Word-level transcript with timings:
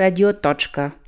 радио. 0.00 0.99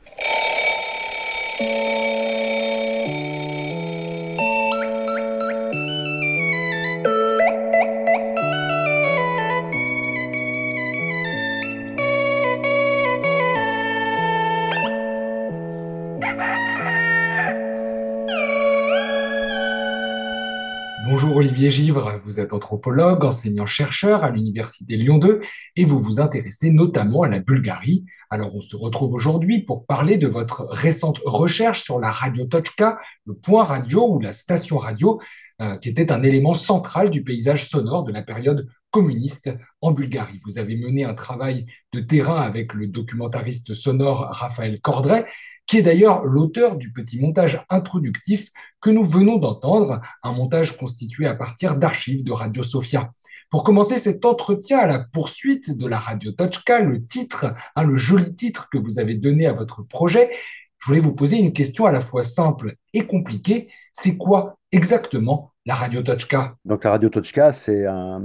Givre, 21.71 22.21
vous 22.25 22.41
êtes 22.41 22.53
anthropologue, 22.53 23.25
enseignant-chercheur 23.25 24.25
à 24.25 24.31
l'Université 24.31 24.97
Lyon 24.97 25.19
2 25.19 25.41
et 25.77 25.85
vous 25.85 26.01
vous 26.01 26.21
intéressez 26.21 26.71
notamment 26.71 27.23
à 27.23 27.29
la 27.29 27.39
Bulgarie. 27.39 28.05
Alors 28.31 28.55
on 28.55 28.61
se 28.61 28.77
retrouve 28.77 29.13
aujourd'hui 29.13 29.63
pour 29.63 29.87
parler 29.87 30.17
de 30.17 30.27
votre 30.27 30.63
récente 30.71 31.21
recherche 31.25 31.83
sur 31.83 32.01
la 32.01 32.11
radio 32.11 32.47
Tochka, 32.47 32.99
le 33.27 33.35
point 33.35 33.65
radio 33.65 34.09
ou 34.09 34.21
la 34.21 34.33
station 34.33 34.79
radio, 34.79 35.21
euh, 35.61 35.77
qui 35.79 35.89
était 35.89 36.11
un 36.11 36.23
élément 36.23 36.55
central 36.55 37.11
du 37.11 37.23
paysage 37.23 37.69
sonore 37.69 38.05
de 38.05 38.13
la 38.13 38.23
période 38.23 38.67
communiste 38.91 39.51
en 39.81 39.93
Bulgarie. 39.93 40.39
Vous 40.45 40.59
avez 40.59 40.77
mené 40.77 41.05
un 41.05 41.15
travail 41.15 41.67
de 41.93 42.01
terrain 42.01 42.41
avec 42.41 42.75
le 42.75 42.89
documentariste 42.89 43.73
sonore 43.73 44.29
Raphaël 44.31 44.81
Cordray 44.81 45.25
qui 45.73 45.79
est 45.79 45.83
d'ailleurs 45.83 46.27
l'auteur 46.27 46.77
du 46.77 46.93
petit 46.93 47.19
montage 47.19 47.65
introductif 47.71 48.51
que 48.83 48.91
nous 48.91 49.05
venons 49.05 49.39
d'entendre, 49.39 50.03
un 50.23 50.33
montage 50.33 50.77
constitué 50.77 51.27
à 51.27 51.35
partir 51.35 51.79
d'archives 51.79 52.25
de 52.25 52.31
Radio 52.31 52.63
Sofia. 52.63 53.09
Pour 53.49 53.65
commencer 53.65 53.97
cet 53.97 54.27
entretien 54.27 54.81
à 54.81 54.87
la 54.87 54.99
poursuite 54.99 55.79
de 55.79 55.87
la 55.87 55.99
Radio 55.99 56.31
Tochka, 56.33 56.81
le 56.81 57.03
titre, 57.07 57.55
hein, 57.75 57.85
le 57.85 57.97
joli 57.97 58.35
titre 58.35 58.69
que 58.71 58.77
vous 58.77 58.99
avez 58.99 59.15
donné 59.15 59.47
à 59.47 59.55
votre 59.55 59.83
projet, 59.83 60.31
je 60.77 60.89
voulais 60.89 61.01
vous 61.01 61.15
poser 61.15 61.39
une 61.39 61.55
question 61.55 61.87
à 61.87 61.91
la 61.91 62.03
fois 62.03 62.23
simple 62.23 62.75
et 62.93 63.07
compliquée. 63.07 63.71
C'est 63.95 64.19
quoi 64.19 64.59
exactement 64.73 65.55
la 65.65 65.75
Radio 65.75 66.03
Tochka? 66.03 66.55
Donc 66.67 66.85
la 66.85 66.91
Radio 66.91 67.09
Tochka, 67.09 67.53
c'est 67.53 67.87
un, 67.87 68.21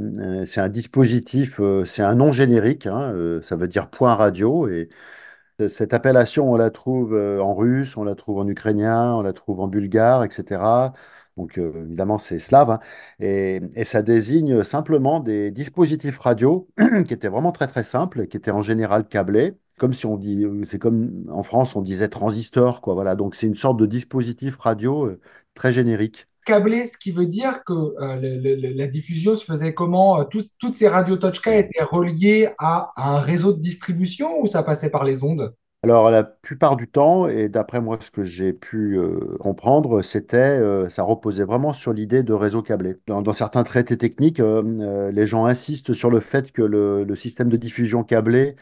dispositif, 0.67 1.61
euh, 1.61 1.85
c'est 1.85 2.03
un 2.03 2.15
nom 2.15 2.33
générique, 2.33 2.87
hein, 2.87 3.13
euh, 3.13 3.41
ça 3.41 3.55
veut 3.55 3.69
dire 3.69 3.89
point 3.89 4.15
radio, 4.15 4.67
et 4.67 4.89
cette 5.69 5.93
appellation, 5.93 6.51
on 6.51 6.55
la 6.55 6.69
trouve 6.69 7.15
euh, 7.15 7.39
en 7.41 7.55
russe, 7.55 7.97
on 7.97 8.03
la 8.03 8.15
trouve 8.15 8.39
en 8.39 8.47
ukrainien, 8.47 9.13
on 9.15 9.21
la 9.21 9.33
trouve 9.33 9.59
en 9.61 9.67
bulgare, 9.67 10.23
etc. 10.23 10.93
Donc 11.35 11.57
euh, 11.57 11.83
évidemment, 11.85 12.17
c'est 12.19 12.39
slave. 12.39 12.69
hein. 12.71 12.79
Et, 13.19 13.61
ça 13.85 14.01
désigne 14.01 14.63
simplement 14.63 15.19
des 15.19 15.51
dispositifs 15.51 16.19
radio 16.19 16.67
qui 17.05 17.13
étaient 17.13 17.27
vraiment 17.27 17.51
très 17.51 17.67
très 17.67 17.83
simples, 17.83 18.27
qui 18.27 18.37
étaient 18.37 18.51
en 18.51 18.61
général 18.61 19.07
câblés. 19.07 19.57
Comme 19.77 19.93
si 19.93 20.05
on 20.07 20.17
dit, 20.17 20.45
c'est 20.65 20.79
comme 20.79 21.25
en 21.29 21.43
France, 21.43 21.75
on 21.75 21.81
disait 21.81 22.09
transistor, 22.09 22.81
quoi. 22.81 22.93
Voilà. 22.95 23.15
Donc 23.15 23.35
c'est 23.35 23.47
une 23.47 23.55
sorte 23.55 23.77
de 23.79 23.85
dispositif 23.85 24.57
radio 24.57 25.05
euh, 25.05 25.21
très 25.53 25.71
générique. 25.71 26.27
Câblé, 26.47 26.85
ce 26.87 26.97
qui 26.97 27.11
veut 27.11 27.25
dire 27.27 27.63
que 27.65 27.73
euh, 27.73 28.15
le- 28.17 28.37
le- 28.37 28.55
le- 28.55 28.73
la 28.73 28.87
diffusion 28.87 29.35
se 29.35 29.45
faisait 29.45 29.73
comment? 29.73 30.21
Euh, 30.21 30.23
toutes 30.59 30.75
ces 30.75 30.87
radios 30.87 31.17
Tochka 31.17 31.55
étaient 31.57 31.83
reliées 31.83 32.49
à, 32.59 32.91
à 32.95 33.09
un 33.11 33.19
réseau 33.19 33.53
de 33.53 33.59
distribution 33.61 34.39
ou 34.41 34.47
ça 34.47 34.63
passait 34.63 34.89
par 34.91 35.03
les 35.05 35.23
ondes? 35.23 35.53
Alors, 35.83 36.09
la 36.11 36.23
plupart 36.23 36.75
du 36.75 36.87
temps, 36.89 37.27
et 37.27 37.47
d'après 37.49 37.79
moi, 37.81 37.97
ce 38.01 38.11
que 38.11 38.23
j'ai 38.23 38.51
pu 38.51 38.97
euh, 38.97 39.37
comprendre, 39.39 40.01
c'était, 40.01 40.37
euh, 40.37 40.89
ça 40.89 41.03
reposait 41.03 41.45
vraiment 41.45 41.71
sur 41.71 41.93
l'idée 41.93 42.23
de 42.23 42.33
réseau 42.33 42.61
câblé. 42.61 42.97
Dans, 43.07 43.21
dans 43.21 43.31
certains 43.31 43.63
traités 43.63 43.97
techniques, 43.97 44.39
les 44.39 45.27
gens 45.27 45.45
insistent 45.45 45.93
sur 45.93 46.09
le 46.09 46.19
fait 46.19 46.51
que 46.51 46.61
le, 46.63 47.03
le 47.05 47.15
système 47.15 47.49
de 47.49 47.57
diffusion 47.57 48.03
câblé 48.03 48.55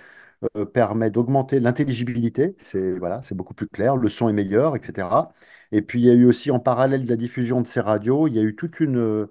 permet 0.74 1.12
d'augmenter 1.12 1.60
l'intelligibilité. 1.60 2.56
C'est 2.60 2.94
voilà, 3.00 3.22
c'est 3.24 3.36
beaucoup 3.36 3.54
plus 3.56 3.68
clair, 3.68 3.98
le 3.98 4.10
son 4.10 4.30
est 4.30 4.34
meilleur, 4.34 4.76
etc. 4.76 5.34
Et 5.72 5.82
puis, 5.82 6.00
il 6.02 6.06
y 6.06 6.10
a 6.10 6.14
eu 6.14 6.26
aussi, 6.26 6.52
en 6.52 6.60
parallèle 6.60 7.06
de 7.06 7.10
la 7.10 7.16
diffusion 7.16 7.62
de 7.62 7.68
ces 7.68 7.80
radios, 7.82 8.28
il 8.28 8.36
y 8.36 8.40
a 8.40 8.44
eu 8.44 8.56
toute 8.56 8.80
une, 8.80 9.28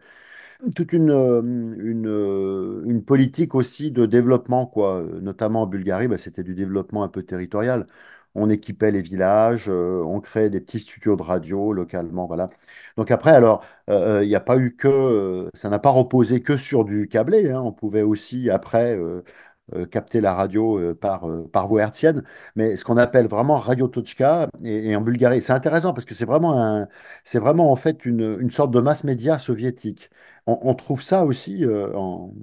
toute 0.75 0.93
une, 0.93 1.11
euh, 1.11 1.43
euh, 2.07 2.83
une 2.87 3.05
politique 3.05 3.55
aussi 3.55 3.91
de 3.91 4.07
développement, 4.07 4.67
quoi. 4.67 5.03
Notamment 5.21 5.63
en 5.63 5.67
Bulgarie, 5.67 6.09
bah, 6.09 6.19
c'était 6.19 6.43
du 6.43 6.55
développement 6.55 7.05
un 7.05 7.09
peu 7.09 7.23
territorial. 7.23 7.87
On 8.37 8.51
équipait 8.51 8.91
les 8.91 9.03
villages, 9.03 9.67
euh, 9.69 10.03
on 10.03 10.21
créait 10.21 10.51
des 10.51 10.61
petits 10.61 10.81
studios 10.81 11.15
de 11.17 11.23
radio 11.23 11.73
localement, 11.73 12.27
voilà. 12.27 12.51
Donc 12.97 13.11
après, 13.11 13.31
alors, 13.31 13.65
il 13.89 14.27
n'y 14.27 14.35
a 14.35 14.41
pas 14.41 14.59
eu 14.59 14.75
que, 14.77 15.49
ça 15.55 15.69
n'a 15.69 15.79
pas 15.79 15.91
reposé 15.91 16.43
que 16.43 16.57
sur 16.57 16.85
du 16.85 17.09
câblé, 17.09 17.51
hein. 17.51 17.61
On 17.63 17.73
pouvait 17.73 18.03
aussi, 18.03 18.51
après, 18.51 18.99
capter 19.91 20.21
la 20.21 20.35
radio 20.35 20.79
euh, 20.79 20.95
par, 20.95 21.29
euh, 21.29 21.49
par 21.53 21.69
voie 21.69 21.83
hertzienne. 21.83 22.23
Mais 22.57 22.77
ce 22.77 22.85
qu'on 22.85 22.97
appelle 22.97 23.27
vraiment 23.27 23.59
Radio 23.59 23.89
Tochka, 23.89 24.49
et, 24.63 24.95
en 24.95 25.01
Bulgarie, 25.01 25.43
c'est 25.43 25.53
intéressant 25.53 25.93
parce 25.95 26.05
que 26.05 26.15
c'est 26.15 26.25
vraiment 26.27 26.87
vraiment 27.35 27.71
en 27.73 27.77
fait 27.77 28.05
une, 28.05 28.39
une 28.41 28.51
sorte 28.51 28.71
de 28.71 28.81
masse 28.81 29.05
média 29.05 29.39
soviétique. 29.39 30.11
On, 30.47 30.75
trouve 30.75 31.03
ça 31.03 31.25
aussi 31.25 31.65
euh, 31.65 31.95
en- 31.97 32.35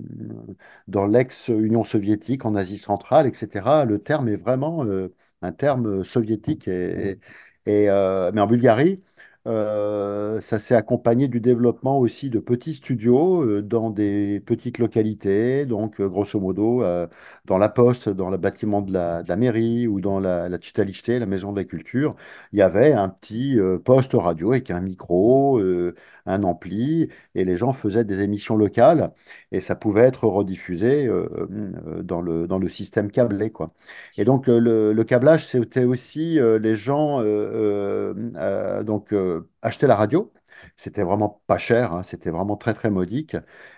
dans 0.87 1.05
l'ex-Union 1.05 1.83
soviétique, 1.83 2.45
en 2.45 2.55
Asie 2.55 2.77
centrale, 2.79 3.27
etc. 3.27 3.85
Le 3.85 3.99
terme 3.99 4.27
est 4.27 4.35
vraiment 4.35 4.83
euh, 4.85 5.13
un 5.41 5.51
terme 5.51 6.03
soviétique. 6.03 6.67
Et, 6.67 7.19
et, 7.65 7.89
euh, 7.89 8.31
mais 8.33 8.41
en 8.41 8.47
Bulgarie, 8.47 9.03
euh, 9.03 9.10
ça 10.41 10.59
s'est 10.59 10.75
accompagné 10.75 11.27
du 11.27 11.39
développement 11.39 11.97
aussi 11.99 12.29
de 12.29 12.39
petits 12.39 12.73
studios 12.75 13.41
euh, 13.43 13.61
dans 13.61 13.89
des 13.89 14.39
petites 14.45 14.77
localités, 14.77 15.65
donc 15.65 15.99
euh, 15.99 16.07
grosso 16.07 16.39
modo 16.39 16.83
euh, 16.83 17.07
dans 17.45 17.57
la 17.57 17.69
poste, 17.69 18.07
dans 18.09 18.29
le 18.29 18.37
bâtiment 18.37 18.81
de 18.81 18.93
la, 18.93 19.23
mairie 19.37 19.87
ou 19.87 19.99
dans 20.01 20.19
la, 20.19 20.47
la 20.49 20.59
la 21.19 21.25
maison 21.25 21.51
de 21.51 21.57
la 21.59 21.65
culture, 21.65 22.15
il 22.53 22.59
y 22.59 22.61
avait 22.61 22.93
un 22.93 23.09
petit 23.09 23.59
euh, 23.59 23.79
poste 23.79 24.13
radio 24.13 24.51
avec 24.51 24.69
un 24.71 24.79
micro, 24.79 25.59
euh, 25.59 25.95
un 26.27 26.43
ampli, 26.43 27.09
et 27.35 27.43
les 27.43 27.57
gens 27.57 27.73
faisaient 27.73 28.03
des 28.05 28.21
émissions 28.21 28.55
locales 28.55 29.11
et 29.51 29.59
ça 29.61 29.75
pouvait 29.75 30.01
être 30.01 30.27
rediffusé 30.27 31.05
euh, 31.07 31.27
euh, 31.87 32.03
dans 32.03 32.21
le, 32.21 32.47
dans 32.47 32.59
le 32.59 32.69
système 32.69 33.11
câblé, 33.11 33.49
quoi. 33.51 33.71
Et 34.17 34.25
donc 34.25 34.47
le, 34.47 34.59
le- 34.93 35.03
câblage, 35.03 35.45
c'était 35.47 35.83
aussi 35.83 36.39
euh, 36.39 36.59
les 36.59 36.75
gens 36.75 37.19
euh, 37.21 37.23
euh, 37.25 38.13
euh, 38.37 38.83
donc 38.83 39.13
euh, 39.31 39.49
achetaient 39.61 39.87
la 39.87 39.95
radio. 39.95 40.31
C'était 40.77 41.03
vraiment 41.03 41.41
pas 41.47 41.57
cher, 41.57 41.93
hein, 41.93 42.03
c'était 42.03 42.29
vraiment 42.29 42.57
très 42.57 42.73
très 42.73 42.89
modique. 42.91 43.35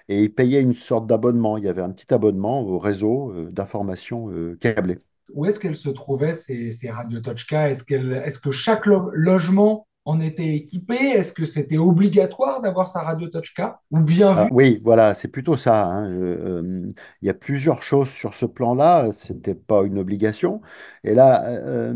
Et 0.09 0.23
ils 0.23 0.33
payaient 0.33 0.61
une 0.61 0.73
sorte 0.75 1.07
d'abonnement. 1.07 1.57
Il 1.57 1.63
y 1.63 1.69
avait 1.69 1.81
un 1.81 1.91
petit 1.91 2.13
abonnement 2.13 2.61
au 2.61 2.79
réseau 2.79 3.31
euh, 3.31 3.49
d'information 3.51 4.29
euh, 4.31 4.57
câblé. 4.59 4.99
Où 5.33 5.45
est-ce 5.45 5.59
qu'elles 5.59 5.75
se 5.75 5.89
trouvaient, 5.89 6.33
ces, 6.33 6.69
ces 6.71 6.89
radios 6.91 7.21
Tochka? 7.21 7.69
Est-ce 7.69 7.85
est-ce 7.93 8.39
que 8.39 8.51
chaque 8.51 8.85
lo- 8.85 9.09
logement 9.13 9.87
en 10.05 10.19
était 10.21 10.55
équipé? 10.55 10.95
Est-ce 10.95 11.33
que 11.33 11.45
c'était 11.45 11.77
obligatoire 11.77 12.61
d'avoir 12.61 12.87
sa 12.87 13.01
radio 13.01 13.27
Tochka? 13.29 13.81
Ou 13.91 14.01
bien 14.01 14.35
Ah, 14.35 14.47
oui, 14.51 14.81
voilà, 14.83 15.13
c'est 15.13 15.27
plutôt 15.27 15.55
ça. 15.57 15.85
hein. 15.85 16.09
Je- 16.09 16.15
euh, 16.17 16.91
il 17.21 17.27
y 17.27 17.29
a 17.29 17.35
plusieurs 17.35 17.83
choses 17.83 18.09
sur 18.09 18.33
ce 18.33 18.47
plan-là. 18.47 19.11
C'était 19.13 19.53
pas 19.53 19.83
une 19.83 19.99
obligation. 19.99 20.61
Et 21.03 21.13
là, 21.13 21.45
euh, 21.47 21.93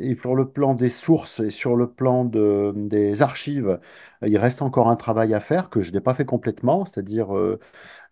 et 0.00 0.16
sur 0.16 0.34
le 0.34 0.48
plan 0.50 0.74
des 0.74 0.88
sources 0.88 1.38
et 1.38 1.50
sur 1.50 1.76
le 1.76 1.88
plan 1.88 2.24
de- 2.24 2.72
des 2.76 3.22
archives, 3.22 3.78
il 4.24 4.36
reste 4.38 4.62
encore 4.62 4.88
un 4.88 4.96
travail 4.96 5.34
à 5.34 5.40
faire 5.40 5.70
que 5.70 5.82
je 5.82 5.92
n'ai 5.92 6.00
pas 6.00 6.14
fait 6.14 6.24
complètement. 6.24 6.84
C'est-à-dire, 6.84 7.36
euh, 7.36 7.58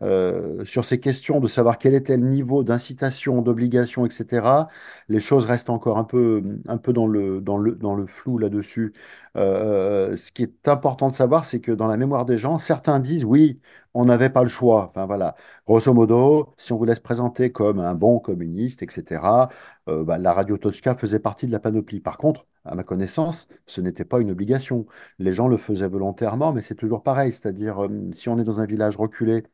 euh, 0.03 0.65
sur 0.65 0.84
ces 0.84 1.00
questions 1.00 1.41
de 1.41 1.47
savoir 1.48 1.78
quel 1.78 1.94
était 1.94 2.16
le 2.16 2.26
niveau 2.26 2.62
d'incitation, 2.65 3.42
d'obligation, 3.42 4.06
etc., 4.06 4.69
les 5.09 5.20
choses 5.20 5.47
restent 5.47 5.70
encore 5.70 5.98
un 5.98 6.04
peu, 6.04 6.42
un 6.69 6.78
peu 6.78 6.92
dans 6.92 7.06
le, 7.06 7.41
dans 7.41 7.56
le, 7.59 7.75
dans 7.75 7.94
le 7.94 8.06
flou 8.06 8.38
là-dessus. 8.38 8.92
Euh, 9.37 10.16
ce 10.16 10.32
qui 10.32 10.42
est 10.42 10.69
important 10.69 11.09
de 11.09 11.15
savoir, 11.15 11.44
c'est 11.44 11.60
que 11.60 11.72
dans 11.72 11.87
la 11.87 11.97
mémoire 11.97 12.25
des 12.26 12.38
gens, 12.38 12.59
certains 12.59 13.00
disent 13.00 13.25
oui, 13.25 13.60
on 13.94 14.04
n'avait 14.04 14.31
pas 14.31 14.42
le 14.42 14.48
choix. 14.48 14.88
Enfin 14.91 15.06
voilà, 15.06 15.36
grosso 15.66 15.92
modo, 15.94 16.54
si 16.56 16.72
on 16.72 16.76
vous 16.78 16.84
laisse 16.84 17.00
présenter 17.00 17.53
comme 17.53 17.81
un 17.81 17.94
bon 17.94 18.19
communiste, 18.21 18.82
etc., 18.82 19.48
bah, 19.86 20.19
la 20.19 20.32
radio 20.32 20.56
Tochka 20.59 20.94
faisait 20.97 21.21
partie 21.21 21.47
de 21.47 21.53
la 21.53 21.60
panoplie. 21.60 22.00
Par 22.00 22.16
contre, 22.18 22.47
à 22.65 22.75
ma 22.75 22.84
connaissance, 22.84 23.49
ce 23.66 23.81
n'était 23.81 24.05
pas 24.05 24.21
une 24.21 24.31
obligation. 24.31 24.87
Les 25.19 25.33
gens 25.33 25.49
le 25.49 25.57
faisaient 25.57 25.89
volontairement, 25.89 26.53
mais 26.53 26.63
c'est 26.63 26.75
toujours 26.75 27.03
pareil. 27.03 27.33
C'est-à-dire, 27.33 27.84
euh, 27.84 28.11
si 28.13 28.28
on 28.28 28.39
est 28.39 28.45
dans 28.45 28.61
un 28.61 28.66
village 28.66 28.97
reculé 28.97 29.45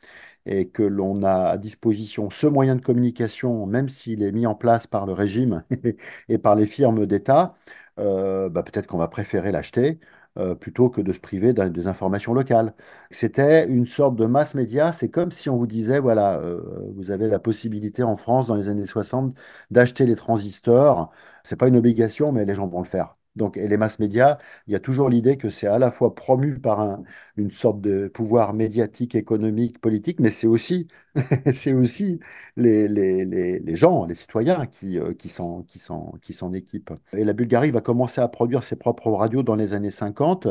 et 0.47 0.69
que 0.69 0.83
l'on 0.83 1.23
a 1.23 1.51
à 1.51 1.59
disposition 1.59 2.31
ce 2.31 2.47
moyen 2.47 2.77
de 2.77 2.81
communication, 2.83 3.67
même 3.67 3.89
s'il 3.89 4.23
est 4.23 4.33
mis 4.33 4.47
en 4.47 4.55
place 4.55 4.87
par 4.87 5.07
le 5.07 5.13
régime 5.13 5.65
et 6.29 6.39
par 6.39 6.55
les 6.57 6.67
firmes 6.67 7.07
d'État, 7.07 7.55
euh, 7.99 8.49
bah, 8.49 8.63
peut-être 8.63 8.87
qu'on 8.87 8.99
va 8.99 9.09
préférer 9.09 9.53
l'acheter 9.53 10.01
euh, 10.41 10.55
plutôt 10.57 10.91
que 10.91 11.01
de 11.01 11.13
se 11.13 11.21
priver 11.21 11.53
des 11.53 11.87
informations 11.87 12.35
locales. 12.35 12.75
C'était 13.11 13.67
une 13.69 13.87
sorte 13.87 14.17
de 14.17 14.27
masse 14.27 14.55
média. 14.55 14.93
C'est 14.93 15.11
comme 15.11 15.31
si 15.31 15.49
on 15.51 15.57
vous 15.57 15.67
disait, 15.69 16.01
voilà, 16.01 16.39
euh, 16.41 16.63
vous 16.97 17.11
avez 17.11 17.29
la 17.29 17.39
possibilité 17.39 18.03
en 18.03 18.17
France, 18.17 18.47
dans 18.49 18.57
les 18.57 18.69
années 18.69 18.87
60, 18.87 19.37
d'acheter 19.71 20.07
les 20.07 20.17
transistors. 20.17 21.13
C'est 21.45 21.57
pas 21.57 21.69
une 21.69 21.77
obligation, 21.77 22.33
mais 22.33 22.45
les 22.45 22.55
gens 22.55 22.67
vont 22.69 22.81
le 22.81 22.87
faire. 22.87 23.17
Donc, 23.37 23.57
et 23.57 23.69
les 23.69 23.77
masses 23.77 23.99
médias, 24.01 24.39
il 24.67 24.73
y 24.73 24.77
a 24.77 24.81
toujours 24.81 25.09
l'idée 25.09 25.37
que 25.37 25.49
c'est 25.51 25.67
à 25.69 25.79
la 25.79 25.91
fois 25.91 26.15
promu 26.15 26.59
par 26.61 26.81
un- 26.81 27.03
une 27.37 27.51
sorte 27.51 27.81
de 27.81 28.09
pouvoir 28.09 28.53
médiatique, 28.55 29.15
économique, 29.15 29.81
politique, 29.81 30.21
mais 30.21 30.31
c'est 30.31 30.47
aussi, 30.49 30.89
c'est 31.55 31.73
aussi 31.73 32.19
les, 32.57 32.89
les- 32.89 33.25
les- 33.25 33.59
les 33.61 33.77
gens, 33.77 34.05
les 34.07 34.15
citoyens 34.15 34.67
qui, 34.67 34.99
euh, 34.99 35.15
qui 35.15 35.29
s'en, 35.29 35.63
qui 35.63 35.79
qui 36.23 36.33
équipent. 36.55 36.93
Et 37.13 37.25
la 37.25 37.33
Bulgarie 37.33 37.71
va 37.71 37.81
commencer 37.81 38.21
à 38.21 38.29
produire 38.29 38.65
ses 38.65 38.77
propres 38.77 39.11
radios 39.13 39.43
dans 39.43 39.55
les 39.55 39.75
années 39.75 39.91
50. 39.91 40.49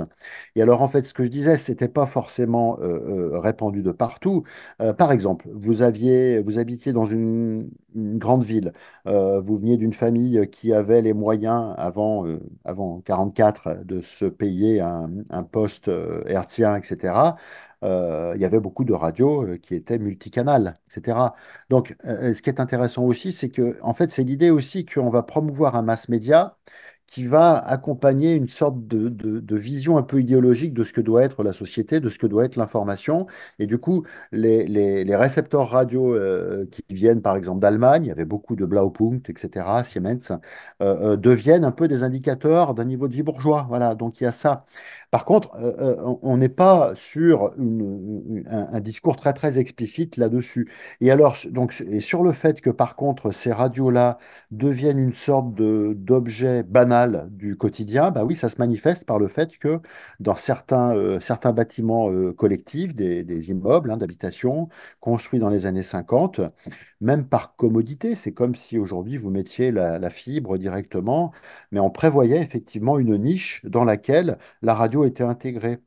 Et 0.56 0.62
alors, 0.62 0.82
en 0.82 0.88
fait, 0.88 1.06
ce 1.06 1.14
que 1.14 1.24
je 1.24 1.30
disais, 1.30 1.58
c'était 1.58 1.88
pas 1.88 2.06
forcément 2.08 2.78
euh, 2.82 3.32
euh, 3.34 3.40
répandu 3.40 3.82
de 3.82 3.92
partout. 3.92 4.44
Par 4.98 5.12
exemple, 5.12 5.48
vous 5.54 5.82
aviez, 5.82 6.40
vous 6.42 6.60
habitiez 6.60 6.94
dans 6.94 7.06
une, 7.06 7.70
grande 7.96 8.44
ville, 8.44 8.72
vous 9.06 9.56
veniez 9.58 9.78
d'une 9.78 9.94
famille 9.94 10.48
qui 10.52 10.74
avait 10.74 11.02
les 11.02 11.14
moyens 11.14 11.74
avant, 11.78 12.26
avant 12.70 13.02
44 13.02 13.84
de 13.84 14.02
se 14.02 14.26
payer 14.26 14.80
un, 14.82 15.44
poste 15.44 15.88
euh, 15.88 16.24
hertzien, 16.28 16.76
etc. 16.76 17.36
Euh, 17.84 18.34
il 18.36 18.42
y 18.42 18.46
avait 18.46 18.60
beaucoup 18.60 18.84
de 18.84 18.94
radios 18.94 19.44
euh, 19.44 19.58
qui 19.58 19.74
étaient 19.76 20.00
multicanales, 20.00 20.80
etc. 20.88 21.18
Donc, 21.70 21.96
euh, 22.06 22.34
ce 22.34 22.42
qui 22.42 22.50
est 22.50 22.60
intéressant 22.60 23.04
aussi, 23.04 23.32
c'est 23.32 23.50
que, 23.50 23.78
en 23.82 23.94
fait, 23.94 24.12
c'est 24.12 24.24
l'idée 24.24 24.50
aussi 24.52 24.86
qu'on 24.86 25.10
va 25.10 25.24
promouvoir 25.24 25.76
un 25.76 25.82
mass 25.82 26.10
média 26.10 26.58
qui 27.10 27.26
va 27.26 27.58
accompagner 27.58 28.34
une 28.34 28.48
sorte 28.50 28.88
de, 28.88 29.10
de- 29.10 29.40
vision 29.58 29.98
un 29.98 30.04
peu 30.04 30.20
idéologique 30.20 30.74
de 30.74 30.84
ce 30.84 30.94
que 30.94 31.02
doit 31.02 31.24
être 31.24 31.44
la 31.44 31.54
société, 31.54 32.00
de 32.00 32.10
ce 32.10 32.20
que 32.20 32.28
doit 32.28 32.46
être 32.46 32.56
l'information. 32.56 33.26
Et 33.60 33.66
du 33.68 33.78
coup, 33.80 34.06
les, 34.32 34.66
les- 34.68 35.04
les 35.04 35.16
récepteurs 35.16 35.70
radio 35.70 36.14
euh, 36.16 36.66
qui 36.72 36.84
viennent 36.90 37.22
par 37.22 37.36
exemple 37.36 37.60
d'Allemagne, 37.62 38.06
il 38.06 38.08
y 38.10 38.12
avait 38.12 38.26
beaucoup 38.26 38.56
de 38.56 38.66
Blaupunkt, 38.66 39.30
etc., 39.30 39.84
Siemens, 39.84 40.32
euh, 40.82 41.14
euh, 41.14 41.16
deviennent 41.18 41.66
un 41.66 41.72
peu 41.72 41.88
des 41.88 42.04
indicateurs 42.04 42.74
d'un 42.76 42.86
niveau 42.86 43.08
de 43.08 43.14
vie 43.14 43.24
bourgeois. 43.24 43.66
Voilà, 43.70 43.96
donc 43.96 44.22
il 44.22 44.24
y 44.26 44.28
a 44.28 44.32
ça. 44.32 44.66
Par 45.12 45.26
contre, 45.26 45.56
euh, 45.56 45.74
euh, 45.80 46.16
on 46.22 46.38
n'est 46.38 46.50
pas 46.50 46.94
sur 46.96 47.54
un, 48.48 48.80
discours 48.80 49.16
très 49.16 49.34
très 49.34 49.58
explicite 49.58 50.18
là-dessus. 50.18 50.72
Et 51.02 51.10
alors, 51.12 51.36
donc, 51.50 51.84
et 51.88 52.00
sur 52.00 52.24
le 52.24 52.32
fait 52.32 52.62
que 52.62 52.70
par 52.70 52.96
contre 52.96 53.32
ces 53.32 53.52
radios-là 53.52 54.20
deviennent 54.52 55.00
une 55.00 55.14
sorte 55.14 55.54
d'objet 55.56 56.64
banal 56.64 57.28
du 57.32 57.56
quotidien, 57.56 58.12
bah 58.12 58.24
oui, 58.24 58.36
ça 58.36 58.50
se 58.50 58.58
manifeste 58.60 59.06
par 59.06 59.20
le 59.20 59.28
fait 59.28 59.58
que 59.58 59.80
dans 60.20 60.36
certains, 60.36 60.96
euh, 60.96 61.20
certains 61.20 61.54
bâtiments 61.54 62.10
collectifs, 62.34 62.96
des, 62.96 63.52
immeubles 63.52 63.92
hein, 63.92 63.98
d'habitation 63.98 64.70
construits 65.00 65.40
dans 65.40 65.50
les 65.50 65.66
années 65.66 65.84
50, 65.84 66.42
même 67.02 67.26
par 67.26 67.56
commodité, 67.56 68.16
c'est 68.16 68.34
comme 68.34 68.56
si 68.56 68.78
aujourd'hui 68.78 69.18
vous 69.18 69.30
mettiez 69.30 69.72
la 69.72 70.10
fibre 70.10 70.58
directement, 70.58 71.32
mais 71.72 71.80
on 71.80 71.90
prévoyait 71.90 72.42
effectivement 72.42 73.00
une 73.00 73.18
niche 73.18 73.66
dans 73.66 73.84
laquelle 73.84 74.38
la 74.62 74.74
radio 74.74 74.99
était 75.06 75.24
intégrée. 75.24 75.80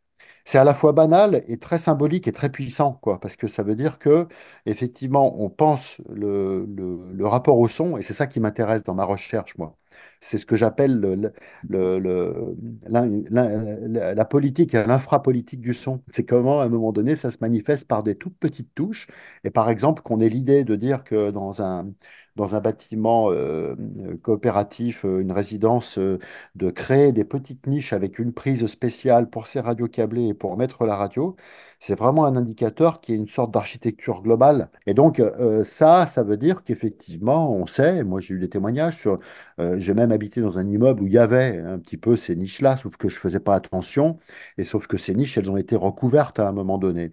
C'est 0.45 0.59
à 0.59 0.65
la 0.65 0.75
fois 0.75 0.93
banal 0.93 1.43
et 1.47 1.59
très 1.59 1.79
symbolique 1.79 2.27
et 2.29 2.33
très 2.33 2.51
puissant, 2.51 2.95
quoi, 2.95 3.21
parce 3.21 3.37
que 3.37 3.47
ça 3.47 3.63
veut 3.63 3.77
dire 3.77 3.99
que 3.99 4.27
effectivement 4.67 5.41
on 5.41 5.51
pense 5.51 6.01
le 6.11 7.25
rapport 7.27 7.59
au 7.59 7.69
son, 7.69 7.97
et 7.97 8.03
c'est 8.03 8.15
ça 8.15 8.27
qui 8.27 8.41
m'intéresse 8.41 8.83
dans 8.85 8.95
ma 8.95 9.05
recherche, 9.05 9.57
moi. 9.59 9.77
C'est 10.21 10.39
ce 10.39 10.47
que 10.47 10.57
j'appelle 10.57 10.99
le- 11.01 11.33
le- 11.69 11.99
le- 11.99 12.57
la, 12.89 14.15
la 14.15 14.25
politique 14.25 14.73
l'infrapolitique 14.73 15.61
du 15.61 15.75
son. 15.75 16.03
C'est 16.13 16.25
comment, 16.25 16.61
à 16.61 16.65
un 16.65 16.69
moment 16.69 16.93
donné, 16.93 17.17
ça 17.17 17.31
se 17.31 17.39
manifeste 17.41 17.89
par 17.89 18.03
des 18.03 18.15
toutes 18.17 18.37
petites 18.39 18.75
touches. 18.75 19.07
Et 19.45 19.51
par 19.51 19.69
exemple, 19.71 20.03
qu'on 20.03 20.21
ait 20.21 20.29
l'idée 20.29 20.65
de 20.65 20.77
dire 20.77 21.05
que 21.05 21.31
dans 21.31 21.63
un, 21.63 21.91
dans 22.37 22.55
un 22.55 22.61
bâtiment 22.61 23.31
euh, 23.31 23.75
coopératif, 24.23 25.05
euh, 25.05 25.21
une 25.21 25.33
résidence, 25.33 25.99
euh, 25.99 26.19
de 26.55 26.71
créer 26.71 27.13
des 27.13 27.25
petites 27.25 27.67
niches 27.67 27.93
avec 27.93 28.19
une 28.19 28.33
prise 28.33 28.67
spéciale 28.67 29.29
pour 29.31 29.47
ces 29.47 29.61
radios 29.61 29.89
câblées 29.89 30.29
et 30.29 30.35
pour 30.35 30.57
mettre 30.57 30.85
la 30.87 30.97
radio, 30.97 31.37
c'est 31.85 31.97
vraiment 31.99 32.27
un 32.27 32.37
indicateur 32.37 33.01
qui 33.01 33.13
est 33.13 33.17
une 33.17 33.27
sorte 33.27 33.51
d'architecture 33.53 34.23
globale. 34.23 34.71
Et 34.87 34.95
donc, 34.95 35.19
euh, 35.19 35.65
ça, 35.65 36.07
ça 36.07 36.23
veut 36.23 36.37
dire 36.37 36.63
qu'effectivement, 36.63 37.53
on 37.53 37.67
sait, 37.67 38.05
moi 38.05 38.21
j'ai 38.21 38.35
eu 38.35 38.39
des 38.39 38.49
témoignages 38.49 38.99
sur, 38.99 39.19
euh, 39.59 39.75
j'ai 39.81 39.93
même 39.93 40.13
habité 40.13 40.41
dans 40.41 40.59
un 40.61 40.69
immeuble 40.69 41.03
où 41.03 41.07
il 41.09 41.13
y 41.13 41.19
avait 41.19 41.59
un 41.59 41.81
petit 41.81 41.97
peu 41.97 42.15
ces 42.15 42.37
niches-là, 42.37 42.77
sauf 42.77 42.97
que 42.97 43.09
je 43.09 43.19
faisais 43.19 43.41
pas 43.41 43.57
attention, 43.57 44.19
et 44.59 44.65
sauf 44.65 44.87
que 44.87 44.97
ces 44.97 45.15
niches, 45.17 45.37
elles 45.39 45.51
ont 45.51 45.57
été 45.57 45.75
recouvertes 45.75 46.39
à 46.39 46.49
un 46.49 46.53
moment 46.53 46.79
donné. 46.79 47.11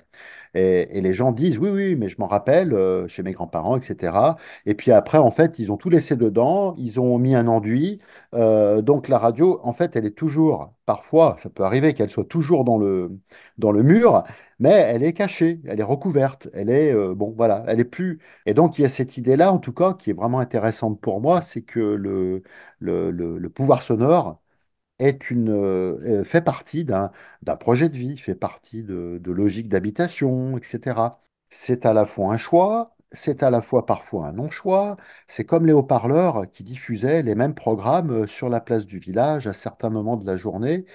Et, 0.56 1.02
les 1.02 1.14
gens 1.14 1.32
disent, 1.32 1.58
oui, 1.60 1.70
oui, 1.70 1.96
mais 1.96 2.08
je 2.10 2.18
m'en 2.20 2.28
rappelle, 2.28 2.74
euh, 2.74 3.08
chez 3.08 3.24
mes 3.24 3.32
grands-parents, 3.32 3.78
etc. 3.78 4.38
Et 4.66 4.74
puis 4.76 4.92
après, 4.92 5.18
en 5.18 5.32
fait, 5.32 5.60
ils 5.60 5.72
ont 5.72 5.78
tout 5.78 5.90
laissé 5.90 6.16
dedans, 6.16 6.76
ils 6.78 7.00
ont 7.00 7.18
mis 7.18 7.36
un 7.36 7.48
enduit. 7.48 8.00
euh, 8.34 8.82
donc 8.82 9.08
la 9.08 9.18
radio, 9.20 9.60
en 9.64 9.74
fait, 9.74 9.96
elle 9.96 10.06
est 10.06 10.12
toujours, 10.18 10.74
parfois, 10.86 11.36
ça 11.40 11.50
peut 11.50 11.64
arriver 11.64 11.94
qu'elle 11.94 12.10
soit 12.10 12.26
toujours 12.26 12.64
dans 12.64 12.78
le, 12.78 13.18
dans 13.58 13.72
le 13.72 13.84
mur, 13.84 14.24
mais 14.60 14.70
elle 14.72 15.04
est 15.04 15.14
cachée, 15.14 15.62
elle 15.66 15.80
est 15.80 15.84
recouverte, 15.84 16.48
elle 16.54 16.70
est, 16.70 16.94
euh, 16.94 17.14
bon, 17.16 17.34
voilà, 17.36 17.64
elle 17.68 17.80
est 17.80 17.84
plus. 17.86 18.20
Et 18.46 18.54
donc, 18.54 18.78
il 18.78 18.82
y 18.84 18.86
a 18.86 18.90
cette 18.90 19.18
idée-là, 19.18 19.52
en 19.54 19.58
tout 19.60 19.74
cas, 19.74 19.94
qui 19.94 20.10
est 20.10 20.14
vraiment 20.14 20.40
intéressante 20.40 21.00
pour 21.02 21.22
moi, 21.22 21.42
c'est 21.42 21.62
que 21.62 21.80
le, 22.80 23.12
le- 23.12 23.38
le 23.38 23.50
pouvoir 23.50 23.84
sonore, 23.84 24.42
une, 25.30 25.50
euh, 25.50 26.24
fait 26.24 26.42
partie 26.42 26.86
d'un 26.86 27.12
projet 27.60 27.90
de 27.90 27.98
vie, 27.98 28.18
fait 28.18 28.36
partie 28.36 28.84
de, 28.84 29.20
de 29.22 29.32
logique 29.32 29.70
d'habitation, 29.70 30.58
etc. 30.58 31.22
C'est 31.50 31.86
à 31.86 31.94
la 31.94 32.06
fois 32.06 32.34
un 32.34 32.38
choix, 32.38 32.96
c'est 33.12 33.42
à 33.44 33.50
la 33.50 33.62
fois 33.62 33.86
parfois 33.86 34.28
un 34.28 34.34
non-choix. 34.34 34.98
C'est 35.28 35.46
comme 35.46 35.66
les 35.66 35.74
haut-parleurs 35.74 36.50
qui 36.52 36.64
diffusaient 36.64 37.22
les 37.24 37.36
mêmes 37.36 37.56
programmes 37.56 38.12
euh, 38.24 38.28
sur 38.28 38.50
la 38.50 38.60
place 38.60 38.86
du 38.86 38.98
village 39.00 39.48
à 39.48 39.54
certains 39.54 39.90
moments 39.90 40.18
de 40.18 40.26
la 40.26 40.38
journée. 40.38 40.86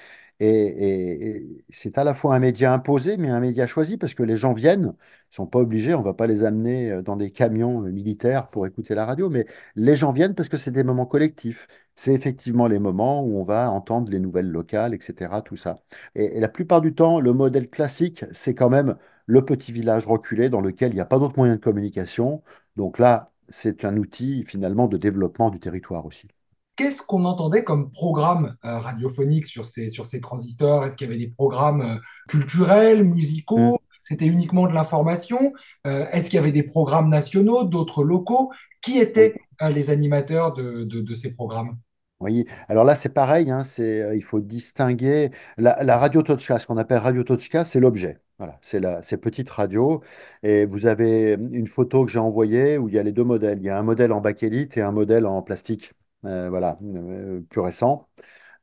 Et, 0.41 1.65
c'est 1.69 1.97
à 1.99 2.05
la 2.05 2.15
fois 2.15 2.35
un 2.35 2.39
média 2.41 2.73
imposé, 2.73 3.17
mais 3.17 3.31
un 3.31 3.41
média 3.41 3.67
choisi 3.67 3.97
parce 3.97 4.15
que 4.15 4.23
les 4.23 4.37
gens 4.37 4.53
viennent, 4.53 4.95
ils 5.33 5.35
sont 5.37 5.47
pas 5.47 5.61
obligés, 5.61 5.95
on 5.95 6.03
va 6.03 6.15
pas 6.15 6.27
les 6.27 6.45
amener 6.45 6.91
euh, 6.91 7.03
dans 7.03 7.17
des 7.17 7.31
camions 7.31 7.85
euh, 7.85 7.91
militaires 7.93 8.49
pour 8.51 8.67
écouter 8.67 8.95
la 8.95 9.07
radio, 9.07 9.31
mais 9.31 9.47
les 9.77 9.97
gens 9.97 10.13
viennent 10.13 10.35
parce 10.35 10.49
que 10.49 10.57
c'est 10.57 10.71
des 10.73 10.85
moments 10.85 11.07
collectifs. 11.07 11.69
C'est 11.95 12.13
effectivement 12.15 12.67
les 12.67 12.79
moments 12.81 13.23
où 13.25 13.39
on 13.39 13.45
va 13.45 13.71
entendre 13.71 14.11
les 14.11 14.19
nouvelles 14.19 14.51
locales, 14.51 14.95
etc., 14.95 15.43
tout 15.43 15.57
ça. 15.57 15.77
Et, 16.15 16.37
et 16.37 16.41
la 16.41 16.49
plupart 16.49 16.81
du 16.81 16.95
temps, 16.95 17.21
le 17.21 17.33
modèle 17.33 17.69
classique, 17.71 18.25
c'est 18.33 18.55
quand 18.55 18.71
même 18.71 18.97
le 19.27 19.45
petit 19.45 19.73
village 19.73 20.07
reculé 20.07 20.49
dans 20.49 20.61
lequel 20.61 20.93
il 20.93 20.95
n'y 20.95 21.01
a 21.01 21.05
pas 21.07 21.19
d'autre 21.19 21.37
moyen 21.37 21.55
de 21.57 21.61
communication. 21.61 22.43
Donc 22.77 22.99
là, 22.99 23.33
c'est 23.49 23.85
un 23.85 23.97
outil 23.97 24.45
finalement 24.45 24.89
de 24.89 24.97
développement 24.97 25.51
du 25.51 25.61
territoire 25.61 26.07
aussi. 26.07 26.29
Qu'est-ce 26.77 27.03
qu'on 27.03 27.25
entendait 27.25 27.65
comme 27.65 27.91
programme 27.91 28.57
euh, 28.65 28.79
radiophonique 28.79 29.47
sur 29.47 29.65
ces, 29.65 29.89
sur 29.89 30.05
ces 30.05 30.21
transistors? 30.21 30.85
Est-ce 30.85 30.97
qu'il 30.97 31.07
y 31.07 31.11
avait 31.11 31.19
des 31.19 31.31
programmes 31.31 31.83
euh, 31.83 31.97
culturels, 32.29 33.05
Mm. 33.05 33.11
musicaux? 33.15 33.79
C'était 34.01 34.27
uniquement 34.27 34.67
de 34.67 34.75
l'information? 34.75 35.53
Euh, 35.87 36.07
est-ce 36.13 36.29
qu'il 36.29 36.37
y 36.37 36.41
avait 36.41 36.53
des 36.53 36.63
programmes 36.65 37.09
nationaux, 37.09 37.65
d'autres 37.65 38.05
locaux? 38.05 38.53
Qui 38.83 38.99
étaient 38.99 39.35
les 39.63 39.89
animateurs 39.89 40.53
de, 40.53 40.85
de, 40.85 41.01
de 41.01 41.15
ces 41.15 41.33
programmes? 41.33 41.79
Oui, 42.21 42.47
alors 42.69 42.85
là 42.85 42.97
c'est 42.97 43.09
pareil, 43.11 43.51
hein, 43.51 43.65
c'est, 43.65 44.17
il 44.17 44.23
faut 44.23 44.41
distinguer 44.41 45.31
la, 45.59 45.83
la 45.83 45.99
radio 45.99 46.23
Tochka, 46.23 46.59
ce 46.59 46.67
qu'on 46.67 46.77
appelle 46.77 46.99
radio 46.99 47.23
Tochka, 47.23 47.65
c'est 47.65 47.81
l'objet. 47.81 48.19
Voilà, 48.39 48.59
c'est 48.63 48.81
la, 48.81 49.03
ces 49.03 49.17
petites 49.17 49.51
radios. 49.51 50.03
Et 50.43 50.65
vous 50.65 50.87
avez 50.87 51.33
une 51.53 51.67
photo 51.67 52.05
que 52.05 52.11
j'ai 52.11 52.19
envoyée 52.19 52.79
où 52.79 52.89
il 52.89 52.95
y 52.95 52.99
a 52.99 53.03
les 53.03 53.13
deux 53.13 53.25
modèles. 53.25 53.59
Il 53.59 53.65
y 53.65 53.71
a 53.71 53.79
un 53.79 53.83
modèle 53.83 54.13
en 54.13 54.21
bakélite 54.21 54.77
et 54.77 54.83
un 54.83 54.93
modèle 54.93 55.27
en 55.27 55.43
plastique, 55.43 55.93
voilà, 56.25 56.79
euh, 56.83 57.41
plus 57.51 57.61
récent. 57.61 58.09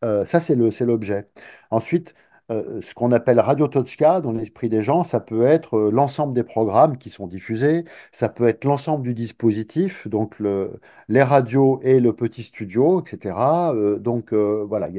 Euh, 0.03 0.25
ça, 0.25 0.39
c'est 0.39 0.55
l'objet. 0.55 1.29
Ensuite, 1.69 2.13
euh, 2.51 2.81
ce 2.81 2.93
qu'on 2.93 3.11
appelle 3.11 3.39
Radio 3.39 3.67
Tochka, 3.67 4.21
dans 4.21 4.31
l'esprit 4.33 4.67
des 4.69 4.83
gens, 4.83 5.03
ça 5.03 5.19
peut 5.19 5.43
être 5.45 5.75
euh, 5.77 5.91
l'ensemble 5.91 6.33
des 6.33 6.43
programmes 6.43 6.97
qui 6.97 7.09
sont 7.09 7.27
diffusés, 7.27 7.85
ça 8.11 8.29
peut 8.29 8.47
être 8.47 8.65
l'ensemble 8.65 9.03
du 9.03 9.13
dispositif, 9.13 10.07
donc 10.07 10.39
le, 10.39 10.79
les 11.07 11.23
radios 11.23 11.79
et 11.83 11.99
le 11.99 12.13
petit 12.13 12.43
studio, 12.43 13.01
etc. 13.03 13.73
Euh, 13.73 13.99
donc 13.99 14.33
euh, 14.33 14.65
voilà, 14.67 14.89
il 14.89 14.95
y 14.95 14.97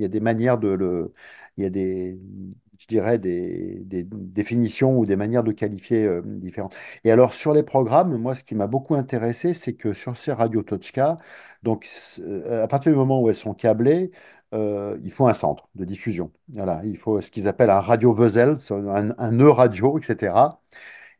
y 0.00 0.04
a 0.04 0.08
des 0.08 0.20
manières 0.20 0.58
de 0.58 0.68
le, 0.68 1.12
il 1.56 1.64
y 1.64 1.66
a 1.66 1.70
des, 1.70 2.18
je 2.82 2.88
dirais, 2.88 3.18
des, 3.18 3.80
définitions 3.84 4.98
ou 4.98 5.06
des 5.06 5.14
manières 5.16 5.44
de 5.44 5.52
qualifier 5.52 6.04
euh, 6.04 6.20
différentes. 6.24 6.74
Et 7.04 7.12
alors, 7.12 7.32
sur 7.34 7.52
les 7.54 7.62
programmes, 7.62 8.16
moi, 8.16 8.34
ce 8.34 8.42
qui 8.44 8.56
m'a 8.56 8.66
beaucoup 8.66 8.96
intéressé, 8.96 9.54
c'est 9.54 9.74
que 9.74 9.92
sur 9.92 10.16
ces 10.16 10.32
radios 10.32 10.62
Tochka, 10.64 11.16
donc, 11.62 11.88
euh, 12.20 12.64
à 12.64 12.66
partir 12.68 12.90
du 12.92 12.98
moment 12.98 13.20
où 13.20 13.28
elles 13.28 13.36
sont 13.36 13.54
câblées, 13.54 14.10
euh, 14.52 14.98
il 15.04 15.12
faut 15.12 15.28
un 15.28 15.32
centre 15.32 15.68
de 15.76 15.84
diffusion. 15.84 16.32
Voilà, 16.48 16.82
il 16.84 16.98
faut 16.98 17.20
ce 17.20 17.30
qu'ils 17.30 17.46
appellent 17.48 17.70
un 17.70 17.80
radio-Wesel, 17.80 18.56
un, 18.70 19.14
un 19.16 19.30
nœud 19.30 19.50
radio, 19.50 19.98
etc. 19.98 20.34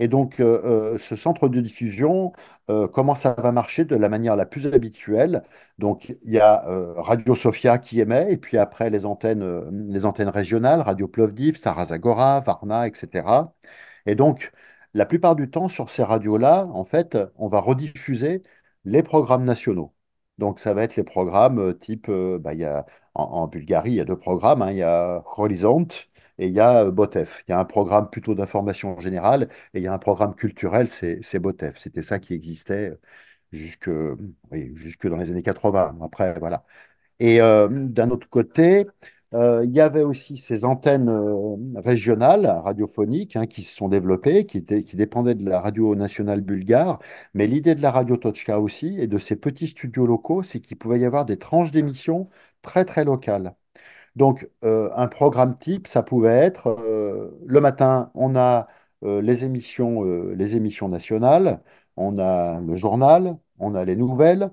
Et 0.02 0.08
donc, 0.08 0.40
euh, 0.40 0.94
euh, 0.96 0.98
ce 0.98 1.14
centre 1.14 1.48
de 1.48 1.60
diffusion, 1.60 2.32
euh, 2.70 2.88
comment 2.88 3.14
ça 3.14 3.34
va 3.34 3.52
marcher 3.52 3.84
de 3.84 3.94
la 3.94 4.08
manière 4.08 4.34
la 4.34 4.46
plus 4.46 4.66
habituelle? 4.66 5.42
Donc, 5.78 6.16
il 6.24 6.32
y 6.32 6.40
a 6.40 6.64
Radio 6.96 7.36
Sofia 7.36 7.78
qui 7.78 8.00
émet, 8.00 8.32
et 8.32 8.36
puis 8.36 8.58
après 8.58 8.90
les 8.90 9.06
antennes, 9.06 9.44
les 9.88 10.04
antennes 10.04 10.28
régionales, 10.28 10.80
Radio 10.80 11.06
Plovdiv, 11.06 11.56
Stara 11.56 11.84
Zagora, 11.86 12.40
Varna, 12.40 12.88
etc. 12.88 13.54
Et 14.06 14.16
donc, 14.16 14.52
la 14.94 15.06
plupart 15.06 15.36
du 15.36 15.50
temps, 15.50 15.68
sur 15.68 15.88
ces 15.88 16.02
radios-là, 16.02 16.66
en 16.72 16.84
fait, 16.84 17.16
on 17.36 17.48
va 17.48 17.60
rediffuser 17.60 18.42
les 18.84 19.02
programmes 19.04 19.44
nationaux. 19.44 19.94
Donc, 20.38 20.58
ça 20.58 20.74
va 20.74 20.82
être 20.82 20.96
les 20.96 21.04
programmes 21.04 21.78
type, 21.78 22.10
bah, 22.40 22.54
y 22.54 22.64
a 22.64 22.86
En, 23.14 23.22
en 23.24 23.46
Bulgarie, 23.48 23.92
il 23.92 23.96
y 23.96 24.00
a 24.00 24.04
deux 24.04 24.18
programmes, 24.18 24.62
hein. 24.62 24.70
Il 24.72 24.78
y 24.78 24.82
a 24.82 25.22
Horizont 25.36 25.86
et 26.42 26.46
il 26.48 26.52
y 26.52 26.60
a 26.60 26.84
euh, 26.86 26.90
Botef. 26.90 27.44
Il 27.48 27.52
y 27.52 27.54
a 27.54 27.58
un 27.60 27.64
programme 27.64 28.10
plutôt 28.10 28.34
d'information 28.34 28.98
générale 29.00 29.48
et 29.74 29.78
il 29.78 29.82
y 29.84 29.86
a 29.86 29.92
un 29.94 29.98
programme 29.98 30.34
culturel, 30.34 30.88
c'est 30.88 31.38
Botef. 31.38 31.78
C'était 31.78 32.02
ça 32.02 32.18
qui 32.18 32.34
existait 32.34 32.92
jusque, 33.52 33.90
oui, 34.50 34.72
jusque 34.76 35.08
dans 35.08 35.16
les 35.16 35.30
années 35.30 35.42
80. 35.42 35.98
Après, 36.02 36.38
voilà. 36.38 36.64
Et 37.20 37.40
euh, 37.42 37.68
d'un 37.70 38.10
autre 38.10 38.28
côté, 38.28 38.86
euh, 39.34 39.64
il 39.64 39.72
y 39.74 39.80
avait 39.80 40.02
aussi 40.02 40.36
ces 40.36 40.64
antennes 40.66 41.08
euh, 41.08 41.56
régionales, 41.80 42.46
radiophoniques, 42.46 43.36
hein, 43.36 43.46
qui 43.46 43.62
se 43.64 43.76
sont 43.76 43.88
développées, 43.88 44.46
qui 44.46 44.58
étaient, 44.58 44.82
qui 44.82 44.96
dépendaient 44.96 45.34
de 45.34 45.48
la 45.48 45.60
radio 45.60 45.94
nationale 45.94 46.42
bulgare. 46.42 46.98
Mais 47.34 47.46
l'idée 47.46 47.74
de 47.74 47.82
la 47.82 47.90
radio 47.90 48.16
Tochka 48.16 48.60
aussi, 48.60 48.98
et 49.00 49.06
de 49.06 49.18
ces 49.18 49.36
petits 49.36 49.68
studios 49.68 50.06
locaux, 50.06 50.42
c'est 50.42 50.60
qu'il 50.60 50.76
pouvait 50.78 51.00
y 51.00 51.04
avoir 51.06 51.24
des 51.24 51.38
tranches 51.38 51.72
d'émissions 51.72 52.28
très, 52.62 52.84
très 52.84 53.04
locales. 53.04 53.54
Donc, 54.16 54.48
euh, 54.64 54.90
un 54.94 55.08
programme 55.08 55.56
type, 55.58 55.86
ça 55.86 56.02
pouvait 56.02 56.30
être 56.30 56.68
euh, 56.68 57.30
le 57.46 57.60
matin, 57.60 58.10
on 58.14 58.36
a 58.36 58.68
euh, 59.04 59.20
les 59.22 59.44
émissions, 59.44 60.02
les 60.04 60.56
émissions 60.56 60.88
nationales, 60.88 61.62
on 61.96 62.18
a 62.18 62.60
le 62.60 62.76
journal, 62.76 63.38
on 63.58 63.74
a 63.74 63.84
les 63.84 63.96
nouvelles. 63.96 64.50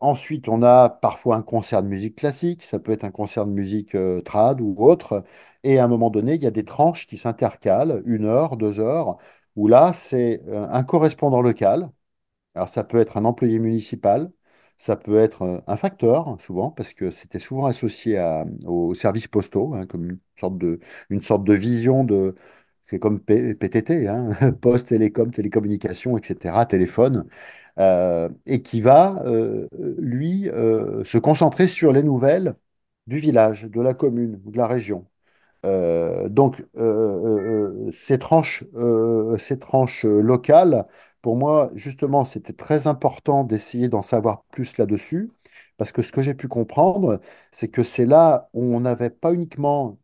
Ensuite, 0.00 0.48
on 0.48 0.62
a 0.62 0.88
parfois 0.88 1.36
un 1.36 1.42
concert 1.42 1.82
de 1.82 1.88
musique 1.88 2.16
classique, 2.16 2.62
ça 2.62 2.78
peut 2.80 2.90
être 2.92 3.04
un 3.04 3.10
concert 3.12 3.46
de 3.46 3.52
musique 3.52 3.96
trad 4.24 4.60
ou 4.60 4.74
autre. 4.78 5.24
Et 5.62 5.78
à 5.78 5.84
un 5.84 5.88
moment 5.88 6.10
donné, 6.10 6.34
il 6.34 6.42
y 6.42 6.46
a 6.46 6.50
des 6.50 6.64
tranches 6.64 7.06
qui 7.06 7.16
s'intercalent, 7.16 8.02
une 8.06 8.24
heure, 8.26 8.56
deux 8.56 8.80
heures, 8.80 9.18
où 9.54 9.68
là, 9.68 9.92
c'est 9.94 10.42
un 10.52 10.82
correspondant 10.84 11.40
local 11.42 11.90
alors, 12.54 12.68
ça 12.68 12.84
peut 12.84 12.98
être 12.98 13.16
un 13.16 13.24
employé 13.24 13.58
municipal, 13.58 14.30
ça 14.78 14.96
peut 14.96 15.18
être 15.18 15.42
euh, 15.42 15.60
un 15.66 15.76
facteur, 15.76 16.36
souvent, 16.40 16.70
parce 16.70 16.92
que 16.94 17.10
c'était 17.10 17.38
souvent 17.38 17.66
associé 17.66 18.18
à- 18.18 18.44
aux 18.66 18.94
services 18.94 19.28
postaux, 19.28 19.74
hein, 19.74 19.86
comme 19.86 20.04
une 20.06 20.18
sorte 21.22 21.44
de, 21.44 21.54
vision 21.54 22.04
de. 22.04 22.34
C'est 22.88 22.98
comme 23.00 23.20
PTT, 23.20 24.06
hein, 24.08 24.30
Poste, 24.60 24.88
Télécom, 24.88 25.30
télécommunications, 25.32 26.16
etc., 26.18 26.66
téléphone, 26.66 27.26
euh, 27.78 28.28
et 28.46 28.62
qui 28.62 28.80
va, 28.80 29.22
euh, 29.26 29.68
lui, 29.98 30.44
se 31.04 31.18
concentrer 31.18 31.66
sur 31.66 31.92
les 31.92 32.02
nouvelles 32.02 32.54
du 33.08 33.18
village, 33.18 33.64
de 33.64 33.80
la 33.80 33.94
commune 33.94 34.40
de 34.44 34.56
la 34.56 34.66
région. 34.68 35.06
Donc, 35.64 36.64
ces 37.92 38.18
tranches, 38.18 38.64
ces 39.38 39.58
tranches 39.58 40.04
locales, 40.04 40.86
pour 41.26 41.34
moi, 41.36 41.72
justement, 41.74 42.24
c'était 42.24 42.52
très 42.52 42.86
important 42.86 43.42
d'essayer 43.42 43.88
d'en 43.88 44.00
savoir 44.02 44.44
plus 44.52 44.78
là-dessus, 44.78 45.32
parce 45.76 45.90
que 45.90 46.00
ce 46.02 46.12
que 46.12 46.22
j'ai 46.22 46.34
pu 46.34 46.46
comprendre, 46.46 47.20
c'est 47.50 47.66
que 47.68 47.82
c'est 47.82 48.06
là 48.06 48.48
où 48.52 48.62
on 48.76 48.78
n'avait 48.80 49.10
pas 49.10 49.32
uniquement, 49.34 49.98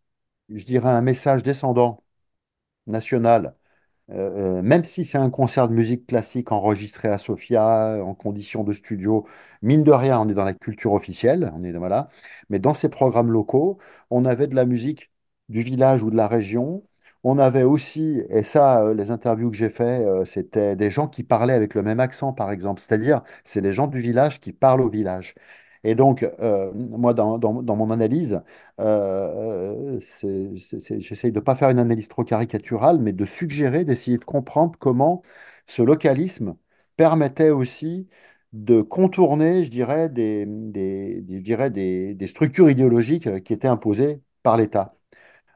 je 0.51 0.65
dirais, 0.65 0.91
un 0.91 1.03
message 1.03 1.43
descendant 1.45 2.03
national 2.87 3.57
euh, 4.11 4.59
euh, 4.61 4.63
même 4.63 4.85
si 4.85 5.05
c'est 5.05 5.19
un 5.19 5.31
concert 5.31 5.69
de 5.69 5.75
musique 5.75 6.07
classique 6.07 6.53
enregistré 6.53 7.09
à 7.09 7.19
Sofia, 7.19 7.99
en 8.05 8.15
conditions 8.15 8.65
de 8.65 8.73
studio, 8.73 9.27
mine 9.63 9.85
de 9.85 9.93
rien, 9.93 10.21
on 10.21 10.29
est 10.29 10.35
dans 10.35 10.45
la 10.45 10.55
culture 10.55 10.93
officielle, 10.95 11.53
on 11.57 11.65
est 11.65 11.73
voilà. 11.73 12.09
Mais 12.51 12.59
dans 12.61 12.75
ces 12.75 12.89
programmes 12.91 13.31
locaux, 13.33 13.79
on 14.11 14.25
avait 14.27 14.49
de 14.49 14.57
la 14.57 14.67
musique 14.67 15.11
du 15.49 15.61
village 15.63 16.03
ou 16.03 16.11
de 16.11 16.17
la 16.17 16.29
région. 16.29 16.85
On 17.25 17.39
avait 17.39 17.63
aussi, 17.63 18.21
et 18.31 18.43
ça, 18.43 18.85
euh, 18.85 18.95
les 18.95 19.13
interviews 19.13 19.51
que 19.51 19.57
j'ai 19.57 19.71
fait, 19.71 20.05
euh, 20.05 20.25
c'était 20.25 20.75
des 20.75 20.91
gens 20.91 21.07
qui 21.07 21.23
parlaient 21.23 21.55
avec 21.55 21.75
le 21.75 21.83
même 21.83 22.01
accent, 22.01 22.33
par 22.33 22.51
exemple. 22.51 22.81
C'est-à-dire, 22.81 23.23
c'est 23.45 23.61
des 23.61 23.73
gens 23.73 23.87
du 23.87 24.01
village 24.01 24.41
qui 24.41 24.53
parlent 24.53 24.81
au 24.81 24.89
village. 24.89 25.35
Et 25.85 25.95
donc, 25.95 26.23
euh, 26.41 26.73
moi, 26.75 27.15
dans, 27.15 27.39
mon 27.77 27.91
analyse, 27.91 28.43
euh, 28.81 29.99
j'essaye 30.01 31.33
de 31.33 31.39
ne 31.39 31.45
pas 31.45 31.57
faire 31.57 31.71
une 31.71 31.79
analyse 31.79 32.09
trop 32.09 32.25
caricaturale, 32.25 32.99
mais 32.99 33.13
de 33.13 33.25
suggérer, 33.25 33.85
d'essayer 33.85 34.19
de 34.19 34.25
comprendre 34.25 34.77
comment 34.79 35.23
ce 35.67 35.83
localisme 35.83 36.57
permettait 36.97 37.51
aussi 37.51 38.09
de 38.53 38.83
contourner, 38.83 39.65
je 39.65 39.71
dirais, 39.71 40.09
des, 40.09 40.45
je 40.45 41.39
dirais 41.41 41.71
des, 41.71 42.27
structures 42.27 42.71
idéologiques 42.71 43.43
qui 43.45 43.53
étaient 43.53 43.69
imposées 43.69 44.21
par 44.43 44.57
l'État. 44.57 44.97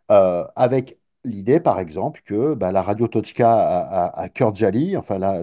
Avec 0.08 0.98
l'idée, 1.26 1.60
par 1.60 1.78
exemple, 1.80 2.22
que 2.24 2.54
bah, 2.54 2.72
la 2.72 2.82
radio 2.82 3.08
Tochka 3.08 3.50
à, 4.10 4.28
Kurdjali, 4.30 4.96
enfin 4.96 5.18
la, 5.18 5.42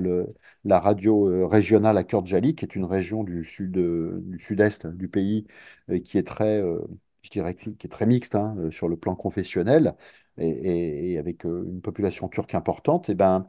la 0.65 0.79
radio 0.79 1.27
euh, 1.29 1.45
régionale 1.45 1.97
à 1.97 2.03
Kurdjali, 2.03 2.55
qui 2.55 2.65
est 2.65 2.75
une 2.75 2.85
région 2.85 3.23
du 3.23 3.43
sud, 3.45 3.77
euh, 3.77 4.19
du 4.25 4.39
sud-est 4.39 4.87
du 4.87 5.07
pays, 5.09 5.45
qui 6.05 6.17
est 6.17 6.27
très, 6.27 6.59
euh, 6.61 6.79
je 7.21 7.29
dirais, 7.29 7.55
qui 7.55 7.69
est 7.83 7.89
très 7.89 8.05
mixte 8.05 8.35
hein, 8.35 8.55
sur 8.71 8.87
le 8.87 8.97
plan 8.97 9.15
confessionnel 9.15 9.95
et, 10.37 11.17
avec 11.19 11.43
une 11.43 11.81
population 11.81 12.27
turque 12.29 12.55
importante, 12.55 13.09
et 13.09 13.15
ben, 13.15 13.47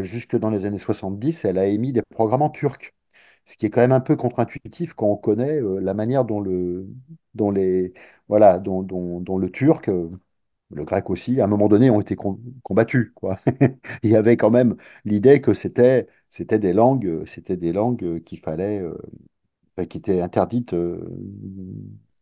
jusque 0.00 0.36
dans 0.36 0.50
les 0.50 0.66
années 0.66 0.78
70, 0.78 1.44
elle 1.44 1.58
a 1.58 1.66
émis 1.66 1.92
des 1.92 2.02
programmes 2.02 2.42
en 2.42 2.50
turc. 2.50 2.94
Ce 3.46 3.56
qui 3.58 3.66
est 3.66 3.70
quand 3.70 3.82
même 3.82 3.92
un 3.92 4.00
peu 4.00 4.16
contre-intuitif 4.16 4.94
quand 4.94 5.06
on 5.06 5.16
connaît 5.16 5.60
la 5.80 5.94
manière 5.94 6.24
dont 6.24 6.40
le, 6.40 6.86
dont 7.34 7.50
les, 7.50 7.92
voilà, 8.28 8.58
dont, 8.58 8.82
dont- 8.82 9.38
le 9.38 9.50
turc 9.50 9.90
le 10.74 10.84
grec 10.84 11.10
aussi, 11.10 11.40
à 11.40 11.44
un 11.44 11.46
moment 11.48 11.68
donné, 11.68 11.90
ont 11.90 12.00
été 12.00 12.16
com- 12.16 12.38
combattus, 12.62 13.12
quoi. 13.14 13.38
Il 14.02 14.10
y 14.10 14.16
avait 14.16 14.36
quand 14.36 14.50
même 14.50 14.76
l'idée 15.04 15.40
que 15.40 15.54
c'était 15.54 16.08
c'était 16.30 16.58
des 16.58 16.72
langues, 16.72 17.24
c'était 17.26 17.56
des 17.56 17.72
langues 17.72 18.22
qu'il 18.24 18.40
fallait, 18.40 18.80
euh, 18.80 18.96
qui 19.88 19.98
étaient 19.98 20.20
interdites. 20.22 20.74
euh, 20.74 21.00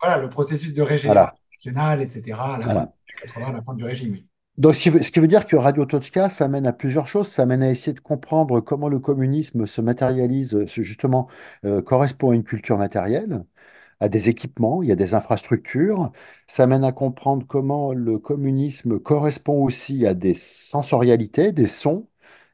Voilà, 0.01 0.19
le 0.19 0.29
processus 0.29 0.75
de 0.75 0.83
voilà, 1.05 1.33
régénération 1.33 1.41
nationale, 1.51 2.03
etc., 2.03 2.55
à 2.57 2.59
la 2.59 2.69
fin 2.69 2.83
des 2.83 2.87
voilà. 2.87 2.93
années 3.07 3.21
80, 3.23 3.49
à 3.49 3.53
la 3.53 3.63
fin 3.63 3.75
du 3.75 3.85
régime. 3.85 4.17
Donc, 4.59 4.75
ce 4.75 5.11
qui 5.11 5.21
veut, 5.21 5.29
dire 5.29 5.47
que 5.47 5.57
Radio 5.57 5.87
Tochka, 5.87 6.29
ça 6.29 6.47
mène 6.49 6.67
à 6.67 6.73
plusieurs 6.75 7.07
choses. 7.09 7.29
Ça 7.29 7.47
mène 7.47 7.63
à 7.63 7.71
essayer 7.71 7.95
de 7.95 8.01
comprendre 8.01 8.61
comment 8.61 8.89
le 8.89 8.99
communisme 8.99 9.67
se 9.67 9.81
matérialise, 9.81 10.67
se- 10.67 10.83
justement, 10.83 11.27
euh, 11.65 11.81
correspond 11.83 12.31
à 12.33 12.35
une 12.35 12.45
culture 12.45 12.77
matérielle. 12.79 13.45
À 14.03 14.09
des 14.09 14.29
équipements, 14.29 14.83
il 14.83 14.89
y 14.89 14.93
a 14.93 14.97
des 14.97 15.15
infrastructures. 15.15 16.13
Ça 16.49 16.67
mène 16.67 16.85
à 16.85 16.93
comprendre 16.93 17.47
comment 17.47 17.93
le 17.93 18.19
communisme 18.19 18.99
correspond 18.99 19.63
aussi 19.63 20.07
à 20.07 20.15
des 20.15 20.35
sensorialités, 20.35 21.53
des 21.53 21.69
sons, 21.69 22.09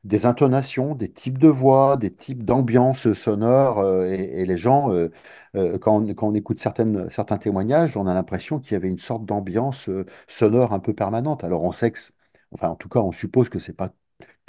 des 0.05 0.27
intonations, 0.27 0.95
des 0.95 1.11
types 1.11 1.39
de 1.39 1.49
voix, 1.49 1.97
des 1.97 2.15
types 2.15 2.45
d'ambiance 2.45 3.13
sonore. 3.15 3.79
euh, 3.81 4.05
et, 4.05 4.45
les 4.47 4.59
gens, 4.59 4.93
euh, 4.93 5.11
euh, 5.57 5.79
quand 5.79 6.05
on, 6.23 6.35
écoute 6.35 6.59
certains 6.61 7.39
témoignages, 7.39 7.97
on 7.97 8.07
a 8.07 8.15
l'impression 8.15 8.61
qu'il 8.61 8.73
y 8.73 8.77
avait 8.77 8.89
une 8.89 8.99
sorte 8.99 9.25
d'ambiance 9.25 9.91
sonore 10.27 10.73
un 10.73 10.81
peu 10.81 10.95
permanente. 10.95 11.45
Alors 11.45 11.63
on 11.65 11.73
sait 11.73 11.91
que, 11.93 11.99
enfin 12.53 12.69
en 12.69 12.77
tout 12.77 12.89
cas, 12.89 13.01
on 13.01 13.13
suppose 13.13 13.49
que 13.49 13.59
c'est 13.59 13.73
pas 13.77 13.93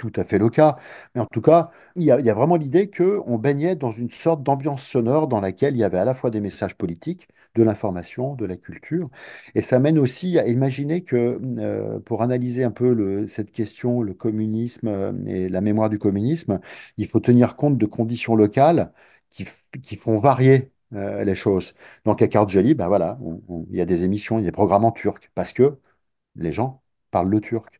tout 0.00 0.12
à 0.16 0.24
fait 0.24 0.38
le 0.38 0.48
cas. 0.48 0.78
Mais 1.14 1.20
en 1.20 1.26
tout 1.26 1.42
cas, 1.42 1.70
il 1.94 2.02
y 2.04 2.10
a, 2.10 2.34
vraiment 2.34 2.56
l'idée 2.56 2.90
qu'on 2.90 3.38
baignait 3.38 3.76
dans 3.76 3.92
une 3.92 4.10
sorte 4.10 4.42
d'ambiance 4.42 4.82
sonore 4.82 5.28
dans 5.28 5.40
laquelle 5.40 5.74
il 5.76 5.78
y 5.80 5.84
avait 5.84 5.98
à 5.98 6.04
la 6.04 6.14
fois 6.14 6.30
des 6.30 6.40
messages 6.40 6.76
politiques, 6.76 7.28
de 7.54 7.62
l'information, 7.62 8.34
de 8.34 8.46
la 8.46 8.56
culture. 8.56 9.10
Et 9.54 9.60
ça 9.60 9.78
mène 9.78 9.98
aussi 9.98 10.38
à 10.38 10.46
imaginer 10.48 11.02
que 11.02 11.38
euh, 11.58 12.00
pour 12.00 12.22
analyser 12.22 12.64
un 12.64 12.70
peu 12.70 13.28
cette 13.28 13.52
question, 13.52 14.02
le 14.02 14.14
communisme 14.14 14.88
euh, 14.88 15.12
et 15.26 15.48
la 15.48 15.60
mémoire 15.60 15.90
du 15.90 15.98
communisme, 15.98 16.60
il 16.96 17.06
faut 17.06 17.20
tenir 17.20 17.56
compte 17.56 17.76
de 17.78 17.86
conditions 17.86 18.34
locales 18.36 18.92
qui, 19.30 19.44
font 19.96 20.16
varier. 20.16 20.72
euh, 20.94 21.24
les 21.24 21.34
choses. 21.36 21.74
Donc 22.04 22.20
à 22.22 22.26
Kardjali, 22.28 22.74
ben 22.74 22.88
voilà, 22.88 23.18
il 23.70 23.76
y 23.76 23.80
a 23.80 23.86
des 23.86 24.02
émissions, 24.04 24.38
il 24.38 24.42
y 24.42 24.44
a 24.46 24.50
des 24.50 24.52
programmes 24.52 24.84
en 24.84 24.92
turc, 24.92 25.30
parce 25.34 25.52
que 25.52 25.78
les 26.36 26.52
gens 26.52 26.82
parlent 27.10 27.30
le 27.30 27.40
turc. 27.40 27.79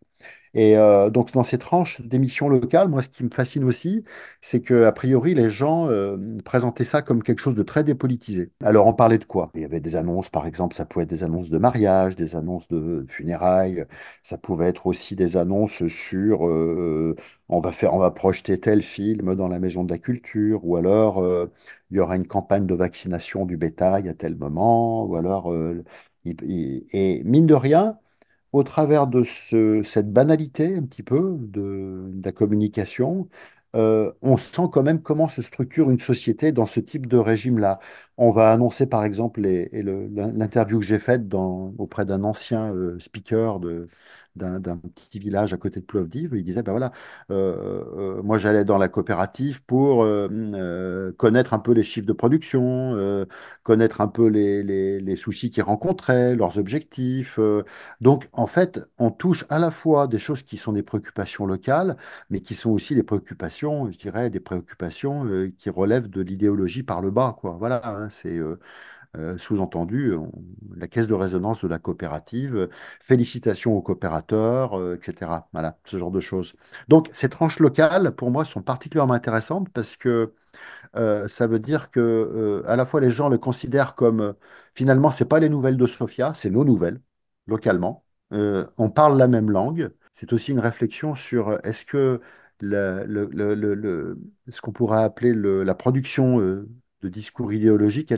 Et 0.52 0.76
euh, 0.76 1.10
donc, 1.10 1.32
dans 1.32 1.44
ces 1.44 1.58
tranches 1.58 2.00
d'émissions 2.00 2.48
locales, 2.48 2.88
moi, 2.88 3.02
ce 3.02 3.08
qui 3.08 3.22
me 3.22 3.30
fascine 3.30 3.62
aussi, 3.64 4.04
c'est 4.40 4.60
que, 4.60 4.84
a 4.84 4.92
priori, 4.92 5.34
les 5.34 5.48
gens 5.48 5.88
euh, 5.88 6.16
présentaient 6.44 6.84
ça 6.84 7.02
comme 7.02 7.22
quelque 7.22 7.38
chose 7.40 7.54
de 7.54 7.62
très 7.62 7.84
dépolitisé. 7.84 8.50
Alors, 8.64 8.86
on 8.88 8.92
parlait 8.92 9.18
de 9.18 9.24
quoi? 9.24 9.50
Il 9.54 9.60
y 9.60 9.64
avait 9.64 9.78
des 9.80 9.94
annonces, 9.94 10.28
par 10.28 10.46
exemple, 10.46 10.74
ça 10.74 10.86
pouvait 10.86 11.04
être 11.04 11.10
des 11.10 11.22
annonces 11.22 11.50
de 11.50 11.58
mariage, 11.58 12.16
des 12.16 12.34
annonces 12.34 12.66
de 12.68 13.06
funérailles, 13.08 13.84
ça 14.24 14.38
pouvait 14.38 14.66
être 14.66 14.86
aussi 14.86 15.14
des 15.14 15.36
annonces 15.36 15.86
sur 15.86 16.46
euh, 16.48 17.14
on 17.48 17.60
va 17.60 17.70
faire, 17.70 17.94
on 17.94 17.98
va 17.98 18.10
projeter 18.10 18.58
tel 18.58 18.82
film 18.82 19.36
dans 19.36 19.48
la 19.48 19.60
maison 19.60 19.84
de 19.84 19.90
la 19.92 19.98
culture, 19.98 20.64
ou 20.64 20.76
alors 20.76 21.24
il 21.90 21.96
y 21.96 22.00
aura 22.00 22.16
une 22.16 22.26
campagne 22.26 22.66
de 22.66 22.74
vaccination 22.74 23.46
du 23.46 23.56
bétail 23.56 24.08
à 24.08 24.14
tel 24.14 24.36
moment, 24.36 25.04
ou 25.04 25.16
alors, 25.16 25.52
et 26.24 27.22
mine 27.24 27.46
de 27.46 27.54
rien, 27.54 27.98
au 28.52 28.62
travers 28.62 29.06
de 29.06 29.22
ce- 29.24 29.82
cette 29.82 30.12
banalité 30.12 30.76
un 30.76 30.82
petit 30.84 31.02
peu 31.02 31.36
de, 31.40 32.10
la 32.24 32.32
communication, 32.32 33.28
euh, 33.76 34.12
on 34.22 34.36
sent 34.36 34.62
quand 34.72 34.82
même 34.82 35.00
comment 35.02 35.28
se 35.28 35.42
structure 35.42 35.90
une 35.90 36.00
société 36.00 36.50
dans 36.52 36.66
ce 36.66 36.80
type 36.80 37.06
de 37.06 37.16
régime-là. 37.16 37.78
On 38.16 38.30
va 38.30 38.50
annoncer 38.52 38.86
par 38.88 39.04
exemple, 39.04 39.40
l'interview 39.42 40.80
que 40.80 40.84
j'ai 40.86 40.98
faite 40.98 41.32
auprès 41.78 42.04
d'un 42.04 42.24
ancien 42.24 42.72
euh, 42.74 42.98
speaker 42.98 43.60
de, 43.60 43.82
d'un 44.36 44.60
petit 44.78 45.18
village 45.18 45.52
à 45.52 45.56
côté 45.56 45.80
de 45.80 45.84
Plovdiv. 45.86 46.32
Il 46.34 46.44
disait, 46.44 46.62
ben 46.62 46.72
voilà, 46.72 46.92
euh, 47.30 47.84
euh, 48.18 48.22
moi 48.22 48.38
j'allais 48.38 48.64
dans 48.64 48.78
la 48.78 48.88
coopérative 48.88 49.62
pour 49.64 50.02
euh, 50.04 50.28
euh, 50.54 51.12
connaître 51.12 51.54
un 51.54 51.58
peu 51.58 51.72
les 51.72 51.82
chiffres 51.82 52.06
de 52.06 52.12
production, 52.12 52.96
connaître 53.62 54.00
un 54.00 54.08
peu 54.08 54.26
les, 54.28 54.62
les- 54.62 55.16
soucis 55.16 55.50
qu'ils 55.50 55.62
rencontraient, 55.62 56.34
leurs 56.34 56.58
objectifs. 56.58 57.38
Donc 58.00 58.28
en 58.32 58.46
fait, 58.46 58.80
on 58.98 59.10
touche 59.10 59.44
à 59.50 59.58
la 59.58 59.70
fois 59.70 60.06
des 60.06 60.18
choses 60.18 60.42
qui 60.42 60.56
sont 60.56 60.72
des 60.72 60.82
préoccupations 60.82 61.46
locales, 61.46 61.96
mais 62.30 62.40
qui 62.40 62.54
sont 62.54 62.70
aussi 62.70 62.94
des 62.94 63.02
préoccupations, 63.02 63.90
je 63.90 63.98
dirais, 63.98 64.30
des 64.30 64.40
préoccupations 64.40 65.26
qui 65.58 65.70
relèvent 65.70 66.08
de 66.08 66.20
l'idéologie 66.22 66.82
par 66.82 67.00
le 67.02 67.10
bas, 67.10 67.36
quoi. 67.38 67.56
Voilà, 67.58 67.80
hein, 67.86 68.08
c'est 68.10 68.38
euh, 69.16 69.36
sous-entendu, 69.38 70.14
la 70.76 70.86
caisse 70.88 71.06
de 71.06 71.14
résonance 71.14 71.62
de 71.62 71.68
la 71.68 71.78
coopérative, 71.78 72.56
euh, 72.56 72.68
félicitations 73.00 73.74
aux 73.76 73.82
coopérateurs, 73.82 74.78
euh, 74.78 74.96
etc. 74.96 75.48
Voilà, 75.52 75.78
ce 75.84 75.96
genre 75.96 76.10
de 76.10 76.20
choses. 76.20 76.54
Donc, 76.88 77.08
ces 77.12 77.28
tranches 77.28 77.58
locales, 77.60 78.14
pour 78.14 78.30
moi, 78.30 78.44
sont 78.44 78.62
particulièrement 78.62 79.14
intéressantes 79.14 79.68
parce 79.70 79.96
que 79.96 80.32
ça 80.94 81.46
veut 81.46 81.58
dire 81.60 81.90
que 81.90 82.62
à 82.66 82.76
la 82.76 82.86
fois 82.86 83.00
les 83.00 83.10
gens 83.10 83.28
le 83.28 83.38
considèrent 83.38 83.94
comme 83.94 84.34
finalement, 84.74 85.10
c'est 85.10 85.24
pas 85.28 85.40
les 85.40 85.48
nouvelles 85.48 85.76
de 85.76 85.86
Sofia, 85.86 86.32
c'est 86.34 86.50
nos 86.50 86.64
nouvelles, 86.64 87.00
localement. 87.46 88.04
On 88.32 88.90
parle 88.90 89.18
la 89.18 89.28
même 89.28 89.50
langue. 89.50 89.90
C'est 90.12 90.32
aussi 90.32 90.52
une 90.52 90.60
réflexion 90.60 91.14
sur 91.14 91.58
est-ce 91.64 91.84
que 91.84 92.20
ce 92.62 94.60
qu'on 94.60 94.72
pourrait 94.72 95.02
appeler 95.02 95.32
le- 95.32 95.62
la 95.64 95.74
production 95.74 96.38
de 97.02 97.08
discours 97.08 97.52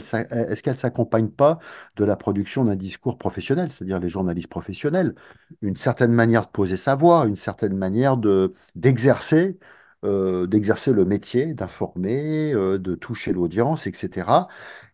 s'a- 0.05 0.23
est-ce 0.23 0.62
qu'elle 0.62 0.77
s'accompagne 0.77 1.29
pas 1.29 1.59
de 1.97 2.05
la 2.05 2.17
production 2.17 2.65
d'un 2.65 2.77
discours 2.77 3.19
professionnel, 3.19 3.71
c'est-à-dire 3.71 3.99
les 4.01 4.09
journalistes 4.09 4.49
professionnels, 4.51 5.15
une 5.62 5.77
certaine 5.77 6.12
manière 6.12 6.47
de 6.47 6.51
poser 6.51 6.77
sa 6.77 6.95
voix, 6.95 7.27
une 7.27 7.37
certaine 7.37 7.77
manière 7.77 8.17
de 8.17 8.53
d'exercer 8.75 9.59
euh, 10.05 10.47
d'exercer 10.49 10.93
le 10.93 11.05
métier, 11.05 11.55
d'informer, 11.55 12.53
euh, 12.53 12.79
de 12.79 12.95
toucher 12.97 13.33
l'audience, 13.33 13.87
etc. 13.87 14.49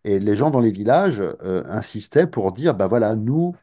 Et 0.04 0.18
les 0.20 0.36
gens 0.36 0.50
dans 0.50 0.60
les 0.60 0.70
villages 0.72 1.20
euh, 1.20 1.64
insistaient 1.68 2.26
pour 2.26 2.52
dire, 2.52 2.74
bah 2.74 2.86
voilà, 2.88 3.14
nous, 3.14 3.54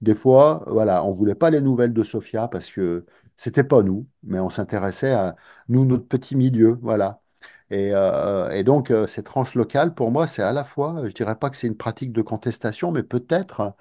des 0.00 0.14
fois, 0.14 0.64
voilà, 0.68 1.04
on 1.04 1.10
voulait 1.12 1.34
pas 1.34 1.50
les 1.50 1.60
nouvelles 1.60 1.92
de 1.94 2.02
Sofia 2.02 2.48
parce 2.48 2.70
que 2.70 3.06
c'était 3.36 3.64
pas 3.64 3.82
nous, 3.82 4.06
mais 4.22 4.38
on 4.40 4.50
s'intéressait 4.50 5.12
à 5.12 5.36
nous, 5.68 5.84
notre 5.84 6.06
petit 6.06 6.36
milieu, 6.36 6.78
voilà. 6.82 7.19
Et, 7.70 7.90
euh, 7.94 8.50
et 8.50 8.64
donc, 8.64 8.90
euh, 8.90 9.06
cette 9.06 9.26
tranche 9.26 9.54
locale, 9.54 9.94
pour 9.94 10.10
moi, 10.10 10.26
c'est 10.26 10.42
à 10.42 10.52
la 10.52 10.64
fois, 10.64 11.06
je 11.08 11.12
dirais 11.14 11.36
pas 11.38 11.50
que 11.50 11.56
c'est 11.56 11.68
une 11.68 11.76
pratique 11.76 12.12
de 12.12 12.22
contestation, 12.22 12.90
mais 12.90 13.02
peut-être 13.04 13.74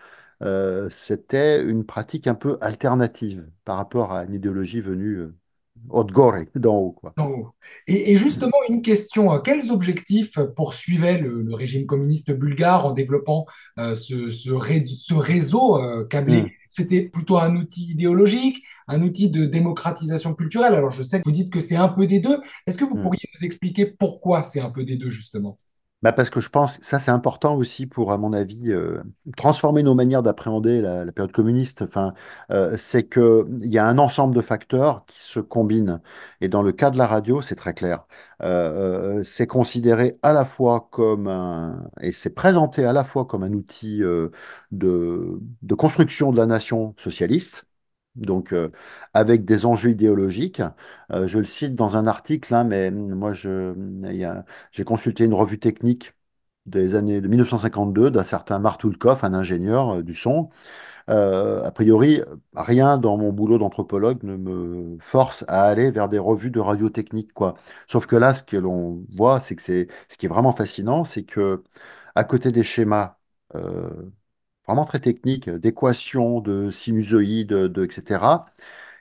euh, 0.43 0.89
c'était 0.89 1.63
une 1.63 1.85
pratique 1.85 2.27
un 2.27 2.35
peu 2.35 2.57
alternative 2.61 3.49
par 3.65 3.77
rapport 3.77 4.11
à 4.13 4.23
une 4.25 4.33
idéologie 4.35 4.81
venue 4.81 5.15
euh, 5.17 5.35
haute 5.89 6.11
gore, 6.11 6.35
d'en 6.55 6.75
haut, 6.77 6.91
quoi. 6.91 7.15
Et, 7.87 8.11
et 8.13 8.17
justement, 8.17 8.51
une 8.69 8.81
question, 8.81 9.33
euh, 9.33 9.39
quels 9.39 9.71
objectifs 9.71 10.39
poursuivait 10.55 11.17
le, 11.19 11.41
le 11.41 11.53
régime 11.55 11.85
communiste 11.85 12.31
bulgare 12.31 12.85
en 12.85 12.91
développant 12.91 13.45
euh, 13.77 13.95
ce, 13.95 14.29
ce 14.29 14.51
ré- 14.51 14.85
ce 14.87 15.13
réseau 15.13 15.77
euh, 15.77 16.05
câblé? 16.05 16.58
C'était 16.79 17.01
plutôt 17.01 17.37
un 17.37 17.57
outil 17.57 17.91
idéologique, 17.91 18.63
un 18.87 19.01
outil 19.01 19.29
de 19.29 19.45
démocratisation 19.45 20.33
culturelle. 20.33 20.73
Alors, 20.73 20.91
je 20.91 21.03
sais 21.03 21.19
que 21.19 21.25
vous 21.25 21.35
dites 21.35 21.51
que 21.51 21.59
c'est 21.59 21.75
un 21.75 21.89
peu 21.89 22.07
des 22.07 22.21
deux. 22.21 22.39
Est-ce 22.65 22.77
que 22.77 22.85
vous 22.85 22.95
hmm. 22.95 23.01
pourriez 23.01 23.29
nous 23.35 23.45
expliquer 23.45 23.85
pourquoi 23.85 24.45
c'est 24.45 24.61
un 24.61 24.69
peu 24.69 24.85
des 24.85 24.95
deux, 24.95 25.09
justement? 25.09 25.57
Bah 26.01 26.13
parce 26.13 26.29
que 26.29 26.39
je 26.39 26.47
pense 26.49 26.79
ça, 26.81 26.97
c'est 26.97 27.11
important 27.11 27.55
aussi 27.57 27.85
pour, 27.85 28.13
à 28.13 28.17
mon 28.17 28.31
avis, 28.31 28.71
euh, 28.71 29.03
transformer 29.35 29.83
nos 29.83 29.95
manières 29.95 30.23
d'appréhender 30.23 30.81
la, 30.81 31.03
la 31.03 31.11
période 31.11 31.33
communiste. 31.33 31.81
Enfin, 31.81 32.13
euh, 32.51 32.77
c'est 32.77 33.09
qu'il 33.09 33.45
y 33.65 33.77
a 33.77 33.85
un 33.85 33.97
ensemble 33.97 34.33
de 34.33 34.41
facteurs 34.41 35.05
qui 35.07 35.19
se 35.19 35.41
combinent. 35.41 36.01
Et 36.39 36.47
dans 36.47 36.61
le 36.61 36.71
cas 36.71 36.89
de 36.89 36.97
la 36.97 37.05
radio, 37.05 37.41
c'est 37.41 37.55
très 37.55 37.73
clair. 37.73 38.05
Euh, 38.41 39.19
euh, 39.19 39.23
c'est 39.25 39.47
considéré 39.47 40.17
à 40.23 40.31
la 40.31 40.45
fois 40.45 40.87
comme 40.91 41.27
un, 41.27 41.89
et 42.01 42.13
c'est 42.13 42.29
présenté 42.29 42.85
à 42.85 42.93
la 42.93 43.03
fois 43.03 43.25
comme 43.25 43.43
un 43.43 43.51
outil 43.53 44.01
euh, 44.01 44.29
de, 44.71 45.39
de 45.63 45.75
construction 45.75 46.31
de 46.31 46.37
la 46.37 46.45
nation 46.45 46.95
socialiste. 46.97 47.68
Donc, 48.15 48.51
euh, 48.53 48.69
avec 49.13 49.45
des 49.45 49.65
enjeux 49.65 49.91
idéologiques. 49.91 50.61
Euh, 51.11 51.27
je 51.27 51.39
le 51.39 51.45
cite 51.45 51.75
dans 51.75 51.95
un 51.95 52.05
article, 52.07 52.53
hein, 52.53 52.63
mais 52.65 52.91
moi, 52.91 53.33
y 54.11 54.23
a- 54.23 54.45
j'ai 54.71 54.83
consulté 54.83 55.23
une 55.25 55.33
revue 55.33 55.59
technique 55.59 56.13
des 56.65 56.95
années 56.95 57.21
de 57.21 57.27
1952 57.27 58.11
d'un 58.11 58.23
certain 58.23 58.59
Martoulkov, 58.59 59.19
un 59.23 59.33
ingénieur 59.33 59.97
euh, 59.99 60.03
du 60.03 60.13
son. 60.15 60.49
A 61.07 61.71
priori, 61.71 62.21
rien 62.55 62.97
dans 62.97 63.17
mon 63.17 63.31
boulot 63.33 63.57
d'anthropologue 63.57 64.23
ne 64.23 64.37
me 64.37 64.97
force 64.99 65.43
à 65.47 65.63
aller 65.63 65.91
vers 65.91 66.09
des 66.09 66.19
revues 66.19 66.51
de 66.51 66.59
radiotechnique, 66.59 67.33
quoi. 67.33 67.55
Sauf 67.87 68.05
que 68.07 68.15
là, 68.15 68.33
ce 68.33 68.43
que 68.43 68.57
l'on 68.57 69.03
voit, 69.15 69.39
c'est 69.39 69.55
que 69.55 69.61
c'est 69.61 69.87
ce 70.09 70.17
qui 70.17 70.25
est 70.27 70.29
vraiment 70.29 70.51
fascinant, 70.53 71.03
c'est 71.05 71.23
que 71.23 71.63
à 72.15 72.23
côté 72.23 72.51
des 72.51 72.63
schémas 72.63 73.17
vraiment 74.69 74.85
très 74.85 74.99
techniques, 74.99 75.49
d'équations, 75.49 76.41
de 76.41 76.71
sinusoïdes, 76.71 77.49
de, 77.49 77.83
etc., 77.85 78.45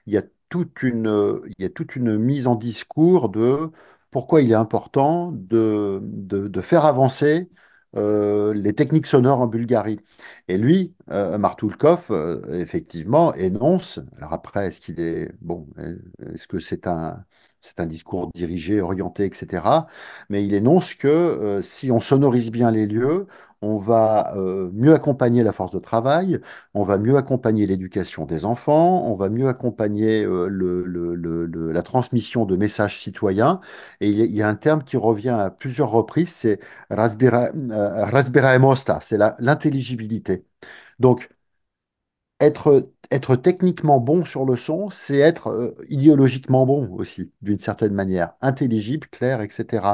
il 0.07 0.15
y 0.15 0.17
a 0.19 0.23
toute 0.49 0.83
une, 0.83 1.09
euh, 1.09 1.43
il 1.59 1.63
y 1.63 1.67
a 1.67 1.71
toute 1.71 1.97
une 1.97 2.17
mise 2.19 2.47
en 2.47 2.55
discours 2.57 3.29
de 3.29 3.71
pourquoi 4.11 4.41
il 4.43 4.51
est 4.53 4.55
important 4.55 5.31
de, 5.33 6.01
de, 6.03 6.61
faire 6.63 6.85
avancer 6.87 7.51
euh, 7.97 8.55
les 8.55 8.75
techniques 8.75 9.07
sonores 9.07 9.41
en 9.41 9.47
Bulgarie. 9.47 10.01
Et 10.49 10.59
lui, 10.59 10.95
euh, 11.11 11.39
Martoulkov, 11.39 12.07
euh, 12.11 12.41
effectivement, 12.61 13.35
énonce, 13.35 14.01
alors 14.17 14.33
après, 14.33 14.69
est-ce 14.69 14.81
qu'il 14.81 15.01
est, 15.01 15.33
bon, 15.43 15.69
euh, 15.79 15.97
est-ce 16.35 16.49
que 16.49 16.59
c'est 16.59 16.87
un, 16.87 17.25
c'est 17.61 17.81
un 17.81 17.87
discours 17.87 18.31
dirigé, 18.35 18.81
orienté, 18.81 19.25
etc. 19.27 19.89
Mais 20.31 20.45
il 20.45 20.55
énonce 20.55 20.95
que 20.95 21.09
euh, 21.09 21.63
si 21.63 21.91
on 21.91 22.01
sonorise 22.01 22.51
bien 22.51 22.71
les 22.71 22.87
lieux, 22.87 23.27
on 23.61 23.77
va 23.77 24.35
euh, 24.37 24.71
mieux 24.73 24.95
accompagner 24.95 25.43
la 25.43 25.53
force 25.53 25.73
de 25.73 25.81
travail, 25.81 26.41
on 26.75 26.83
va 26.85 26.97
mieux 26.99 27.17
accompagner 27.17 27.67
l'éducation 27.67 28.25
des 28.25 28.45
enfants, 28.45 29.03
on 29.05 29.15
va 29.15 29.29
mieux 29.29 29.49
accompagner 29.49 30.25
euh, 30.25 30.49
la 31.73 31.83
transmission 31.83 32.45
de 32.47 32.57
messages 32.57 33.01
citoyens. 33.01 33.61
Et 34.01 34.09
il 34.11 34.21
y, 34.21 34.37
y 34.37 34.43
a 34.43 34.49
un 34.49 34.55
terme 34.55 34.83
qui 34.85 34.97
revient 34.97 35.31
à 35.31 35.51
plusieurs 35.51 35.91
reprises, 35.91 36.31
c'est 36.31 36.61
Razbira, 36.91 37.49
Razbiraemosta, 37.71 39.01
c'est 39.03 39.19
l'intelligibilité. 39.39 40.45
Donc, 40.99 41.31
être, 42.41 42.91
être 43.11 43.37
techniquement 43.37 43.99
bon 44.01 44.25
sur 44.25 44.45
le 44.45 44.57
son, 44.57 44.91
c'est 44.91 45.19
être 45.19 45.49
euh, 45.49 45.75
idéologiquement 45.89 46.67
bon 46.67 46.89
aussi, 46.93 47.33
d'une 47.43 47.59
certaine 47.59 47.93
manière, 47.93 48.35
intelligible, 48.41 49.09
clair, 49.09 49.41
etc. 49.41 49.87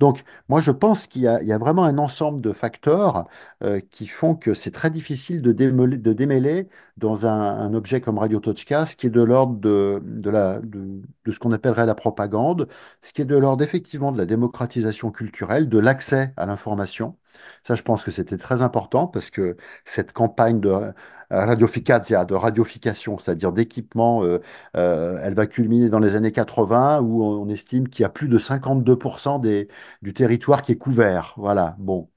Donc, 0.00 0.24
moi, 0.48 0.60
je 0.60 0.70
pense 0.72 1.06
qu'il 1.06 1.22
y 1.22 1.28
a, 1.28 1.58
vraiment 1.58 1.84
un 1.84 1.98
ensemble 1.98 2.40
de 2.40 2.52
facteurs 2.52 3.26
euh, 3.62 3.80
qui 3.90 4.06
font 4.06 4.34
que 4.34 4.54
c'est 4.54 4.70
très 4.70 4.90
difficile 4.90 5.42
de 5.42 5.52
démêler, 5.52 6.68
dans 6.96 7.26
un, 7.26 7.74
objet 7.74 8.00
comme 8.00 8.18
Radio 8.18 8.40
Tochka, 8.40 8.86
ce 8.86 8.96
qui 8.96 9.06
est 9.06 9.10
de 9.10 9.22
l'ordre 9.22 9.56
de, 9.60 10.02
de 10.02 11.32
ce 11.32 11.38
qu'on 11.38 11.52
appellerait 11.52 11.86
la 11.86 11.94
propagande, 11.94 12.68
ce 13.02 13.12
qui 13.12 13.22
est 13.22 13.26
de 13.26 13.36
l'ordre 13.36 13.62
effectivement 13.62 14.12
de 14.12 14.18
la 14.18 14.26
démocratisation 14.26 15.10
culturelle, 15.10 15.68
de 15.68 15.78
l'accès 15.78 16.32
à 16.36 16.46
l'information. 16.46 17.16
Ça, 17.62 17.74
je 17.74 17.82
pense 17.82 18.04
que 18.04 18.10
c'était 18.10 18.38
très 18.38 18.62
important 18.62 19.06
parce 19.06 19.30
que 19.30 19.56
cette 19.84 20.12
campagne 20.12 20.60
de 20.60 20.92
radioficazia, 21.30 22.24
de 22.24 22.34
radification, 22.34 23.18
c'est-à-dire 23.18 23.52
d'équipement, 23.52 24.22
euh, 24.24 24.40
euh, 24.76 25.18
elle 25.22 25.34
va 25.34 25.46
culminer 25.46 25.88
dans 25.88 25.98
les 25.98 26.14
années 26.14 26.32
80 26.32 27.00
où 27.00 27.22
on 27.24 27.48
estime 27.48 27.88
qu'il 27.88 28.02
y 28.02 28.06
a 28.06 28.08
plus 28.08 28.28
de 28.28 28.38
52% 28.38 29.38
des, 29.38 29.68
du 30.02 30.14
territoire 30.14 30.62
qui 30.62 30.72
est 30.72 30.78
couvert. 30.78 31.34
Voilà, 31.36 31.76
bon. 31.78 32.08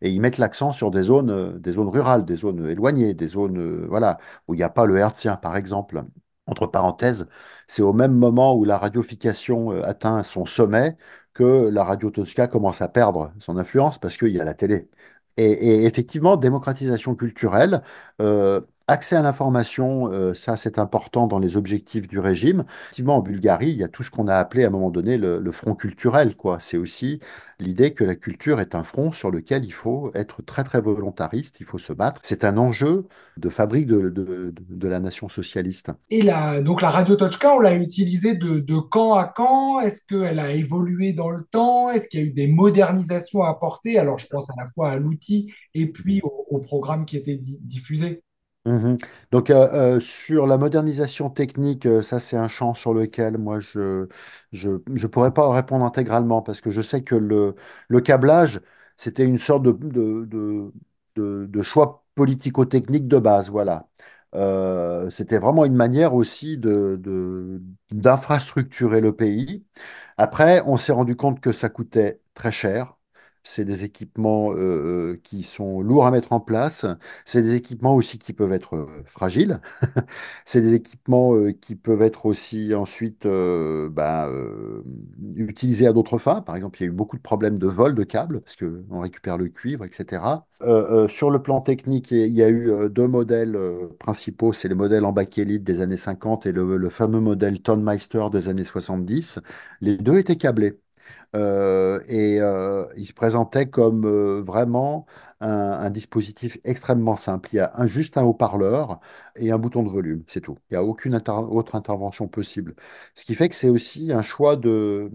Et 0.00 0.10
ils 0.10 0.20
mettent 0.20 0.38
l'accent 0.38 0.72
sur 0.72 0.90
des 0.90 1.02
zones, 1.02 1.30
euh, 1.30 1.58
des 1.58 1.72
zones 1.72 1.88
rurales, 1.88 2.24
des 2.24 2.36
zones 2.36 2.68
éloignées, 2.68 3.14
des 3.14 3.28
zones 3.28 3.58
euh, 3.58 3.86
voilà, 3.88 4.18
où 4.46 4.54
il 4.54 4.58
n'y 4.58 4.62
a 4.62 4.68
pas 4.70 4.86
le 4.86 4.96
hertzien, 4.96 5.36
par 5.36 5.56
exemple. 5.56 6.04
Entre 6.46 6.66
parenthèses, 6.66 7.28
c'est 7.66 7.82
au 7.82 7.92
même 7.92 8.14
moment 8.14 8.54
où 8.56 8.64
la 8.64 8.78
radification 8.78 9.72
euh, 9.72 9.82
atteint 9.84 10.22
son 10.22 10.46
sommet 10.46 10.96
la 11.44 11.84
radio 11.84 12.10
Tochka 12.10 12.46
commence 12.48 12.82
à 12.82 12.88
perdre 12.88 13.32
son 13.40 13.56
influence 13.58 13.98
parce 13.98 14.16
qu'il 14.16 14.28
y 14.30 14.40
a 14.40 14.44
la 14.44 14.54
télé. 14.54 14.88
Et, 15.36 15.44
et 15.52 15.84
effectivement, 15.86 16.36
démocratisation 16.36 17.14
culturelle, 17.14 17.82
euh, 18.20 18.60
accès 18.88 19.14
à 19.16 19.22
l'information, 19.22 20.10
euh, 20.10 20.34
ça 20.34 20.56
c'est 20.56 20.78
important 20.78 21.26
dans 21.26 21.38
les 21.38 21.56
objectifs 21.56 22.08
du 22.08 22.18
régime. 22.18 22.64
Effectivement, 22.86 23.18
en 23.18 23.20
Bulgarie, 23.20 23.70
il 23.70 23.76
y 23.76 23.84
a 23.84 23.88
tout 23.88 24.02
ce 24.02 24.10
qu'on 24.10 24.26
a 24.26 24.36
appelé 24.36 24.64
à 24.64 24.68
un 24.68 24.70
moment 24.70 24.90
donné 24.90 25.18
le, 25.18 25.52
front 25.52 25.74
culturel. 25.74 26.34
C'est 26.60 26.76
aussi 26.76 27.20
l'idée 27.58 27.92
que 27.92 28.04
la 28.04 28.14
culture 28.14 28.60
est 28.60 28.74
un 28.74 28.82
front 28.82 29.12
sur 29.12 29.30
lequel 29.30 29.64
il 29.64 29.72
faut 29.72 30.10
être 30.14 30.42
très 30.42 30.64
très 30.64 30.80
volontariste, 30.80 31.60
il 31.60 31.66
faut 31.66 31.78
se 31.78 31.92
battre. 31.92 32.20
C'est 32.24 32.44
un 32.44 32.56
enjeu 32.56 33.06
de 33.36 33.48
fabrique 33.48 33.86
de, 33.86 34.88
la 34.88 35.00
nation 35.00 35.28
socialiste. 35.28 35.90
Et 36.10 36.22
donc 36.62 36.80
la 36.80 36.90
radio 36.90 37.16
Tochka, 37.16 37.54
on 37.54 37.60
l'a 37.60 37.74
utilisée 37.74 38.34
de, 38.34 38.78
quand 38.78 39.14
à 39.14 39.26
quand? 39.26 39.80
Est-ce 39.80 40.02
qu'elle 40.06 40.38
a 40.38 40.52
évolué 40.52 41.12
dans 41.12 41.30
le 41.30 41.44
temps? 41.50 41.90
Est-ce 41.90 42.08
qu'il 42.08 42.20
y 42.20 42.22
a 42.22 42.26
eu 42.26 42.32
des 42.32 42.46
modernisations 42.46 43.42
à 43.42 43.50
apporter? 43.50 43.98
Alors, 43.98 44.18
je 44.18 44.26
pense 44.28 44.48
à 44.50 44.54
la 44.56 44.66
fois 44.66 44.90
à 44.90 44.98
l'outil 44.98 45.52
et 45.74 45.90
puis 45.90 46.20
au, 46.22 46.58
programme 46.58 47.04
qui 47.04 47.16
était 47.16 47.36
di- 47.36 47.58
diffusé. 47.62 48.22
Mhm. 48.68 48.98
Donc, 49.30 49.50
euh, 49.50 49.96
euh, 49.96 50.00
sur 50.00 50.46
la 50.46 50.58
modernisation 50.58 51.30
technique, 51.30 51.86
euh, 51.86 52.02
ça, 52.02 52.20
c'est 52.20 52.36
un 52.36 52.48
champ 52.48 52.74
sur 52.74 52.92
lequel 52.92 53.38
moi, 53.38 53.60
je 53.60 54.08
je, 54.52 54.70
pourrais 55.06 55.32
pas 55.32 55.50
répondre 55.52 55.84
intégralement 55.86 56.42
parce 56.42 56.60
que 56.60 56.70
je 56.70 56.82
sais 56.82 57.02
que 57.02 57.14
le, 57.14 57.54
le 57.88 58.00
câblage, 58.00 58.60
c'était 58.98 59.24
une 59.24 59.38
sorte 59.38 59.62
de, 59.62 59.72
de, 59.72 60.26
de, 61.16 61.62
choix 61.62 62.04
politico-technique 62.14 63.08
de 63.08 63.18
base. 63.18 63.48
Voilà. 63.50 63.88
C'était 65.10 65.38
vraiment 65.38 65.64
une 65.64 65.74
manière 65.74 66.14
aussi 66.14 66.58
de, 66.58 66.96
de- 67.02 67.62
d'infrastructurer 67.90 69.00
le 69.00 69.14
pays. 69.14 69.64
Après, 70.18 70.62
on 70.66 70.76
s'est 70.78 70.92
rendu 70.92 71.16
compte 71.16 71.40
que 71.40 71.52
ça 71.52 71.68
coûtait 71.70 72.20
très 72.34 72.52
cher. 72.52 72.97
C'est 73.50 73.64
des 73.64 73.84
équipements 73.84 74.52
euh, 74.52 74.56
euh, 75.14 75.20
qui 75.24 75.42
sont 75.42 75.80
lourds 75.80 76.06
à 76.06 76.10
mettre 76.10 76.34
en 76.34 76.38
place. 76.40 76.84
C'est 77.24 77.40
des 77.40 77.54
équipements 77.54 77.94
aussi 77.96 78.18
qui 78.18 78.34
peuvent 78.34 78.52
être 78.52 78.76
euh, 78.76 78.86
fragiles. 79.06 79.62
C'est 80.44 80.60
des 80.60 80.74
équipements 80.74 81.34
qui 81.62 81.74
peuvent 81.74 82.02
être 82.02 82.26
aussi 82.26 82.74
ensuite 82.74 83.26
bah, 83.26 84.30
utilisés 85.36 85.86
à 85.86 85.92
d'autres 85.94 86.18
fins. 86.18 86.42
Par 86.42 86.56
exemple, 86.56 86.78
il 86.78 86.84
y 86.84 86.86
a 86.86 86.90
eu 86.90 86.94
beaucoup 86.94 87.16
de 87.16 87.22
problèmes 87.22 87.58
de 87.58 87.66
vol 87.66 87.94
de 87.94 88.04
câbles 88.04 88.42
parce 88.42 88.56
qu'on 88.56 89.00
récupère 89.00 89.38
le 89.38 89.48
cuivre, 89.48 89.84
etc. 89.84 90.22
Sur 91.08 91.30
le 91.30 91.42
plan 91.42 91.60
technique, 91.62 92.10
il 92.10 92.32
y 92.32 92.42
a 92.42 92.50
eu 92.50 92.90
deux 92.90 93.06
modèles 93.08 93.58
principaux. 93.98 94.52
C'est 94.52 94.68
le 94.68 94.74
modèle 94.74 95.04
en 95.04 95.12
bakélite 95.12 95.64
des 95.64 95.80
années 95.80 95.96
50 95.96 96.46
et 96.46 96.52
le 96.52 96.90
fameux 96.90 97.20
modèle 97.20 97.60
Tonmeister 97.62 98.26
des 98.30 98.48
années 98.48 98.64
70. 98.64 99.40
Les 99.80 99.96
deux 99.96 100.18
étaient 100.18 100.36
câblés. 100.36 100.78
Euh, 101.36 102.00
et 102.08 102.40
euh, 102.40 102.86
il 102.96 103.06
se 103.06 103.12
présentait 103.12 103.68
comme 103.68 104.06
euh, 104.06 104.42
vraiment 104.42 105.06
un, 105.40 105.90
dispositif 105.90 106.58
extrêmement 106.64 107.16
simple. 107.16 107.50
Il 107.52 107.56
y 107.56 107.60
a 107.60 107.86
juste 107.86 108.16
un 108.18 108.24
haut-parleur 108.24 108.98
et 109.36 109.52
un 109.52 109.58
bouton 109.58 109.82
de 109.84 109.88
volume, 109.88 110.24
c'est 110.26 110.40
tout. 110.40 110.58
Il 110.70 110.74
n'y 110.74 110.78
a 110.78 110.82
aucune 110.82 111.14
autre 111.14 111.74
intervention 111.76 112.26
possible. 112.28 112.74
Ce 113.14 113.24
qui 113.24 113.34
fait 113.36 113.48
que 113.48 113.54
c'est 113.54 113.68
aussi 113.68 114.12
un 114.12 114.22
choix 114.22 114.56
de 114.56 115.08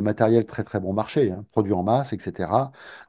matériel 0.00 0.44
très 0.44 0.64
très 0.64 0.80
bon 0.80 0.92
marché, 0.92 1.30
hein, 1.32 1.46
produit 1.52 1.72
en 1.72 1.82
masse, 1.82 2.12
etc. 2.12 2.50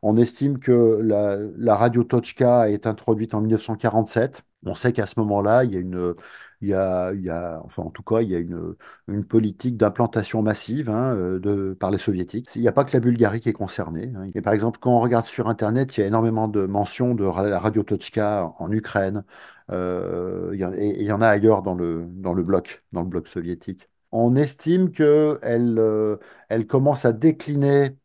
On 0.02 0.16
estime 0.18 0.60
que 0.60 1.00
la, 1.04 1.38
la 1.58 1.76
radio 1.76 2.04
Tochka 2.04 2.70
est 2.70 2.88
introduite 2.88 3.34
en 3.34 3.42
1947. 3.42 4.44
On 4.66 4.76
sait 4.76 4.94
qu'à 4.94 5.06
ce 5.06 5.20
moment-là, 5.20 5.64
il 5.66 5.74
y 5.74 5.78
a 5.78 5.80
une, 5.80 6.16
il 6.62 6.70
y 6.70 6.74
a, 6.74 7.14
il 7.14 7.22
y 7.22 7.30
a, 7.30 7.62
enfin 7.64 7.84
en 7.84 7.90
tout 7.92 8.04
cas, 8.04 8.22
il 8.22 8.30
y 8.30 8.36
a 8.36 8.40
une, 8.40 8.76
une 9.08 9.26
politique 9.26 9.78
d'implantation 9.78 10.42
massive 10.42 10.90
hein, 10.90 11.14
euh, 11.16 11.40
de, 11.40 11.74
par 11.80 11.92
les 11.92 11.98
soviétiques. 11.98 12.50
Il 12.56 12.62
n'y 12.62 12.68
a 12.68 12.72
pas 12.72 12.84
que 12.86 12.94
la 12.94 13.00
Bulgarie 13.00 13.40
qui 13.42 13.50
est 13.50 13.54
concernée. 13.54 14.12
hein. 14.16 14.42
Par 14.42 14.54
exemple, 14.54 14.80
quand 14.82 14.92
on 14.96 15.00
regarde 15.00 15.26
sur 15.28 15.48
Internet, 15.50 15.98
il 15.98 16.02
y 16.02 16.04
a 16.04 16.08
énormément 16.08 16.48
de 16.48 16.66
mentions 16.66 17.16
de 17.16 17.24
la 17.26 17.60
radio 17.60 17.84
Tochka 17.84 18.54
en 18.60 18.72
Ukraine. 18.72 19.24
Euh, 19.72 20.52
il 20.54 20.60
y 20.60 20.66
en, 20.66 20.74
et 20.74 20.90
et 20.90 21.02
il 21.02 21.06
y 21.08 21.12
en 21.12 21.22
a 21.22 21.28
ailleurs 21.28 21.62
dans 21.64 21.74
le, 21.76 22.06
dans 22.10 22.34
le 22.34 22.44
bloc, 22.44 22.84
dans 22.92 23.02
le 23.02 23.08
bloc 23.08 23.28
soviétique. 23.28 23.90
On 24.12 24.36
estime 24.36 24.92
qu'elle 24.92 25.78
euh, 25.80 26.18
elle 26.50 26.68
commence 26.68 27.06
à 27.06 27.14
décliner, 27.14 27.98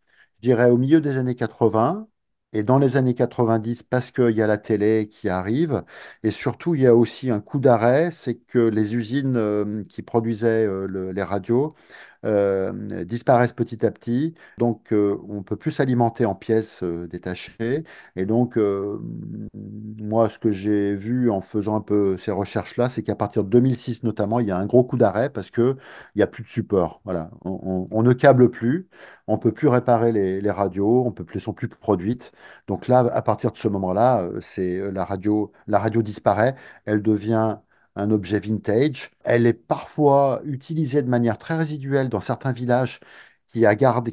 je 0.42 0.48
dirais, 0.48 0.70
au 0.70 0.76
milieu 0.78 1.00
des 1.00 1.18
années 1.18 1.34
80. 1.36 2.08
Et 2.52 2.64
dans 2.64 2.78
les 2.78 2.96
années 2.96 3.14
90, 3.14 3.84
parce 3.84 4.10
qu'il 4.10 4.30
y 4.36 4.42
a 4.42 4.46
la 4.48 4.58
télé 4.58 5.08
qui 5.08 5.28
arrive, 5.28 5.84
et 6.24 6.32
surtout, 6.32 6.74
il 6.74 6.80
y 6.82 6.86
a 6.88 6.96
aussi 6.96 7.30
un 7.30 7.40
coup 7.40 7.60
d'arrêt, 7.60 8.10
c'est 8.10 8.34
que 8.36 8.58
les 8.58 8.96
usines 8.96 9.36
euh, 9.36 9.84
qui 9.84 10.02
produisaient 10.02 10.66
euh, 10.66 10.86
le- 10.88 11.12
les 11.12 11.22
radios 11.22 11.74
euh, 12.24 13.04
disparaissent 13.04 13.52
petit 13.52 13.84
à 13.84 13.90
petit. 13.90 14.34
Donc, 14.58 14.92
euh, 14.92 15.18
on 15.28 15.42
peut 15.42 15.56
plus 15.56 15.72
s'alimenter 15.72 16.24
en 16.26 16.34
pièces 16.34 16.82
euh, 16.82 17.06
détachées. 17.06 17.84
Et 18.16 18.26
donc, 18.26 18.56
euh, 18.58 18.98
moi, 19.98 20.28
ce 20.28 20.38
que 20.38 20.50
j'ai 20.50 20.94
vu 20.94 21.30
en 21.30 21.40
faisant 21.40 21.76
un 21.76 21.80
peu 21.80 22.16
ces 22.18 22.30
recherches-là, 22.30 22.88
c'est 22.88 23.02
qu'à 23.02 23.14
partir 23.14 23.44
de 23.44 23.48
2006 23.50 24.04
notamment, 24.04 24.40
il 24.40 24.48
y 24.48 24.50
a 24.50 24.56
un 24.56 24.66
gros 24.66 24.84
coup 24.84 24.96
d'arrêt 24.96 25.30
parce 25.30 25.50
qu'il 25.50 25.76
n'y 26.16 26.22
a 26.22 26.26
plus 26.26 26.42
de 26.42 26.48
support. 26.48 27.00
Voilà. 27.04 27.30
On, 27.44 28.02
ne 28.02 28.12
câble 28.12 28.50
plus, 28.50 28.88
on 29.26 29.34
ne 29.34 29.40
peut 29.40 29.52
plus 29.52 29.68
réparer 29.68 30.12
les, 30.12 30.40
les 30.40 30.50
radios, 30.50 31.04
on 31.06 31.12
peut 31.12 31.24
plus, 31.24 31.40
sont 31.40 31.52
plus 31.52 31.68
produites. 31.68 32.32
Donc 32.66 32.88
là, 32.88 33.00
à 33.12 33.22
partir 33.22 33.52
de 33.52 33.56
ce 33.58 33.68
moment-là, 33.68 34.28
c'est 34.40 34.90
la 34.92 35.04
radio, 35.04 35.52
la 35.66 35.78
radio 35.78 36.02
disparaît, 36.02 36.54
elle 36.84 37.02
devient 37.02 37.58
un 38.00 38.10
objet 38.10 38.40
vintage. 38.40 39.10
Elle 39.24 39.46
est 39.46 39.52
parfois 39.54 40.40
utilisée 40.44 41.02
de 41.02 41.08
manière 41.08 41.38
très 41.38 41.56
résiduelle 41.56 42.08
dans 42.08 42.20
certains 42.20 42.52
villages 42.52 43.00
qui, 43.46 43.64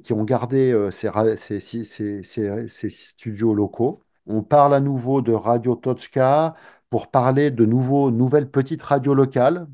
qui 0.04 0.14
ont 0.14 0.24
gardé 0.24 0.72
euh, 0.72 0.92
ces 0.92 2.90
studios 2.90 3.54
locaux. 3.54 4.04
On 4.26 4.44
parle 4.44 4.74
à 4.74 4.80
nouveau 4.80 5.22
de 5.22 5.32
Radio 5.34 5.76
Tochka 5.76 6.56
pour 6.90 7.10
parler 7.12 7.52
de 7.52 7.66
nouveaux, 7.66 8.12
nouvelles 8.12 8.50
petites 8.50 8.82
radios 8.84 9.14
locales 9.14 9.68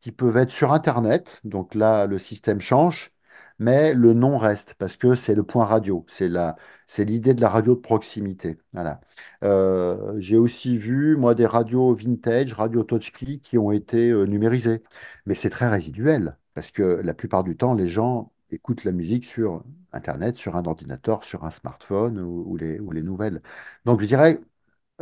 qui 0.00 0.12
peuvent 0.12 0.36
être 0.36 0.50
sur 0.50 0.72
Internet. 0.72 1.40
Donc 1.44 1.74
là, 1.74 2.06
le 2.06 2.18
système 2.18 2.60
change, 2.60 3.12
mais 3.58 3.94
le 3.94 4.12
nom 4.14 4.38
reste 4.38 4.74
parce 4.74 4.96
que 4.96 5.14
c'est 5.14 5.34
le 5.34 5.42
point 5.42 5.64
radio. 5.64 6.04
C'est 6.08 6.28
la, 6.28 6.56
c'est 6.86 7.04
l'idée 7.04 7.34
de 7.34 7.40
la 7.40 7.48
radio 7.48 7.74
de 7.74 7.80
proximité. 7.80 8.58
Voilà. 8.72 9.00
Euh, 9.44 10.14
j'ai 10.18 10.36
aussi 10.36 10.76
vu, 10.76 11.16
moi, 11.16 11.34
des 11.34 11.46
radios 11.46 11.94
vintage, 11.94 12.52
radio 12.54 12.82
touchkey, 12.84 13.38
qui 13.40 13.58
ont 13.58 13.72
été 13.72 14.10
euh, 14.10 14.24
numérisées. 14.24 14.82
Mais 15.26 15.34
c'est 15.34 15.50
très 15.50 15.68
résiduel 15.68 16.36
parce 16.54 16.70
que 16.70 16.82
la 16.82 17.14
plupart 17.14 17.44
du 17.44 17.56
temps, 17.56 17.74
les 17.74 17.88
gens 17.88 18.32
écoutent 18.50 18.84
la 18.84 18.92
musique 18.92 19.24
sur 19.24 19.62
Internet, 19.92 20.36
sur 20.36 20.56
un 20.56 20.64
ordinateur, 20.64 21.24
sur 21.24 21.44
un 21.44 21.50
smartphone 21.50 22.18
ou, 22.20 22.56
les, 22.56 22.78
ou 22.80 22.90
les 22.92 23.02
nouvelles. 23.02 23.42
Donc, 23.84 24.00
je 24.00 24.06
dirais 24.06 24.40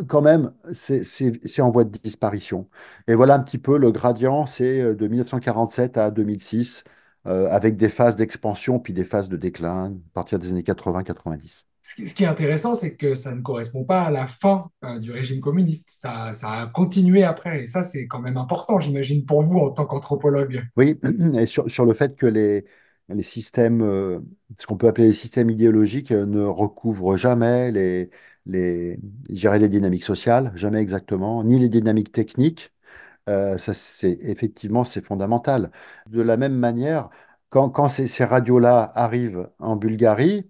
quand 0.08 0.20
même, 0.22 0.52
c'est 0.72 1.04
c'est- 1.04 1.40
c'est 1.46 1.62
en 1.62 1.70
voie 1.70 1.84
de 1.84 1.98
disparition. 1.98 2.68
Et 3.08 3.14
voilà 3.14 3.34
un 3.34 3.40
petit 3.42 3.58
peu 3.58 3.78
le 3.78 3.90
gradient, 3.92 4.46
c'est 4.46 4.80
euh, 4.80 4.94
de 4.94 5.08
1947 5.08 5.96
à 5.96 6.10
2006, 6.10 6.84
euh, 7.26 7.48
avec 7.50 7.76
des 7.76 7.88
phases 7.88 8.16
d'expansion 8.16 8.78
puis 8.78 8.92
des 8.92 9.04
phases 9.04 9.28
de 9.28 9.36
déclin 9.36 9.86
à 9.86 10.12
partir 10.14 10.38
des 10.38 10.50
années 10.50 10.62
80-90. 10.62 11.66
Ce 11.82 12.14
qui 12.14 12.24
est 12.24 12.26
intéressant, 12.26 12.74
c'est 12.74 12.96
que 12.96 13.14
ça 13.14 13.32
ne 13.32 13.40
correspond 13.42 13.84
pas 13.84 14.02
à 14.02 14.10
la 14.10 14.26
fin 14.26 14.70
euh, 14.84 14.98
du 14.98 15.12
régime 15.12 15.40
communiste. 15.40 15.88
Ça, 15.88 16.32
ça 16.32 16.50
a 16.50 16.66
continué 16.66 17.22
après. 17.22 17.62
Et 17.62 17.66
ça, 17.66 17.84
c'est 17.84 18.08
quand 18.08 18.18
même 18.18 18.36
important, 18.36 18.80
j'imagine, 18.80 19.24
pour 19.24 19.42
vous 19.42 19.58
en 19.58 19.70
tant 19.70 19.86
qu'anthropologue. 19.86 20.64
Oui, 20.76 20.98
et 21.38 21.46
sur, 21.46 21.70
sur 21.70 21.84
le 21.84 21.94
fait 21.94 22.16
que 22.16 22.26
les, 22.26 22.64
les 23.08 23.22
systèmes, 23.22 23.82
euh, 23.82 24.18
ce 24.58 24.66
qu'on 24.66 24.76
peut 24.76 24.88
appeler 24.88 25.06
les 25.08 25.12
systèmes 25.12 25.48
idéologiques, 25.48 26.10
ne 26.10 26.42
recouvrent 26.42 27.16
jamais 27.16 27.70
les, 27.70 28.10
les, 28.46 28.98
les 29.28 29.68
dynamiques 29.68 30.04
sociales, 30.04 30.52
jamais 30.56 30.80
exactement, 30.80 31.44
ni 31.44 31.58
les 31.58 31.68
dynamiques 31.68 32.10
techniques. 32.10 32.72
Euh, 33.28 33.58
ça, 33.58 33.74
c'est 33.74 34.18
effectivement, 34.22 34.84
c'est 34.84 35.04
fondamental. 35.04 35.70
De 36.06 36.22
la 36.22 36.36
même 36.36 36.54
manière, 36.54 37.10
quand, 37.48 37.88
ces, 37.88 38.24
radios-là 38.24 38.90
arrivent 38.94 39.50
en 39.58 39.76
Bulgarie, 39.76 40.48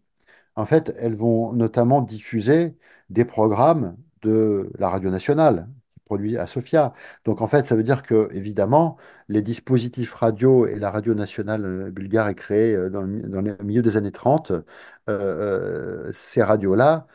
en 0.57 0.67
fait, 0.67 0.95
elles 0.99 1.17
vont 1.17 1.53
notamment 1.53 2.03
diffuser 2.03 2.77
des 3.11 3.25
programmes 3.25 3.97
de 4.23 4.71
la 4.79 4.89
radio 4.91 5.11
nationale 5.11 5.69
qui 5.95 6.01
produit 6.05 6.39
à 6.39 6.47
Sofia. 6.47 6.95
Donc, 7.25 7.43
en 7.43 7.47
fait, 7.49 7.67
ça 7.67 7.77
veut 7.77 7.83
dire 7.85 8.03
que, 8.03 8.29
évidemment, 8.33 8.97
les 9.29 9.43
dispositifs 9.43 10.15
radio 10.15 10.67
et 10.67 10.79
la 10.79 10.91
radio 10.91 11.15
nationale 11.15 11.65
euh, 11.65 11.91
bulgare 11.91 12.29
est 12.29 12.35
créée 12.35 12.75
euh, 12.75 12.91
dans 12.91 13.03
le, 13.03 13.23
dans 13.23 13.43
milieu 13.65 13.83
des 13.83 13.97
années 13.97 14.13
30. 14.13 14.53
Euh, 14.53 14.63
euh, 15.09 16.11
ces 16.13 16.43
radios-là, 16.43 17.07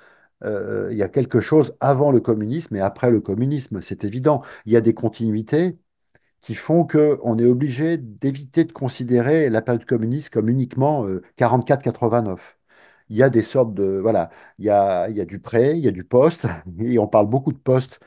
euh, 0.43 0.89
il 0.91 0.97
y 0.97 1.04
a 1.04 1.10
quelque 1.10 1.39
chose 1.41 1.75
avant 1.80 2.12
le 2.12 2.19
communisme 2.21 2.75
et 2.75 2.82
après 2.82 3.12
le 3.12 3.21
communisme, 3.21 3.82
c'est 3.82 4.04
évident. 4.04 4.41
Il 4.65 4.73
y 4.73 4.77
a 4.77 4.82
des 4.82 4.93
continuités 4.93 5.77
qui 6.41 6.56
font 6.56 6.86
qu'on 6.88 7.38
est 7.38 7.45
obligé 7.45 7.97
d'éviter 7.97 8.63
de 8.65 8.71
considérer 8.71 9.49
la 9.49 9.62
période 9.62 9.86
communiste 9.86 10.32
comme 10.34 10.49
uniquement 10.49 11.06
euh, 11.08 11.21
44-89. 11.38 12.60
Il 13.10 13.17
y 13.17 13.23
a 13.23 13.30
des 13.30 13.43
sortes 13.43 13.73
de... 13.73 13.99
Voilà, 14.01 14.30
il 14.60 14.65
y 14.65 14.69
a, 14.69 15.10
il 15.10 15.17
y 15.17 15.21
a 15.21 15.25
du 15.25 15.39
pré, 15.39 15.73
il 15.77 15.84
y 15.84 15.88
a 15.88 15.91
du 15.91 16.04
post, 16.04 16.47
et 16.80 16.97
on 16.99 17.08
parle 17.08 17.27
beaucoup 17.30 17.51
de 17.54 17.58
post 17.60 17.99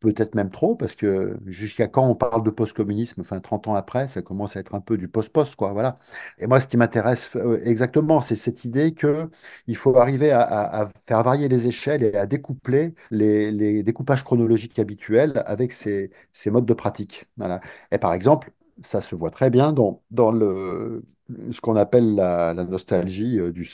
Peut-être 0.00 0.36
même 0.36 0.50
trop, 0.50 0.76
parce 0.76 0.94
que 0.94 1.36
jusqu'à 1.46 1.88
quand 1.88 2.08
on 2.08 2.14
parle 2.14 2.44
de 2.44 2.50
post-communisme, 2.50 3.20
enfin 3.20 3.40
30 3.40 3.66
ans 3.66 3.74
après, 3.74 4.06
ça 4.06 4.22
commence 4.22 4.56
à 4.56 4.60
être 4.60 4.76
un 4.76 4.80
peu 4.80 4.96
du 4.96 5.08
post-post, 5.08 5.56
quoi, 5.56 5.72
voilà. 5.72 5.98
Et 6.38 6.46
moi, 6.46 6.60
ce 6.60 6.68
qui 6.68 6.76
m'intéresse 6.76 7.30
euh, 7.34 7.60
exactement, 7.64 8.20
c'est 8.20 8.36
cette 8.36 8.64
idée 8.64 8.94
que 8.94 9.28
il 9.66 9.76
faut 9.76 9.96
arriver 9.96 10.30
à, 10.30 10.88
faire 11.04 11.24
varier 11.24 11.48
les 11.48 11.66
échelles 11.66 12.04
et 12.04 12.14
à 12.16 12.26
découpler 12.26 12.94
les, 13.10 13.82
découpages 13.82 14.22
chronologiques 14.22 14.78
habituels 14.78 15.42
avec 15.46 15.72
ces, 15.72 16.10
modes 16.46 16.66
de 16.66 16.74
pratique. 16.74 17.26
Et 17.90 17.98
par 17.98 18.12
exemple, 18.12 18.52
ça 18.82 19.00
se 19.00 19.16
voit 19.16 19.30
très 19.30 19.50
bien 19.50 19.72
dans, 19.72 20.02
dans 20.12 20.30
le, 20.30 21.02
ce 21.52 21.60
qu'on 21.60 21.76
appelle 21.76 22.14
la, 22.14 22.54
nostalgie 22.54 23.38
euh, 23.38 23.52
du 23.52 23.64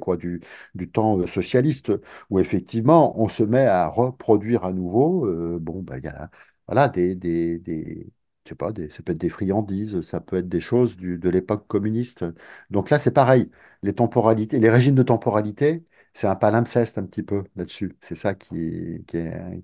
quoi, 0.00 0.16
du, 0.16 0.40
du 0.74 0.90
temps 0.90 1.18
euh, 1.18 1.26
socialiste 1.26 1.92
où 2.30 2.38
effectivement 2.40 3.18
on 3.20 3.28
se 3.28 3.42
met 3.42 3.66
à 3.66 3.86
reproduire 3.88 4.64
à 4.64 4.72
nouveau. 4.72 5.26
euh, 5.26 5.58
bon, 5.60 5.84
il 5.96 6.04
y 6.04 6.08
a 6.08 6.30
voilà, 6.66 6.88
des, 6.88 7.14
des, 7.14 7.58
des- 7.58 8.06
je 8.44 8.50
sais 8.50 8.54
pas, 8.54 8.72
des, 8.72 8.88
ça 8.90 9.02
peut 9.02 9.12
être 9.12 9.18
des 9.18 9.28
friandises, 9.28 10.00
ça 10.00 10.20
peut 10.20 10.36
être 10.36 10.48
des 10.48 10.60
choses 10.60 10.96
du- 10.96 11.18
de 11.18 11.28
l'époque 11.28 11.66
communiste. 11.66 12.24
Donc 12.70 12.90
là, 12.90 12.98
c'est 12.98 13.12
pareil. 13.12 13.50
Les 13.82 13.94
temporalités, 13.94 14.58
les 14.58 14.70
régimes 14.70 14.94
de 14.94 15.02
temporalité, 15.02 15.84
c'est 16.12 16.26
un 16.26 16.36
palimpseste 16.36 16.98
un 16.98 17.04
petit 17.04 17.22
peu 17.22 17.44
là-dessus. 17.56 17.96
C'est 18.00 18.14
ça 18.14 18.34
qui, 18.34 19.04
qui, 19.06 19.18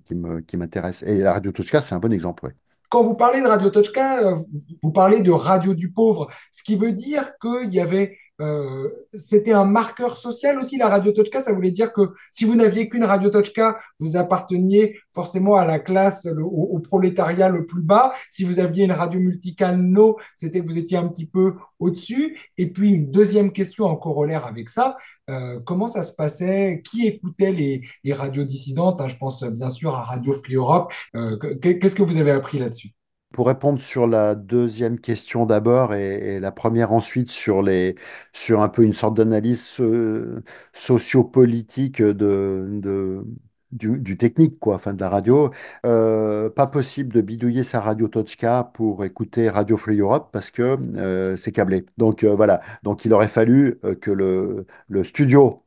qui 0.05 0.15
me, 0.15 0.41
qui 0.41 0.57
m'intéresse. 0.57 1.03
Et 1.03 1.19
la 1.19 1.33
radio 1.33 1.51
Touchka, 1.51 1.81
c'est 1.81 1.95
un 1.95 1.99
bon 1.99 2.13
exemple. 2.13 2.53
Quand 2.89 3.03
vous 3.03 3.15
parlez 3.15 3.41
de 3.41 3.47
Radio 3.47 3.69
Tochka, 3.69 4.19
euh, 4.19 4.35
vous 4.81 4.91
parlez 4.91 5.21
de 5.21 5.31
radio 5.31 5.73
du 5.73 5.91
pauvre, 5.91 6.27
ce 6.51 6.63
qui 6.63 6.75
veut 6.75 6.91
dire 6.91 7.37
qu'il 7.39 7.73
y 7.73 7.79
avait, 7.79 8.17
euh, 8.41 8.89
c'était 9.13 9.53
un 9.53 9.65
marqueur 9.65 10.17
social 10.17 10.59
aussi, 10.59 10.77
la 10.77 10.89
Radio 10.89 11.11
Tochka. 11.13 11.41
Ça 11.41 11.53
voulait 11.53 11.71
dire 11.71 11.93
que 11.93 12.01
si 12.31 12.43
vous 12.45 12.55
n'aviez 12.55 12.89
qu'une 12.89 13.03
Radio 13.05 13.29
Tochka, 13.29 13.77
vous 13.99 14.17
apparteniez 14.17 14.97
forcément 15.13 15.55
à 15.55 15.65
la 15.65 15.79
classe, 15.79 16.27
au, 16.41 16.79
prolétariat 16.79 17.49
le 17.49 17.65
plus 17.65 17.81
bas. 17.81 18.13
Si 18.29 18.43
vous 18.43 18.59
aviez 18.59 18.83
une 18.85 18.91
radio 18.91 19.19
multicanaux, 19.19 20.17
c'était 20.35 20.61
que 20.61 20.65
vous 20.65 20.77
étiez 20.77 20.97
un 20.97 21.07
petit 21.07 21.25
peu 21.27 21.55
au-dessus. 21.79 22.37
Et 22.57 22.71
puis 22.71 22.91
une 22.91 23.11
deuxième 23.11 23.51
question 23.51 23.85
en 23.85 23.95
corollaire 23.95 24.45
avec 24.45 24.69
ça, 24.69 24.97
euh, 25.29 25.59
comment 25.65 25.87
ça 25.87 26.03
se 26.03 26.13
passait? 26.13 26.81
Qui 26.83 27.07
écoutait 27.07 27.51
les, 27.53 27.81
les 28.03 28.13
radios 28.13 28.43
dissidentes? 28.43 29.01
hein 29.01 29.07
Je 29.07 29.15
pense 29.17 29.43
euh, 29.43 29.49
bien 29.49 29.69
sûr 29.69 29.95
à 29.95 30.03
Radio 30.03 30.33
Free 30.33 30.55
Europe. 30.55 30.91
Euh, 31.15 31.37
que- 31.37 31.71
Qu'est-ce 31.71 31.95
que 31.95 32.03
vous 32.03 32.17
avez 32.17 32.31
appris 32.31 32.59
là-dessus? 32.59 32.94
Pour 33.35 33.47
répondre 33.47 33.81
sur 33.81 34.07
la 34.07 34.33
deuxième 34.33 34.97
question 34.97 35.45
d'abord 35.45 35.93
et, 35.93 36.39
la 36.39 36.51
première 36.53 36.93
ensuite 36.93 37.29
sur 37.29 37.61
les, 37.61 37.95
sur 38.31 38.61
un 38.61 38.69
peu 38.69 38.83
une 38.83 38.93
sorte 38.93 39.17
d'analyse 39.17 39.77
euh, 39.81 40.41
sociopolitique 40.71 42.01
de, 42.01 43.25
du, 43.71 44.17
technique, 44.17 44.57
quoi, 44.59 44.75
enfin 44.75 44.93
de 44.93 45.01
la 45.01 45.09
radio, 45.09 45.51
euh, 45.85 46.49
pas 46.49 46.67
possible 46.67 47.13
de 47.13 47.21
bidouiller 47.21 47.63
sa 47.63 47.81
radio 47.81 48.07
Tochka 48.07 48.71
pour 48.73 49.03
écouter 49.03 49.49
Radio 49.49 49.75
Free 49.77 49.99
Europe 49.99 50.29
parce 50.31 50.49
que 50.51 50.77
euh, 50.97 51.35
c'est 51.35 51.51
câblé. 51.51 51.85
Donc 51.97 52.23
euh, 52.23 52.35
voilà, 52.35 52.61
donc 52.83 53.03
il 53.05 53.13
aurait 53.13 53.27
fallu 53.27 53.79
que 54.01 54.11
le, 54.11 54.65
le 54.87 55.03
studio 55.03 55.64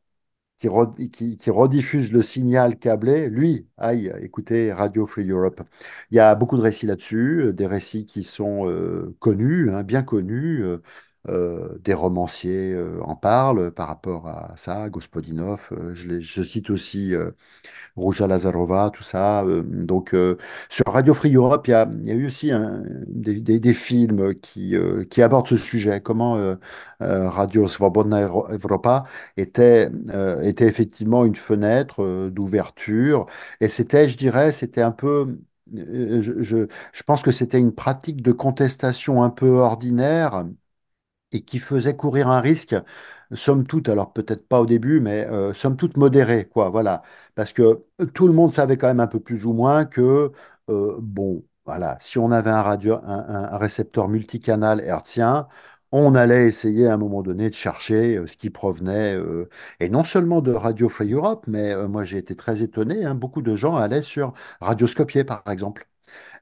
qui, 0.59 0.67
re- 0.69 1.09
qui, 1.11 1.37
qui 1.37 1.49
rediffuse 1.51 2.11
le 2.13 2.21
signal 2.21 2.77
câblé, 2.79 3.29
lui, 3.29 3.67
aille 3.77 4.13
écouter 4.21 4.73
Radio 4.73 5.07
Free 5.07 5.29
Europe. 5.29 5.61
Il 6.11 6.17
y 6.17 6.19
a 6.19 6.35
beaucoup 6.35 6.57
de 6.57 6.61
récits 6.61 6.85
là-dessus, 6.87 7.41
euh, 7.47 7.53
des 7.53 7.67
récits 7.67 8.05
qui 8.05 8.23
sont 8.23 8.67
euh, 8.69 9.15
connus, 9.19 9.71
hein, 9.71 9.83
bien 9.83 10.03
connus. 10.03 10.63
euh, 10.63 10.79
euh, 11.27 11.77
des 11.83 11.93
romanciers 11.93 12.71
euh, 12.71 13.01
en 13.03 13.13
parlent 13.13 13.71
par 13.71 13.89
rapport 13.89 14.27
à 14.27 14.55
ça, 14.55 14.89
Gospodinov. 14.89 15.67
euh, 15.73 15.93
je, 15.93 16.43
cite 16.43 16.69
aussi 16.69 17.13
Rouja 17.95 18.27
Lazarova, 18.27 18.91
tout 18.93 19.03
ça. 19.03 19.43
donc, 19.65 20.15
sur 20.69 20.85
Radio 20.87 21.13
Free 21.13 21.35
Europe, 21.35 21.67
il 21.67 21.71
y 21.71 21.73
a, 21.73 21.87
eu 22.13 22.25
aussi 22.27 22.51
des, 23.07 23.73
films 23.73 24.35
qui, 24.35 24.75
abordent 25.21 25.47
ce 25.47 25.57
sujet. 25.57 26.01
Comment 26.01 26.55
Radio 26.99 27.67
Svobodna 27.67 28.21
Euro- 28.23 28.47
Europa 28.49 29.03
était, 29.37 29.89
effectivement 30.59 31.25
une 31.25 31.35
fenêtre 31.35 32.29
d'ouverture. 32.29 33.25
Et 33.61 33.67
c'était, 33.67 34.07
je 34.07 34.17
dirais, 34.17 34.51
c'était 34.51 34.81
un 34.81 34.91
peu. 34.91 35.37
je 35.73 37.03
pense 37.05 37.21
que 37.23 37.31
c'était 37.31 37.59
une 37.59 37.73
pratique 37.73 38.21
de 38.21 38.31
contestation 38.31 39.23
un 39.23 39.29
peu 39.29 39.49
ordinaire 39.49 40.45
et 41.31 41.41
qui 41.41 41.59
faisait 41.59 41.95
courir 41.95 42.27
un 42.29 42.41
risque, 42.41 42.75
somme 43.33 43.65
toute, 43.67 43.89
alors 43.89 44.13
peut-être 44.13 44.47
pas 44.47 44.61
au 44.61 44.65
début, 44.65 44.99
mais 44.99 45.25
euh, 45.27 45.53
somme 45.53 45.77
toute 45.77 45.97
modéré, 45.97 46.45
quoi, 46.47 46.69
voilà. 46.69 47.03
Parce 47.35 47.53
que 47.53 47.85
tout 48.13 48.27
le 48.27 48.33
monde 48.33 48.53
savait 48.53 48.77
quand 48.77 48.87
même 48.87 48.99
un 48.99 49.07
peu 49.07 49.19
plus 49.19 49.45
ou 49.45 49.53
moins 49.53 49.85
que, 49.85 50.31
euh, 50.69 50.97
bon, 50.99 51.43
voilà, 51.65 51.97
si 51.99 52.17
on 52.17 52.31
avait 52.31 52.49
un, 52.49 53.57
récepteur 53.57 54.07
multicanal 54.07 54.81
hertzien, 54.81 55.47
on 55.91 56.15
allait 56.15 56.47
essayer 56.47 56.87
à 56.87 56.93
un 56.93 56.97
moment 56.97 57.21
donné 57.23 57.49
de 57.49 57.55
chercher 57.55 58.17
euh, 58.17 58.27
ce 58.27 58.37
qui 58.37 58.49
provenait, 58.49 59.17
et 59.79 59.89
non 59.89 60.03
seulement 60.03 60.41
de 60.41 60.51
Radio 60.51 60.89
Free 60.89 61.11
Europe, 61.13 61.45
mais 61.47 61.75
moi 61.87 62.03
j'ai 62.05 62.17
été 62.17 62.35
très 62.35 62.61
étonné, 62.63 63.05
hein, 63.05 63.15
beaucoup 63.15 63.41
de 63.41 63.55
gens 63.55 63.75
allaient 63.75 64.01
sur 64.01 64.33
Radioscopier, 64.61 65.23
par 65.23 65.43
exemple 65.49 65.89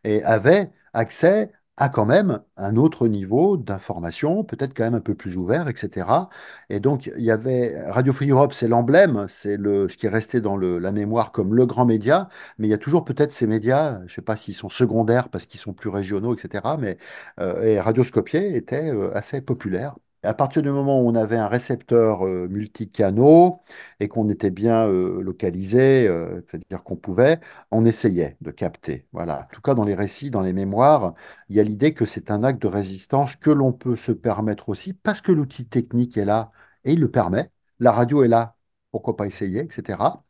et 0.04 0.24
avait 0.24 0.72
accès 0.94 1.52
à 1.78 1.90
quand 1.90 2.06
même 2.06 2.42
un 2.58 2.76
autre 2.76 3.08
niveau 3.08 3.56
d'information, 3.58 4.44
peut-être 4.44 4.74
quand 4.76 4.84
même 4.84 4.96
un 4.96 5.00
peu 5.02 5.14
plus 5.16 5.38
ouvert, 5.38 5.68
etc. 5.70 6.30
Et 6.70 6.80
donc, 6.80 7.12
il 7.18 7.24
y 7.24 7.32
avait 7.32 7.80
Radio 7.92 8.14
Free 8.14 8.30
Europe, 8.30 8.54
c'est 8.54 8.68
l'emblème, 8.68 9.26
c'est 9.30 9.58
le, 9.58 9.88
ce 9.90 9.96
qui 9.98 10.08
est 10.08 10.10
resté 10.10 10.42
dans 10.42 10.58
le- 10.58 10.80
la 10.80 10.92
mémoire 10.92 11.32
comme 11.32 11.54
le 11.56 11.66
grand 11.68 11.86
média, 11.86 12.30
mais 12.58 12.68
il 12.68 12.72
y 12.72 12.74
a 12.74 12.78
toujours 12.80 13.06
peut-être 13.06 13.32
ces 13.34 13.48
médias, 13.48 14.00
je 14.00 14.04
ne 14.06 14.10
sais 14.10 14.22
pas 14.24 14.36
s'ils 14.36 14.56
sont 14.56 14.70
secondaires 14.70 15.30
parce 15.30 15.46
qu'ils 15.46 15.60
sont 15.60 15.74
plus 15.74 15.90
régionaux, 15.90 16.36
etc. 16.36 16.78
Mais 16.78 16.98
euh, 17.40 17.62
et 17.64 17.80
Radioscopier 17.80 18.56
était 18.56 18.90
euh, 18.92 19.16
assez 19.16 19.42
populaire. 19.42 19.96
À 20.28 20.34
partir 20.34 20.62
du 20.62 20.70
moment 20.70 21.02
où 21.02 21.08
on 21.10 21.16
avait 21.16 21.38
un 21.38 21.48
récepteur 21.48 22.26
euh, 22.28 22.48
multicanaux 22.50 23.62
et 24.00 24.08
qu'on 24.10 24.28
était 24.30 24.52
bien 24.52 24.86
euh, 24.88 25.22
localisé, 25.22 26.08
euh, 26.08 26.42
c'est-à-dire 26.48 26.84
qu'on 26.84 26.98
pouvait, 26.98 27.40
on 27.72 27.86
essayait 27.86 28.36
de 28.42 28.52
capter. 28.52 29.08
Voilà. 29.14 29.42
En 29.44 29.56
tout 29.56 29.62
cas, 29.62 29.74
dans 29.74 29.86
les 29.86 29.96
récits, 29.96 30.30
dans 30.30 30.42
les 30.42 30.54
mémoires, 30.54 31.14
il 31.50 31.56
y 31.56 31.60
a 31.60 31.64
l'idée 31.64 31.94
que 31.94 32.06
c'est 32.06 32.30
un 32.32 32.44
acte 32.44 32.62
de 32.62 32.68
résistance 32.68 33.36
que 33.38 33.50
l'on 33.52 33.72
peut 33.74 33.96
se 33.96 34.12
permettre 34.12 34.70
aussi 34.70 34.94
parce 34.94 35.22
que 35.22 35.32
l'outil 35.32 35.66
technique 35.68 36.18
est 36.18 36.26
là 36.26 36.52
et 36.84 36.94
il 36.94 37.00
le 37.00 37.10
permet. 37.12 37.52
La 37.80 37.92
radio 37.94 38.24
est 38.24 38.28
là, 38.28 38.58
pourquoi 38.92 39.16
pas 39.16 39.28
essayer, 39.28 39.62
etc. 39.62 40.26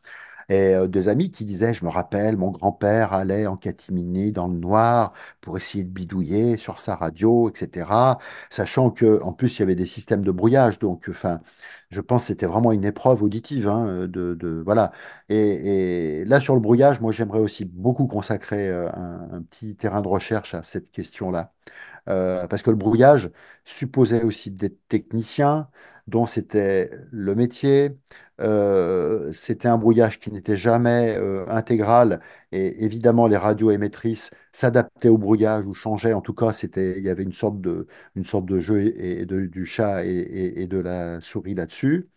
Et 0.50 0.76
euh, 0.76 0.88
des 0.88 1.10
amis 1.10 1.32
qui 1.32 1.44
disaient, 1.46 1.74
je 1.74 1.84
me 1.86 1.90
rappelle, 1.90 2.38
mon 2.38 2.52
grand-père 2.52 3.14
allait 3.14 3.48
en 3.48 3.58
catimini 3.58 4.32
dans 4.32 4.48
le 4.48 4.58
noir 4.58 5.14
pour 5.42 5.58
essayer 5.58 5.84
de 5.84 5.90
bidouiller 5.90 6.58
sur 6.58 6.80
sa 6.80 6.96
radio, 6.96 7.50
etc. 7.50 8.18
Sachant 8.50 8.90
que 8.92 9.22
en 9.24 9.34
plus 9.34 9.58
il 9.58 9.60
y 9.60 9.64
avait 9.64 9.76
des 9.76 9.86
systèmes 9.86 10.24
de 10.24 10.32
brouillage, 10.32 10.80
donc 10.80 11.06
enfin, 11.10 11.42
je 11.90 12.02
pense 12.02 12.24
que 12.24 12.28
c'était 12.28 12.46
vraiment 12.46 12.72
une 12.72 12.86
épreuve 12.86 13.24
auditive, 13.24 13.68
hein, 13.68 14.08
de, 14.08 14.62
voilà. 14.66 14.92
Et, 15.30 16.22
et 16.22 16.26
là 16.26 16.40
sur 16.40 16.56
le 16.56 16.62
brouillage, 16.62 17.02
moi 17.02 17.12
j'aimerais 17.12 17.40
aussi 17.40 17.66
beaucoup 17.66 18.08
consacrer 18.08 18.70
euh, 18.70 18.90
un, 18.94 19.30
un 19.38 19.42
petit 19.44 19.76
terrain 19.76 20.02
de 20.02 20.08
recherche 20.08 20.54
à 20.54 20.64
cette 20.64 20.92
question-là. 20.92 21.52
Euh, 22.10 22.48
parce 22.48 22.64
que 22.64 22.70
le 22.70 22.76
brouillage 22.78 23.32
supposait 23.66 24.24
aussi 24.24 24.52
des 24.52 24.74
techniciens 24.76 25.70
dont 26.08 26.26
c'était 26.26 26.92
le 27.12 27.36
métier. 27.36 27.98
Euh, 28.40 29.34
c'était 29.34 29.68
un 29.68 29.78
brouillage 29.80 30.20
qui 30.20 30.32
n'était 30.32 30.58
jamais 30.58 31.16
euh, 31.18 31.48
intégral 31.50 32.20
et 32.52 32.86
évidemment 32.86 33.26
les 33.28 33.38
radios 33.38 33.72
émettrices 33.72 34.30
s'adaptaient 34.52 35.10
au 35.10 35.18
brouillage 35.18 35.66
ou 35.66 35.74
changeaient. 35.74 36.14
En 36.14 36.22
tout 36.22 36.34
cas, 36.36 36.54
c'était, 36.54 37.00
il 37.00 37.04
y 37.04 37.10
avait 37.10 37.24
une 37.24 37.32
sorte 37.34 37.60
de, 37.62 37.88
une 38.16 38.26
sorte 38.26 38.46
de 38.46 38.60
jeu 38.60 38.80
et, 39.00 39.26
de- 39.26 39.48
du 39.48 39.66
chat 39.66 40.06
et, 40.06 40.10
et- 40.12 40.62
et 40.62 40.68
de 40.68 40.78
la 40.78 41.20
souris 41.22 41.56
là-dessus. 41.56 42.08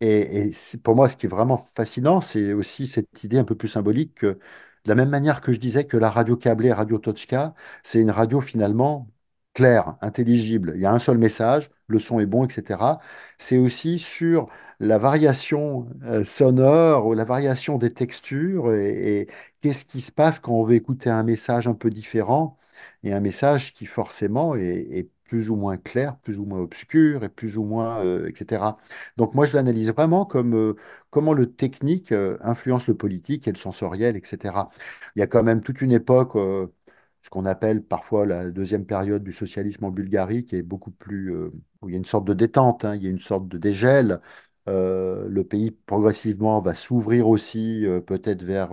Et, 0.00 0.50
pour 0.82 0.96
moi, 0.96 1.08
ce 1.08 1.16
qui 1.16 1.26
est 1.26 1.28
vraiment 1.28 1.56
fascinant, 1.58 2.20
c'est 2.20 2.52
aussi 2.52 2.86
cette 2.86 3.22
idée 3.24 3.38
un 3.38 3.44
peu 3.44 3.54
plus 3.56 3.68
symbolique 3.68 4.14
que, 4.16 4.26
de 4.26 4.38
la 4.86 4.94
même 4.96 5.08
manière 5.10 5.40
que 5.40 5.52
je 5.52 5.60
disais 5.60 5.86
que 5.86 5.96
la 5.96 6.10
radio 6.10 6.36
câblée, 6.36 6.72
Radio 6.72 6.98
Tochka, 6.98 7.54
c'est 7.84 8.00
une 8.00 8.10
radio 8.10 8.40
finalement 8.40 9.08
claire, 9.54 9.96
intelligible. 10.00 10.72
Il 10.76 10.80
y 10.80 10.86
a 10.86 10.92
un 10.92 10.98
seul 10.98 11.18
message, 11.18 11.70
le 11.86 11.98
son 11.98 12.20
est 12.20 12.26
bon, 12.26 12.44
etc. 12.44 13.00
C'est 13.38 13.58
aussi 13.58 13.98
sur 13.98 14.48
la 14.80 14.98
variation 14.98 15.88
euh, 16.04 16.24
sonore 16.24 17.06
ou 17.06 17.14
la 17.14 17.24
variation 17.24 17.78
des 17.78 17.92
textures 17.92 18.72
et, 18.74 19.28
qu'est-ce 19.60 19.84
qui 19.84 20.00
se 20.00 20.12
passe 20.12 20.40
quand 20.40 20.52
on 20.52 20.62
veut 20.64 20.74
écouter 20.74 21.10
un 21.10 21.22
message 21.22 21.68
un 21.68 21.74
peu 21.74 21.90
différent 21.90 22.58
et 23.04 23.12
un 23.12 23.20
message 23.20 23.72
qui 23.74 23.86
forcément 23.86 24.56
est, 24.56 25.08
plus 25.24 25.48
ou 25.48 25.56
moins 25.56 25.78
clair, 25.78 26.16
plus 26.18 26.38
ou 26.38 26.44
moins 26.44 26.60
obscur 26.60 27.24
et 27.24 27.30
plus 27.30 27.56
ou 27.56 27.64
moins, 27.64 28.04
euh, 28.04 28.28
etc. 28.28 28.76
Donc 29.16 29.34
moi, 29.34 29.46
je 29.46 29.56
l'analyse 29.56 29.90
vraiment 29.92 30.26
comme 30.26 30.54
euh, 30.54 30.76
comment 31.10 31.32
le 31.32 31.50
technique 31.50 32.12
influence 32.42 32.86
le 32.86 32.94
politique 32.94 33.48
et 33.48 33.52
le 33.52 33.56
sensoriel, 33.56 34.16
etc. 34.16 34.70
Il 35.16 35.20
y 35.20 35.22
a 35.22 35.26
quand 35.26 35.42
même 35.42 35.62
toute 35.62 35.80
une 35.80 35.92
époque, 35.92 36.36
ce 37.22 37.30
qu'on 37.30 37.44
appelle 37.46 37.84
parfois 37.84 38.26
la 38.26 38.50
deuxième 38.50 38.84
période 38.86 39.22
du 39.22 39.32
socialisme 39.32 39.84
en 39.84 39.90
Bulgarie, 39.90 40.44
qui 40.44 40.56
est 40.56 40.62
beaucoup 40.62 40.90
plus, 40.90 41.32
euh, 41.34 41.50
où 41.80 41.88
il 41.88 41.92
y 41.92 41.94
a 41.94 41.98
une 41.98 42.04
sorte 42.04 42.26
de 42.26 42.34
détente, 42.34 42.84
hein, 42.84 42.96
il 42.96 43.02
y 43.04 43.06
a 43.06 43.10
une 43.10 43.20
sorte 43.20 43.48
de 43.48 43.58
dégel. 43.58 44.20
Euh, 44.68 45.26
le 45.28 45.42
pays 45.44 45.72
progressivement 45.72 46.60
va 46.60 46.74
s'ouvrir 46.74 47.28
aussi, 47.28 47.84
euh, 47.84 48.00
peut-être 48.00 48.44
vers, 48.44 48.72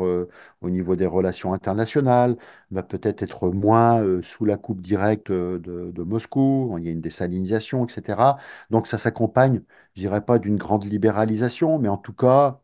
au 0.62 0.70
niveau 0.70 0.96
des 0.96 1.06
relations 1.08 1.54
internationales, 1.54 2.38
va 2.72 2.84
peut-être 2.84 3.24
être 3.24 3.50
moins 3.50 4.04
sous 4.22 4.46
la 4.46 4.58
coupe 4.58 4.82
directe 4.82 5.32
de, 5.32 6.04
Moscou. 6.04 6.76
Il 6.80 6.86
y 6.86 6.88
a 6.90 6.92
une 6.92 7.02
désalinisation, 7.02 7.86
etc. 7.86 8.38
Donc 8.70 8.88
ça 8.88 8.98
s'accompagne 8.98 9.62
je 9.96 10.02
dirais 10.02 10.24
pas 10.26 10.40
d'une 10.40 10.56
grande 10.58 10.86
libéralisation, 10.86 11.78
mais 11.80 11.90
en 11.90 11.98
tout 11.98 12.14
cas, 12.14 12.62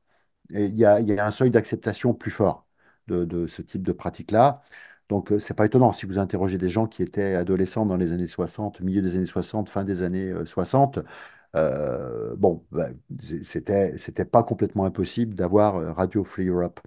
il 0.49 0.75
y 0.75 0.85
a, 0.85 0.99
il 0.99 1.09
y 1.09 1.19
a 1.19 1.25
un 1.25 1.31
seuil 1.31 1.51
d'acceptation 1.51 2.13
plus 2.13 2.31
fort 2.31 2.67
de, 3.07 3.25
de 3.25 3.47
ce 3.47 3.61
type 3.61 3.83
de 3.83 3.91
pratique-là. 3.91 4.61
Donc, 5.09 5.31
euh, 5.31 5.39
c'est 5.39 5.53
pas 5.55 5.65
étonnant 5.65 5.91
si 5.91 6.05
vous 6.05 6.19
interrogez 6.19 6.57
des 6.57 6.69
gens 6.69 6.87
qui 6.87 7.03
étaient 7.03 7.35
adolescents 7.35 7.85
dans 7.85 7.97
les 7.97 8.11
années 8.11 8.27
60, 8.27 8.79
milieu 8.81 9.01
des 9.01 9.15
années 9.15 9.25
60, 9.25 9.69
fin 9.69 9.83
des 9.83 10.03
années 10.03 10.31
euh, 10.31 10.45
60. 10.45 10.99
euh, 11.55 12.35
bon, 12.37 12.65
bah, 12.71 12.87
c'était, 13.43 13.97
c'était 13.97 14.25
pas 14.25 14.43
complètement 14.43 14.85
impossible 14.85 15.35
d'avoir 15.35 15.77
euh, 15.77 15.91
Radio 15.93 16.23
Free 16.23 16.47
Europe. 16.47 16.79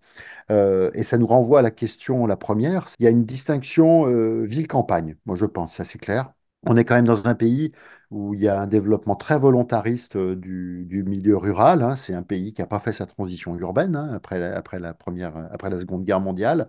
Euh, 0.50 0.90
et 0.94 1.04
ça 1.04 1.18
nous 1.18 1.26
renvoie 1.26 1.60
à 1.60 1.62
la 1.62 1.70
question, 1.70 2.26
la 2.26 2.36
première. 2.36 2.86
Il 2.98 3.04
y 3.04 3.06
a 3.06 3.10
une 3.10 3.24
distinction 3.24 4.06
euh, 4.08 4.44
ville-campagne, 4.46 5.16
moi 5.26 5.36
je 5.36 5.46
pense, 5.46 5.74
ça 5.74 5.84
c'est 5.84 5.98
clair. 5.98 6.32
On 6.66 6.76
est 6.76 6.84
quand 6.84 6.96
même 6.96 7.06
dans 7.06 7.28
un 7.28 7.34
pays 7.36 7.72
où 8.10 8.34
il 8.34 8.40
y 8.40 8.48
a 8.48 8.60
un 8.60 8.66
développement 8.66 9.14
très 9.16 9.38
volontariste 9.38 10.16
euh, 10.16 10.34
du, 10.36 10.84
du 10.86 11.04
milieu 11.04 11.36
rural. 11.36 11.82
hein. 11.82 11.94
C'est 11.96 12.14
un 12.14 12.22
pays 12.22 12.52
qui 12.52 12.60
n'a 12.62 12.66
pas 12.66 12.80
fait 12.80 12.92
sa 12.92 13.06
transition 13.06 13.56
urbaine 13.56 13.94
hein, 13.96 14.12
après 14.14 14.42
après 14.52 14.80
la 14.80 14.92
première, 14.94 15.36
après 15.52 15.70
la 15.70 15.78
Seconde 15.80 16.04
Guerre 16.04 16.20
mondiale. 16.20 16.68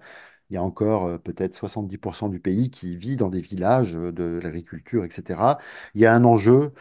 Il 0.49 0.55
y 0.55 0.57
a 0.57 0.63
encore 0.63 1.05
euh, 1.05 1.17
peut-être 1.17 1.55
70% 1.55 2.29
du 2.29 2.39
pays 2.39 2.69
qui 2.71 2.95
vit 2.95 3.15
dans 3.15 3.29
des 3.29 3.41
villages 3.41 3.95
euh, 3.95 4.11
de 4.11 4.39
l'agriculture, 4.41 5.03
etc. 5.05 5.57
Il 5.93 6.01
y 6.01 6.05
a 6.05 6.13
un 6.13 6.23
enjeu 6.23 6.73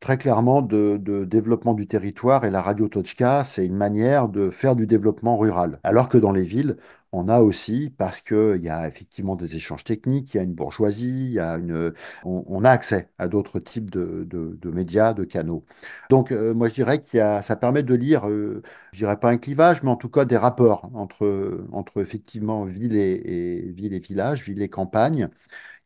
très 0.00 0.18
clairement 0.18 0.62
de, 0.62 0.98
développement 1.26 1.74
du 1.74 1.86
territoire 1.86 2.44
et 2.44 2.50
la 2.50 2.62
radio 2.62 2.88
Tochka, 2.88 3.44
c'est 3.44 3.66
une 3.66 3.76
manière 3.76 4.28
de 4.28 4.50
faire 4.50 4.76
du 4.76 4.86
développement 4.86 5.38
rural. 5.38 5.80
Alors 5.84 6.08
que 6.08 6.18
dans 6.18 6.32
les 6.32 6.44
villes, 6.44 6.76
on 7.12 7.28
a 7.28 7.40
aussi, 7.40 7.90
parce 7.98 8.20
qu'il 8.22 8.60
y 8.62 8.68
a 8.70 8.88
effectivement 8.88 9.36
des 9.36 9.56
échanges 9.56 9.84
techniques, 9.84 10.34
il 10.34 10.36
y 10.38 10.40
a 10.40 10.42
une 10.42 10.54
bourgeoisie, 10.54 11.32
y 11.32 11.38
a 11.38 11.56
une, 11.58 11.92
on, 12.24 12.64
a 12.64 12.70
accès 12.70 13.08
à 13.18 13.28
d'autres 13.28 13.60
types 13.60 13.90
de, 13.90 14.24
de- 14.28 14.56
médias, 14.70 15.12
de 15.12 15.24
canaux. 15.24 15.64
Donc, 16.10 16.32
euh, 16.32 16.54
moi, 16.54 16.68
je 16.68 16.74
dirais 16.74 17.00
a, 17.20 17.42
ça 17.42 17.56
permet 17.56 17.82
de 17.82 17.94
lire, 17.94 18.28
euh, 18.28 18.62
je 18.92 18.98
dirais 19.00 19.18
pas 19.18 19.28
un 19.30 19.38
clivage, 19.38 19.82
mais 19.82 19.90
en 19.90 19.96
tout 19.96 20.08
cas 20.08 20.24
des 20.24 20.36
rapports 20.38 20.90
entre, 20.94 21.64
entre 21.72 22.00
effectivement 22.00 22.64
ville 22.64 22.96
et, 22.96 23.12
et, 23.12 23.72
ville 23.72 23.92
et 23.94 23.98
village, 24.00 24.42
ville 24.44 24.62
et 24.62 24.68
campagne. 24.68 25.28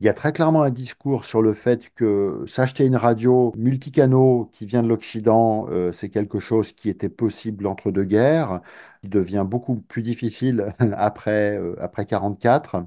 Il 0.00 0.06
y 0.06 0.08
a 0.10 0.14
très 0.14 0.32
clairement 0.32 0.62
un 0.62 0.70
discours 0.70 1.24
sur 1.24 1.40
le 1.42 1.54
fait 1.54 1.90
que 1.94 2.44
s'acheter 2.46 2.84
une 2.84 2.96
radio 2.96 3.52
multicanaux 3.56 4.50
qui 4.52 4.66
vient 4.66 4.82
de 4.82 4.88
l'Occident, 4.88 5.66
euh, 5.70 5.90
c'est 5.92 6.10
quelque 6.10 6.38
chose 6.38 6.72
qui 6.72 6.90
était 6.90 7.08
possible 7.08 7.66
entre 7.66 7.90
deux 7.90 8.04
guerres, 8.04 8.60
devient 9.08 9.44
beaucoup 9.48 9.76
plus 9.76 10.02
difficile 10.02 10.74
après, 10.96 11.58
euh, 11.58 11.76
après 11.80 12.06
44 12.06 12.84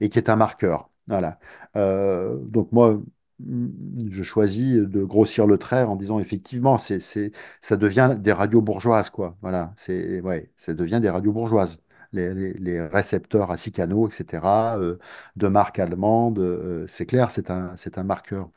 et 0.00 0.08
qui 0.08 0.18
est 0.18 0.28
un 0.28 0.36
marqueur. 0.36 0.90
Voilà. 1.06 1.38
Euh, 1.76 2.36
donc 2.44 2.72
moi, 2.72 3.00
mm, 3.40 3.68
je 4.10 4.22
choisis 4.22 4.76
de 4.76 5.04
grossir 5.04 5.46
le 5.46 5.58
trait 5.58 5.82
en 5.84 5.96
disant 5.96 6.18
effectivement, 6.20 6.78
c'est, 6.78 7.00
c'est, 7.00 7.32
ça 7.60 7.76
devient 7.76 8.16
des 8.18 8.32
radios 8.32 8.62
bourgeoises, 8.62 9.10
quoi. 9.10 9.36
Voilà, 9.42 9.72
c'est, 9.76 10.20
ouais, 10.20 10.50
ça 10.56 10.74
devient 10.74 11.00
des 11.02 11.10
radios 11.10 11.32
bourgeoises 11.32 11.80
les, 12.12 12.34
les- 12.34 12.52
les 12.54 12.80
récepteurs 12.80 13.50
à 13.50 13.56
six 13.56 13.72
canaux, 13.72 14.08
etc., 14.08 14.78
euh, 14.78 14.98
de 15.36 15.48
marque 15.48 15.78
allemande, 15.78 16.38
euh, 16.38 16.86
c'est 16.88 17.06
clair, 17.06 17.30
c'est 17.30 17.50
un, 17.50 17.74
un 17.96 18.02
marqueur. 18.04 18.50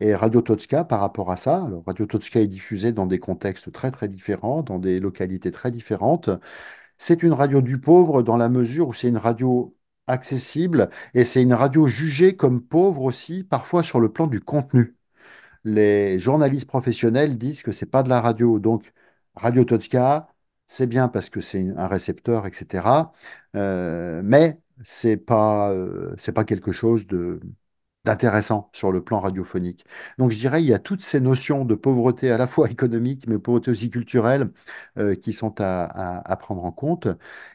Et 0.00 0.14
Radio 0.14 0.42
Toczka, 0.42 0.84
par 0.84 1.00
rapport 1.00 1.30
à 1.32 1.36
ça, 1.38 1.64
alors 1.66 1.84
Radio 1.86 2.06
Toczka 2.06 2.40
est 2.40 2.48
diffusée 2.48 2.92
dans 2.92 3.06
des 3.06 3.18
contextes 3.20 3.72
très 3.72 3.90
très 3.92 4.08
différents, 4.08 4.62
dans 4.62 4.78
des 4.78 5.00
localités 5.00 5.50
très 5.52 5.70
différentes. 5.72 6.30
C'est 6.98 7.22
une 7.22 7.32
radio 7.32 7.60
du 7.60 7.80
pauvre 7.80 8.22
dans 8.22 8.36
la 8.36 8.48
mesure 8.48 8.88
où 8.88 8.94
c'est 8.94 9.08
une 9.08 9.18
radio 9.18 9.76
accessible 10.06 10.90
et 11.14 11.24
c'est 11.24 11.42
une 11.42 11.54
radio 11.54 11.88
jugée 11.88 12.36
comme 12.36 12.62
pauvre 12.62 13.02
aussi, 13.02 13.44
parfois 13.44 13.82
sur 13.82 14.00
le 14.00 14.12
plan 14.12 14.26
du 14.26 14.40
contenu 14.40 14.96
les 15.64 16.18
journalistes 16.18 16.68
professionnels 16.68 17.38
disent 17.38 17.62
que 17.62 17.72
c'est 17.72 17.86
pas 17.86 18.02
de 18.02 18.08
la 18.08 18.20
radio. 18.20 18.58
Donc, 18.58 18.92
Radio 19.34 19.64
Tochka, 19.64 20.28
c'est 20.68 20.86
bien 20.86 21.08
parce 21.08 21.30
que 21.30 21.40
c'est 21.40 21.68
un 21.76 21.86
récepteur, 21.86 22.46
etc. 22.46 23.12
Euh, 23.56 24.22
mais 24.24 24.58
c'est 24.82 25.16
pas, 25.16 25.70
euh, 25.72 26.14
c'est 26.18 26.32
pas 26.32 26.44
quelque 26.44 26.72
chose 26.72 27.06
de 27.06 27.40
d'intéressant 28.04 28.70
sur 28.74 28.92
le 28.92 29.02
plan 29.02 29.20
radiophonique. 29.20 29.84
Donc 30.18 30.30
je 30.30 30.38
dirais 30.38 30.62
il 30.62 30.66
y 30.68 30.74
a 30.74 30.78
toutes 30.78 31.00
ces 31.02 31.20
notions 31.20 31.64
de 31.64 31.74
pauvreté 31.74 32.30
à 32.30 32.36
la 32.38 32.46
fois 32.46 32.70
économique 32.70 33.26
mais 33.26 33.38
pauvreté 33.38 33.70
aussi 33.70 33.88
culturelle 33.90 34.50
euh, 34.98 35.14
qui 35.16 35.32
sont 35.32 35.60
à, 35.60 35.84
à- 36.20 36.36
prendre 36.36 36.64
en 36.64 36.72
compte. 36.72 37.08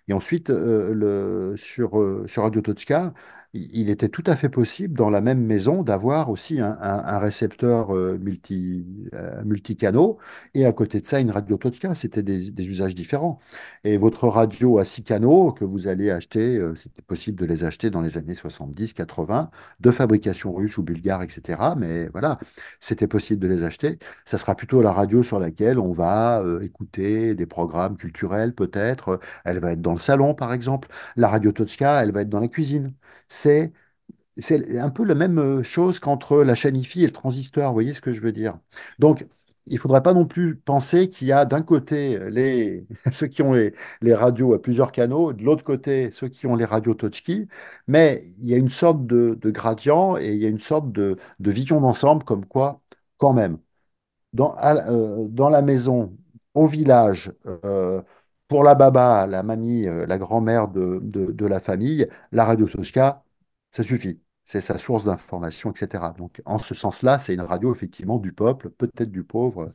Et 0.08 0.13
ensuite 0.13 0.50
le, 0.50 1.56
sur, 1.58 1.91
sur 2.28 2.43
Radio 2.43 2.62
Tochka, 2.62 3.13
il 3.53 3.89
était 3.89 4.09
tout 4.09 4.23
à 4.27 4.35
fait 4.35 4.49
possible 4.49 4.95
dans 4.95 5.09
la 5.09 5.21
même 5.21 5.43
maison 5.43 5.81
d'avoir 5.81 6.29
aussi 6.29 6.59
un, 6.59 7.19
récepteur 7.19 7.95
euh, 7.95 8.17
multi, 8.19 8.85
euh, 9.13 9.43
multicanaux 9.43 10.19
et 10.53 10.65
à 10.65 10.73
côté 10.73 11.01
de 11.01 11.05
ça 11.05 11.19
une 11.19 11.31
radio 11.31 11.57
Tochka. 11.57 11.95
C'était 11.95 12.21
des, 12.23 12.49
usages 12.65 12.93
différents. 12.93 13.39
Et 13.83 13.97
votre 13.97 14.27
radio 14.27 14.77
à 14.77 14.85
six 14.85 15.03
canaux 15.03 15.51
que 15.51 15.65
vous 15.65 15.88
allez 15.88 16.12
acheter, 16.12 16.57
euh, 16.57 16.75
c'était 16.75 17.01
possible 17.01 17.39
de 17.39 17.45
les 17.45 17.63
acheter 17.63 17.89
dans 17.89 18.01
les 18.01 18.17
années 18.17 18.33
70-80 18.33 19.49
de 19.79 19.91
fabrication 19.91 20.53
russe 20.53 20.77
ou 20.77 20.83
bulgare, 20.83 21.23
etc. 21.23 21.59
Mais 21.77 22.07
voilà, 22.09 22.39
c'était 22.79 23.07
possible 23.07 23.41
de 23.41 23.47
les 23.47 23.63
acheter. 23.63 23.97
Ça 24.25 24.38
sera 24.38 24.55
plutôt 24.55 24.81
la 24.81 24.91
radio 24.93 25.23
sur 25.23 25.39
laquelle 25.39 25.79
on 25.79 25.91
va 25.91 26.41
euh, 26.41 26.62
écouter 26.62 27.33
des 27.35 27.45
programmes 27.45 27.97
culturels, 27.97 28.53
peut-être. 28.53 29.19
Elle 29.45 29.59
va 29.59 29.71
être 29.73 29.81
dans 29.81 29.93
le 29.93 29.97
salon, 29.99 30.33
par 30.35 30.53
exemple. 30.53 30.89
La 31.15 31.29
radio 31.29 31.51
Tochka, 31.51 32.03
elle 32.03 32.12
va 32.12 32.21
être 32.21 32.29
dans 32.29 32.39
la 32.39 32.47
cuisine. 32.47 32.93
C'est 33.29 33.73
c'est 34.37 34.79
un 34.79 34.89
peu 34.89 35.03
la 35.05 35.15
même 35.15 35.39
euh, 35.39 35.63
chose 35.63 35.99
qu'entre 35.99 36.43
la 36.43 36.55
chaîne 36.55 36.77
IFI 36.77 37.03
et 37.03 37.07
le 37.07 37.11
transistor, 37.13 37.67
vous 37.69 37.73
voyez 37.73 37.93
ce 37.93 38.01
que 38.01 38.13
je 38.13 38.21
veux 38.21 38.31
dire? 38.31 38.57
Donc, 38.99 39.27
il 39.67 39.75
ne 39.75 39.79
faudrait 39.79 40.03
pas 40.03 40.13
non 40.13 40.25
plus 40.25 40.55
penser 40.57 41.09
qu'il 41.09 41.27
y 41.27 41.31
a 41.33 41.45
d'un 41.45 41.61
côté 41.61 42.19
les, 42.31 42.87
ceux 43.11 43.27
qui 43.27 43.41
ont 43.43 43.53
les, 43.53 43.73
radios 44.13 44.53
à 44.53 44.61
plusieurs 44.61 44.91
canaux, 44.91 45.33
de 45.33 45.43
l'autre 45.43 45.63
côté 45.63 46.11
ceux 46.11 46.29
qui 46.29 46.47
ont 46.47 46.55
les 46.55 46.65
radios 46.65 46.95
touchkey, 46.95 47.47
mais 47.87 48.21
il 48.39 48.49
y 48.49 48.53
a 48.53 48.57
une 48.57 48.69
sorte 48.69 49.05
de, 49.07 49.37
de 49.41 49.51
gradient 49.51 50.17
et 50.17 50.33
il 50.33 50.39
y 50.41 50.45
a 50.45 50.49
une 50.49 50.59
sorte 50.59 50.91
de, 50.91 51.17
de 51.39 51.51
vision 51.51 51.81
d'ensemble 51.81 52.23
comme 52.23 52.45
quoi, 52.45 52.81
quand 53.17 53.33
même, 53.33 53.59
dans, 54.33 54.55
euh, 54.63 55.27
dans 55.29 55.49
la 55.49 55.61
maison, 55.61 56.15
au 56.53 56.67
village, 56.67 57.31
euh, 57.65 58.01
pour 58.49 58.63
la 58.65 58.75
baba, 58.75 59.27
la 59.27 59.43
mamie, 59.43 59.88
euh, 59.88 60.07
la 60.07 60.19
grand-mère 60.19 60.69
de, 60.69 60.99
de- 61.03 61.47
la 61.47 61.62
famille, 61.62 62.07
la 62.33 62.45
radio 62.45 62.67
Soska, 62.67 63.23
ça 63.71 63.83
suffit. 63.85 64.21
C'est 64.47 64.62
sa 64.62 64.79
source 64.79 65.05
d'information, 65.05 65.71
etc. 65.71 66.12
Donc, 66.17 66.41
en 66.45 66.59
ce 66.59 66.75
sens-là, 66.75 67.19
c'est 67.19 67.35
une 67.35 67.41
radio 67.41 67.73
effectivement 67.73 68.19
du 68.19 68.33
peuple, 68.33 68.71
peut-être 68.71 69.12
du 69.12 69.23
pauvre, 69.23 69.69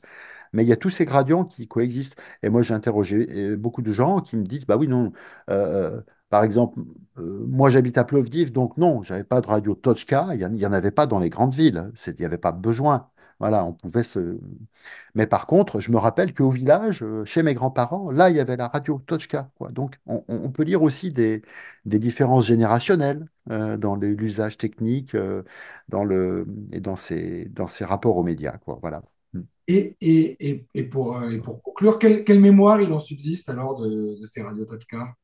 mais 0.52 0.64
il 0.64 0.68
y 0.68 0.72
a 0.72 0.76
tous 0.76 0.90
ces 0.90 1.04
gradients 1.06 1.44
qui 1.44 1.68
coexistent. 1.68 2.16
Et 2.42 2.48
moi, 2.50 2.62
j'ai 2.62 2.74
interrogé 2.74 3.26
euh, 3.52 3.56
beaucoup 3.56 3.82
de 3.82 3.92
gens 3.92 4.20
qui 4.20 4.37
me 4.37 4.44
disent, 4.44 4.66
bah 4.66 4.76
oui, 4.78 4.88
non. 4.88 5.12
euh, 5.50 6.00
par 6.30 6.44
exemple, 6.44 6.80
moi, 7.16 7.70
j'habite 7.70 7.98
à 7.98 8.04
Plovdiv, 8.04 8.52
donc 8.52 8.76
non, 8.76 9.02
j'avais 9.02 9.24
pas 9.24 9.40
de 9.40 9.46
radio 9.46 9.74
Tochka. 9.74 10.28
Il 10.34 10.46
n'y 10.48 10.66
en, 10.66 10.72
avait 10.72 10.90
pas 10.90 11.06
dans 11.06 11.18
les 11.18 11.30
grandes 11.30 11.54
villes. 11.54 11.90
C'est- 11.94 12.12
Il 12.18 12.20
n'y 12.22 12.26
avait 12.26 12.38
pas 12.38 12.52
besoin. 12.52 13.08
Voilà, 13.40 13.64
on 13.64 13.73
pouvait 13.73 14.03
se. 14.05 14.38
Mais 15.14 15.27
par 15.27 15.47
contre, 15.47 15.81
je 15.81 15.90
me 15.92 15.99
rappelle 15.99 16.35
qu'au 16.35 16.51
village, 16.51 17.03
euh, 17.03 17.25
chez 17.25 17.42
mes 17.42 17.55
grands-parents, 17.55 18.11
là, 18.11 18.31
il 18.31 18.37
y 18.37 18.40
avait 18.40 18.57
la 18.57 18.68
radio 18.68 19.03
Tochka, 19.07 19.51
quoi. 19.57 19.70
Donc, 19.70 19.99
on, 20.07 20.51
peut 20.51 20.62
lire 20.62 20.83
aussi 20.83 21.12
des, 21.12 21.42
des 21.85 21.99
différences 21.99 22.47
générationnelles 22.47 23.27
euh, 23.51 23.77
dans 23.77 23.97
l'usage 23.97 24.57
technique 24.59 25.14
euh, 25.14 25.42
dans 25.88 26.05
le, 26.05 26.47
et 26.73 26.81
dans 26.81 26.97
ces, 26.97 27.47
dans 27.47 27.66
ces 27.66 27.85
rapports 27.85 28.16
aux 28.16 28.23
médias, 28.23 28.59
quoi. 28.59 28.79
Voilà. 28.83 29.03
Mm. 29.33 29.40
Et, 29.68 29.97
et, 30.01 30.51
et, 30.51 30.66
et 30.75 30.85
pour, 30.85 31.16
euh, 31.18 31.38
pour 31.40 31.62
conclure, 31.62 31.99
quelle, 31.99 32.25
quelle 32.25 32.40
mémoire 32.40 32.81
il 32.81 32.92
en 32.92 32.99
subsiste 32.99 33.49
alors 33.49 33.81
de, 33.81 34.20
de 34.20 34.27
ces 34.27 34.42
radios 34.42 34.64
Tochka? 34.64 35.14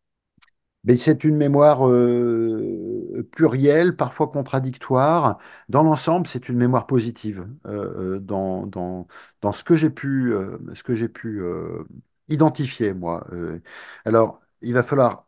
C'est 0.98 1.24
une 1.24 1.36
mémoire 1.36 1.86
euh, 1.88 3.28
plurielle, 3.32 3.96
parfois 3.96 4.28
contradictoire. 4.28 5.38
Dans 5.68 5.82
l'ensemble, 5.82 6.26
c'est 6.26 6.48
une 6.48 6.56
mémoire 6.56 6.86
positive. 6.86 7.46
euh, 7.66 8.16
euh, 8.16 8.18
dans, 8.20 9.06
ce 9.52 9.62
que 9.64 9.76
j'ai 9.76 9.90
pu, 9.90 10.32
ce 10.74 10.82
que 10.82 10.94
identifier, 12.28 12.94
moi. 12.94 13.26
Alors, 14.04 14.40
il 14.62 14.72
va 14.74 14.82
falloir 14.82 15.26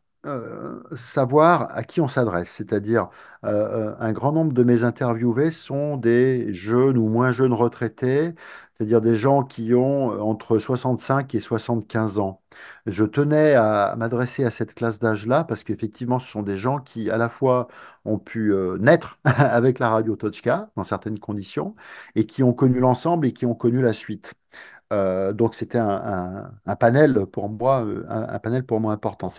savoir 0.95 1.69
à 1.77 1.83
qui 1.83 2.01
on 2.01 2.09
s'adresse. 2.09 2.51
C'est-à-dire, 2.51 3.09
un 3.43 4.13
grand 4.13 4.33
nombre 4.33 4.53
de 4.53 4.63
mes 4.63 4.85
interviewés 4.85 5.51
sont 5.51 5.97
des 5.97 6.53
jeunes 6.53 6.97
ou 6.99 7.09
moins 7.09 7.33
jeunes 7.33 7.53
retraités, 7.53 8.35
c'est-à-dire 8.75 9.01
des 9.01 9.17
gens 9.17 9.43
qui 9.45 9.75
ont 9.75 10.13
euh, 10.13 10.21
entre 10.21 10.59
65 10.59 11.35
et 11.35 11.41
75 11.41 12.19
ans. 12.19 12.43
Je 12.87 13.05
tenais 13.05 13.55
à 13.55 13.95
m'adresser 13.97 14.45
à 14.45 14.51
cette 14.51 14.75
classe 14.75 14.99
d'âge-là 14.99 15.45
parce 15.45 15.65
qu'effectivement, 15.65 16.19
ce 16.19 16.31
sont 16.31 16.43
des 16.43 16.57
gens 16.57 16.79
qui, 16.81 17.11
à 17.11 17.17
la 17.19 17.29
fois, 17.29 17.69
ont 18.05 18.19
pu 18.19 18.53
euh, 18.53 18.79
naître 18.79 19.19
avec 19.25 19.79
la 19.79 19.89
radio 19.91 20.17
Tochka 20.17 20.71
dans 20.77 20.85
certaines 20.85 21.19
conditions 21.19 21.75
et 22.15 22.27
qui 22.27 22.43
ont 22.43 22.53
connu 22.53 22.81
l'ensemble 22.81 23.27
et 23.27 23.33
qui 23.33 23.47
ont 23.47 23.55
connu 23.55 23.81
la 23.83 23.93
suite. 23.93 24.35
Euh, 24.93 25.33
donc, 25.33 25.55
c'était 25.55 25.79
un, 25.79 26.51
panel 26.79 27.27
pour 27.27 27.49
moi, 27.49 27.79
un, 28.09 28.29
un 28.29 28.39
panel 28.39 28.65
pour 28.67 28.81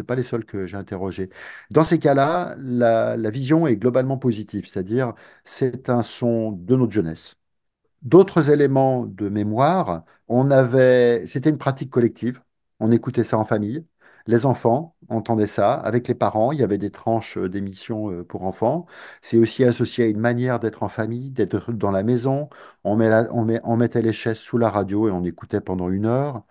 pas 0.07 0.15
les 0.15 0.23
seuls 0.23 0.45
que 0.45 0.65
j'ai 0.65 0.77
interrogés. 0.77 1.29
Dans 1.69 1.83
ces 1.83 1.99
cas-là, 1.99 2.55
la, 2.59 3.17
la 3.17 3.29
vision 3.29 3.67
est 3.67 3.75
globalement 3.77 4.17
positive, 4.17 4.67
c'est-à-dire 4.67 5.13
c'est 5.43 5.89
un 5.89 6.01
son 6.01 6.51
de 6.51 6.75
notre 6.75 6.91
jeunesse. 6.91 7.35
D'autres 8.03 8.49
éléments 8.51 9.05
de 9.05 9.29
mémoire, 9.29 10.03
on 10.27 10.51
avait, 10.51 11.25
c'était 11.25 11.49
une 11.49 11.57
pratique 11.57 11.89
collective. 11.89 12.41
On 12.79 12.91
écoutait 12.91 13.23
ça 13.23 13.37
en 13.37 13.45
famille. 13.45 13.85
Les 14.27 14.45
enfants 14.45 14.95
entendaient 15.09 15.47
ça 15.47 15.73
avec 15.73 16.07
les 16.07 16.15
parents. 16.15 16.51
Il 16.51 16.59
y 16.59 16.63
avait 16.63 16.77
des 16.77 16.91
tranches 16.91 17.37
d'émissions 17.37 18.09
euh, 18.11 18.23
pour 18.23 18.43
enfants. 18.43 18.85
C'est 19.21 19.37
aussi 19.37 19.63
associé 19.63 20.05
à 20.05 20.07
une 20.07 20.19
manière 20.19 20.59
d'être 20.59 20.83
en 20.83 20.89
famille, 20.89 21.31
d'être 21.31 21.71
dans 21.73 21.91
la 21.91 22.03
maison. 22.03 22.49
On 22.83 22.95
mettait 23.77 24.01
les 24.01 24.13
chaises 24.13 24.37
sous 24.39 24.57
la 24.57 24.69
radio 24.69 25.07
et 25.09 25.11
on 25.11 25.23
écoutait 25.23 25.61
pendant 25.61 25.89
une 25.89 26.05
heure. 26.05 26.43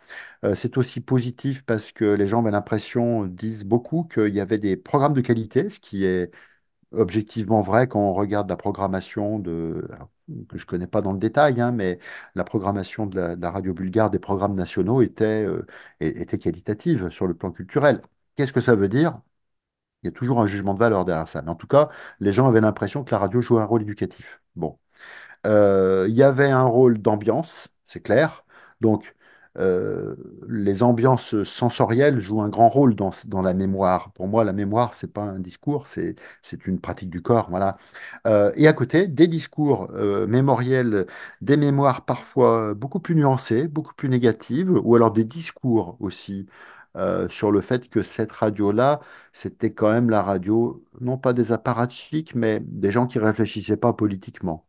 Euh, 0.44 0.54
c'est 0.54 0.76
aussi 0.78 1.00
positif 1.00 1.64
parce 1.64 1.92
que 1.92 2.04
les 2.04 2.26
gens 2.26 2.40
avaient 2.42 2.50
l'impression, 2.50 3.24
disent 3.26 3.64
beaucoup, 3.64 4.04
qu'il 4.04 4.34
y 4.34 4.40
avait 4.40 4.58
des 4.58 4.76
programmes 4.76 5.14
de 5.14 5.20
qualité, 5.22 5.68
ce 5.70 5.80
qui 5.80 6.04
est 6.04 6.30
objectivement 6.92 7.62
vrai 7.62 7.88
quand 7.88 8.00
on 8.00 8.14
regarde 8.14 8.48
la 8.50 8.56
programmation 8.56 9.38
de, 9.38 9.88
que 10.48 10.58
je 10.58 10.66
connais 10.66 10.86
pas 10.86 11.02
dans 11.02 11.12
le 11.12 11.18
détail, 11.18 11.60
hein, 11.60 11.72
mais 11.72 11.98
la 12.34 12.44
programmation 12.44 13.06
de 13.06 13.18
la, 13.20 13.36
de 13.36 13.42
la 13.42 13.50
radio 13.50 13.74
bulgare 13.74 14.10
des 14.10 14.18
programmes 14.18 14.54
nationaux 14.54 15.02
était, 15.02 15.44
euh, 15.44 15.66
était 16.00 16.38
qualitative 16.38 17.10
sur 17.10 17.26
le 17.26 17.34
plan 17.34 17.50
culturel. 17.52 18.02
Qu'est-ce 18.36 18.52
que 18.52 18.60
ça 18.60 18.74
veut 18.74 18.88
dire? 18.88 19.20
Il 20.02 20.06
y 20.06 20.08
a 20.08 20.12
toujours 20.12 20.40
un 20.40 20.46
jugement 20.46 20.74
de 20.74 20.78
valeur 20.78 21.04
derrière 21.04 21.28
ça. 21.28 21.42
Mais 21.42 21.50
en 21.50 21.54
tout 21.54 21.66
cas, 21.66 21.88
les 22.20 22.32
gens 22.32 22.48
avaient 22.48 22.60
l'impression 22.60 23.04
que 23.04 23.10
la 23.12 23.18
radio 23.18 23.40
jouait 23.42 23.60
un 23.62 23.64
rôle 23.64 23.82
éducatif. 23.82 24.40
Bon. 24.56 24.78
Euh, 25.46 26.06
il 26.08 26.14
y 26.16 26.22
avait 26.22 26.50
un 26.50 26.64
rôle 26.64 26.98
d'ambiance, 27.00 27.68
c'est 27.86 28.00
clair. 28.02 28.44
Donc, 28.80 29.14
euh, 29.58 30.16
les 30.48 30.82
ambiances 30.82 31.42
sensorielles 31.44 32.20
jouent 32.20 32.40
un 32.42 32.48
grand 32.48 32.68
rôle 32.68 32.94
dans, 32.94 33.12
la 33.42 33.54
mémoire. 33.54 34.12
Pour 34.12 34.26
moi, 34.28 34.44
la 34.44 34.52
mémoire, 34.52 34.94
c'est 34.94 35.12
pas 35.12 35.22
un 35.22 35.38
discours, 35.38 35.86
c'est, 35.86 36.16
une 36.66 36.80
pratique 36.80 37.10
du 37.10 37.22
corps. 37.22 37.50
Voilà. 37.50 37.76
Euh, 38.26 38.52
et 38.56 38.66
à 38.68 38.72
côté, 38.72 39.06
des 39.06 39.28
discours 39.28 39.88
euh, 39.94 40.26
mémoriels, 40.26 41.06
des 41.40 41.56
mémoires 41.56 42.04
parfois 42.04 42.74
beaucoup 42.74 43.00
plus 43.00 43.14
nuancées, 43.14 43.68
beaucoup 43.68 43.94
plus 43.94 44.08
négatives, 44.08 44.70
ou 44.70 44.96
alors 44.96 45.12
des 45.12 45.24
discours 45.24 45.96
aussi 46.00 46.46
sur 47.30 47.50
le 47.52 47.62
fait 47.62 47.88
que 47.88 48.02
cette 48.02 48.32
radio-là, 48.32 49.00
c'était 49.32 49.72
quand 49.72 49.90
même 49.90 50.10
la 50.10 50.22
radio, 50.22 50.84
non 51.00 51.16
pas 51.18 51.32
des 51.32 51.50
apparatchiks, 51.52 52.34
mais 52.34 52.60
des 52.60 52.90
gens 52.90 53.06
qui 53.06 53.18
réfléchissaient 53.18 53.78
pas 53.78 53.94
politiquement. 53.94 54.66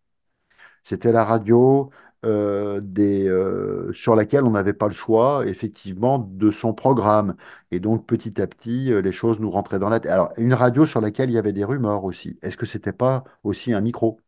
C'était 0.83 1.11
la 1.11 1.23
radio 1.25 1.89
euh, 2.25 2.81
euh, 2.99 3.91
sur 3.93 4.15
laquelle 4.15 4.43
on 4.43 4.51
n'avait 4.51 4.73
pas 4.73 4.87
le 4.87 4.93
choix, 4.93 5.45
effectivement, 5.47 6.19
de 6.19 6.51
son 6.51 6.73
programme. 6.73 7.35
Et 7.71 7.79
donc, 7.79 8.05
petit 8.07 8.41
à 8.41 8.47
petit, 8.47 8.91
euh, 8.91 9.01
les 9.01 9.11
choses 9.11 9.39
nous 9.39 9.51
rentraient 9.51 9.79
dans 9.79 9.89
la 9.89 9.99
tête. 9.99 10.11
Alors, 10.11 10.31
une 10.37 10.53
radio 10.53 10.85
sur 10.85 11.01
laquelle 11.01 11.29
il 11.29 11.33
y 11.33 11.37
avait 11.37 11.53
des 11.53 11.63
rumeurs 11.65 12.03
aussi. 12.05 12.37
Est-ce 12.41 12.57
que 12.57 12.65
c'était 12.65 12.93
pas 12.93 13.23
aussi 13.43 13.73
un 13.73 13.81
micro? 13.81 14.19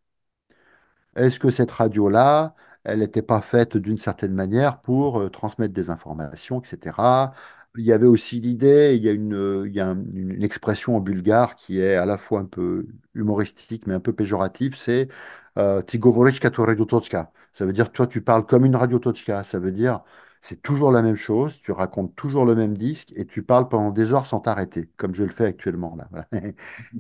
Est-ce 1.15 1.39
que 1.39 1.49
cette 1.49 1.71
radio-là, 1.71 2.55
elle 2.83 2.99
n'était 2.99 3.21
pas 3.21 3.41
faite 3.41 3.77
d'une 3.77 3.97
certaine 3.97 4.33
manière 4.33 4.81
pour 4.81 5.29
transmettre 5.31 5.73
des 5.73 5.89
informations, 5.89 6.61
etc. 6.61 7.33
Il 7.77 7.83
y 7.85 7.91
avait 7.93 8.05
aussi 8.07 8.39
l'idée, 8.39 8.95
il 8.97 9.03
y 9.03 9.09
a 9.09 9.11
une, 9.11 9.63
il 9.67 9.73
y 9.73 9.79
a 9.81 9.87
un- 9.89 9.95
une, 10.13 10.31
une 10.31 10.43
expression 10.43 10.95
en 10.95 10.99
bulgare 11.01 11.55
qui 11.55 11.79
est 11.79 11.95
à 11.95 12.05
la 12.05 12.17
fois 12.17 12.39
un 12.39 12.45
peu 12.45 12.87
humoristique 13.15 13.85
mais 13.87 13.93
un 13.93 13.99
peu 13.99 14.13
péjorative, 14.13 14.75
c'est 14.77 15.09
euh, 15.57 15.81
Ty 15.81 15.99
Radio 16.01 16.85
Tochka. 16.85 17.31
Ça 17.53 17.65
veut 17.65 17.73
dire, 17.73 17.91
toi, 17.91 18.07
tu 18.07 18.21
parles 18.21 18.45
comme 18.45 18.65
une 18.65 18.75
Radio 18.75 18.99
Tochka. 18.99 19.43
Ça 19.43 19.59
veut 19.59 19.71
dire, 19.71 20.01
c'est 20.45 20.61
toujours 20.61 20.91
la 20.91 21.01
même 21.01 21.15
chose, 21.15 21.59
tu 21.59 21.71
racontes 21.71 22.15
toujours 22.15 22.45
le 22.45 22.53
même 22.53 22.75
disque 22.75 23.11
et 23.15 23.25
tu 23.25 23.41
parles 23.41 23.67
pendant 23.67 23.89
des 23.89 24.13
heures 24.13 24.27
sans 24.27 24.39
t'arrêter, 24.39 24.89
comme 24.95 25.15
je 25.15 25.23
le 25.23 25.31
fais 25.31 25.45
actuellement. 25.45 25.97
Là. 25.97 26.27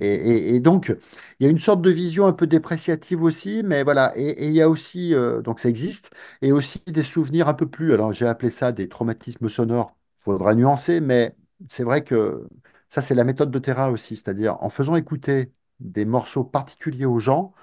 et, 0.01 0.59
donc, 0.59 0.95
il 1.39 1.43
y 1.43 1.47
a 1.47 1.51
une 1.51 1.59
sorte 1.59 1.81
de 1.83 1.91
vision 1.91 2.25
un 2.25 2.33
peu 2.33 2.47
dépréciative 2.47 3.21
aussi, 3.21 3.61
mais 3.63 3.83
voilà. 3.83 4.13
Et, 4.17 4.47
il 4.47 4.53
y 4.53 4.63
a 4.63 4.69
aussi, 4.69 5.13
euh, 5.13 5.41
donc 5.41 5.59
ça 5.59 5.69
existe, 5.69 6.11
et 6.41 6.51
aussi 6.51 6.81
des 6.87 7.03
souvenirs 7.03 7.47
un 7.47 7.53
peu 7.53 7.67
plus, 7.67 7.93
alors 7.93 8.13
j'ai 8.13 8.25
appelé 8.25 8.49
ça 8.49 8.71
des 8.71 8.89
traumatismes 8.89 9.47
sonores, 9.47 9.95
faudra 10.17 10.55
nuancer, 10.55 10.99
mais 10.99 11.35
c'est 11.69 11.83
vrai 11.83 12.03
que 12.03 12.47
ça, 12.89 13.01
c'est 13.01 13.15
la 13.15 13.23
méthode 13.25 13.51
de 13.51 13.59
Terra 13.59 13.91
aussi, 13.91 14.15
c'est-à-dire 14.15 14.57
en 14.63 14.69
faisant 14.69 14.95
écouter 14.95 15.51
des 15.79 16.05
morceaux 16.05 16.43
particuliers 16.43 17.05
aux 17.05 17.19
gens, 17.19 17.53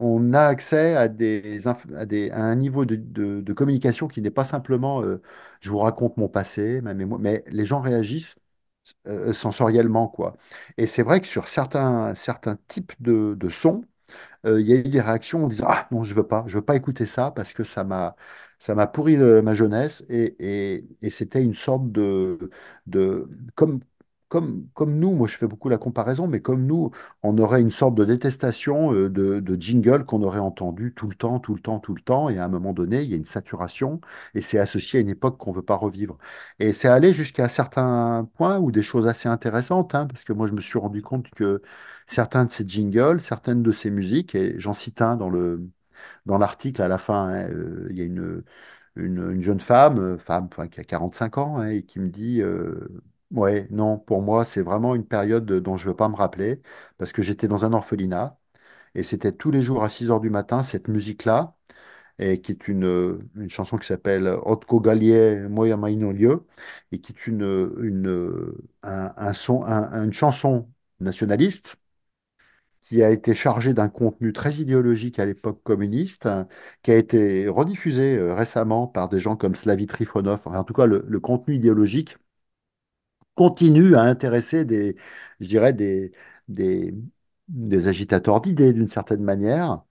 on 0.00 0.32
a 0.34 0.42
accès 0.46 0.96
à, 0.96 1.08
des, 1.08 1.60
à, 1.96 2.06
des- 2.06 2.30
à 2.30 2.42
un 2.42 2.54
niveau 2.56 2.84
de, 2.84 2.96
de- 2.96 3.52
communication 3.52 4.08
qui 4.08 4.20
n'est 4.22 4.30
pas 4.30 4.44
simplement 4.44 5.02
euh, 5.02 5.22
je 5.60 5.70
vous 5.70 5.78
raconte 5.78 6.16
mon 6.16 6.28
passé, 6.28 6.80
ma 6.80 6.94
mémoire, 6.94 7.20
mais 7.20 7.44
les 7.48 7.64
gens 7.66 7.80
réagissent 7.80 8.36
euh, 9.06 9.32
sensoriellement, 9.32 10.08
quoi. 10.08 10.36
Et 10.76 10.86
c'est 10.86 11.02
vrai 11.02 11.20
que 11.20 11.26
sur 11.26 11.48
certains, 11.48 12.14
certains 12.14 12.56
types 12.68 12.92
de, 13.00 13.34
de 13.38 13.48
sons, 13.50 13.84
euh, 14.46 14.60
il 14.60 14.66
y 14.68 14.72
a 14.72 14.76
eu 14.76 14.84
des 14.84 15.00
réactions 15.00 15.44
en 15.44 15.48
disant 15.48 15.66
Ah 15.68 15.88
non, 15.90 16.04
je 16.04 16.14
veux 16.14 16.26
pas, 16.26 16.44
je 16.48 16.56
veux 16.58 16.64
pas 16.64 16.76
écouter 16.76 17.06
ça 17.06 17.30
parce 17.32 17.52
que 17.54 17.64
ça 17.64 17.84
m'a 17.84 18.16
ça 18.58 18.74
m'a 18.74 18.86
pourri 18.86 19.16
ma 19.18 19.54
jeunesse 19.54 20.04
et, 20.08 20.36
et- 20.76 20.86
et 21.02 21.10
c'était 21.10 21.42
une 21.42 21.54
sorte 21.54 21.92
de, 21.92 22.50
de 22.86 23.28
comme, 23.56 23.80
comme, 24.28 24.66
comme 24.74 24.98
nous, 24.98 25.12
moi 25.12 25.26
je 25.28 25.36
fais 25.36 25.46
beaucoup 25.46 25.68
la 25.68 25.78
comparaison, 25.78 26.26
mais 26.26 26.40
comme 26.40 26.66
nous, 26.66 26.90
on 27.22 27.38
aurait 27.38 27.60
une 27.60 27.70
sorte 27.70 27.94
de 27.94 28.04
détestation 28.04 28.92
euh, 28.92 29.08
de, 29.10 29.40
de 29.40 29.60
jingle 29.60 30.04
qu'on 30.04 30.22
aurait 30.22 30.38
entendu 30.40 30.92
tout 30.94 31.08
le 31.08 31.14
temps, 31.14 31.38
tout 31.40 31.54
le 31.54 31.60
temps, 31.60 31.78
tout 31.80 31.94
le 31.94 32.00
temps, 32.02 32.28
et 32.30 32.38
à 32.38 32.44
un 32.44 32.48
moment 32.48 32.72
donné, 32.72 33.02
il 33.02 33.10
y 33.10 33.14
a 33.14 33.16
une 33.16 33.24
saturation 33.24 34.00
et 34.34 34.40
c'est 34.40 34.58
associé 34.58 34.98
à 34.98 35.02
une 35.02 35.08
époque 35.10 35.38
qu'on 35.38 35.52
veut 35.52 35.62
pas 35.62 35.76
revivre. 35.76 36.18
Et 36.58 36.72
c'est 36.72 36.88
allé 36.88 37.12
jusqu'à 37.12 37.48
certains 37.48 38.28
points 38.34 38.58
où 38.58 38.72
des 38.72 38.82
choses 38.82 39.06
assez 39.06 39.28
intéressantes, 39.28 39.94
hein, 39.94 40.06
parce 40.06 40.24
que 40.24 40.32
moi 40.32 40.46
je 40.46 40.52
me 40.54 40.60
suis 40.60 40.78
rendu 40.78 41.02
compte 41.02 41.30
que 41.30 41.62
certains 42.06 42.44
de 42.44 42.50
ces 42.50 42.66
jingles, 42.68 43.20
certaines 43.20 43.62
de 43.62 43.72
ces 43.72 43.90
musiques, 43.90 44.34
et 44.34 44.58
j'en 44.58 44.72
cite 44.72 45.02
un 45.02 45.16
dans 45.16 45.30
le, 45.30 45.68
dans 46.26 46.38
l'article 46.38 46.82
à 46.82 46.88
la 46.88 46.98
fin, 46.98 47.28
hein, 47.28 47.48
euh, 47.50 47.86
il 47.90 47.96
y 47.98 48.00
a 48.02 48.04
une, 48.04 48.42
une, 48.96 49.32
une 49.32 49.42
jeune 49.42 49.60
femme, 49.60 49.98
euh, 49.98 50.18
femme 50.18 50.48
enfin, 50.52 50.68
qui 50.68 50.80
a 50.80 50.84
45 50.84 51.38
ans, 51.38 51.58
hein, 51.58 51.68
et 51.70 51.84
qui 51.84 52.00
me 52.00 52.08
dit, 52.08 52.42
euh, 52.42 52.88
ouais, 53.30 53.66
non, 53.70 53.98
pour 53.98 54.22
moi, 54.22 54.44
c'est 54.44 54.62
vraiment 54.62 54.94
une 54.94 55.06
période 55.06 55.46
dont 55.46 55.76
je 55.76 55.86
ne 55.86 55.90
veux 55.90 55.96
pas 55.96 56.08
me 56.08 56.16
rappeler, 56.16 56.60
parce 56.98 57.12
que 57.12 57.22
j'étais 57.22 57.48
dans 57.48 57.64
un 57.64 57.72
orphelinat, 57.72 58.38
et 58.94 59.02
c'était 59.04 59.32
tous 59.32 59.50
les 59.52 59.62
jours 59.62 59.84
à 59.84 59.90
6 59.90 60.10
heures 60.10 60.20
du 60.20 60.30
matin, 60.30 60.62
cette 60.64 60.88
musique-là, 60.88 61.56
et 62.20 62.40
qui 62.42 62.52
est 62.52 62.68
une, 62.68 63.20
une 63.36 63.50
chanson 63.50 63.78
qui 63.78 63.86
s'appelle 63.88 64.28
Otko 64.28 64.80
Galie 64.80 65.12
Moya 65.50 65.76
Lieu, 65.76 66.46
et 66.92 67.00
qui 67.00 67.12
est 67.12 67.26
une, 67.28 67.42
une, 67.82 68.54
un, 68.84 69.14
un 69.16 69.32
son, 69.34 69.64
un- 69.64 70.04
une 70.04 70.12
chanson 70.14 70.68
nationaliste 71.00 71.76
qui 72.80 73.02
a 73.02 73.10
été 73.10 73.34
chargé 73.34 73.72
d'un 73.74 73.88
contenu 73.88 74.32
très 74.32 74.54
idéologique 74.56 75.18
à 75.18 75.24
l'époque 75.24 75.62
communiste, 75.62 76.28
qui 76.82 76.90
a 76.90 76.96
été 76.96 77.48
rediffusé 77.48 78.16
euh, 78.16 78.34
récemment 78.34 78.86
par 78.86 79.08
des 79.08 79.18
gens 79.20 79.36
comme 79.36 79.54
Slavy 79.54 79.86
Trifonov. 79.86 80.42
En 80.46 80.64
tout 80.64 80.74
cas, 80.74 80.86
le 80.86 81.20
contenu 81.20 81.54
idéologique 81.56 82.16
continue 83.34 83.96
à 83.96 84.02
intéresser 84.02 84.64
des, 84.64 84.96
je 85.40 85.48
dirais, 85.48 85.72
des, 85.72 86.12
des, 86.48 86.94
des 87.48 87.88
agitateurs 87.88 88.40
d'idées 88.40 88.72
d'une 88.72 88.88
certaine 88.88 89.22
manière. 89.22 89.82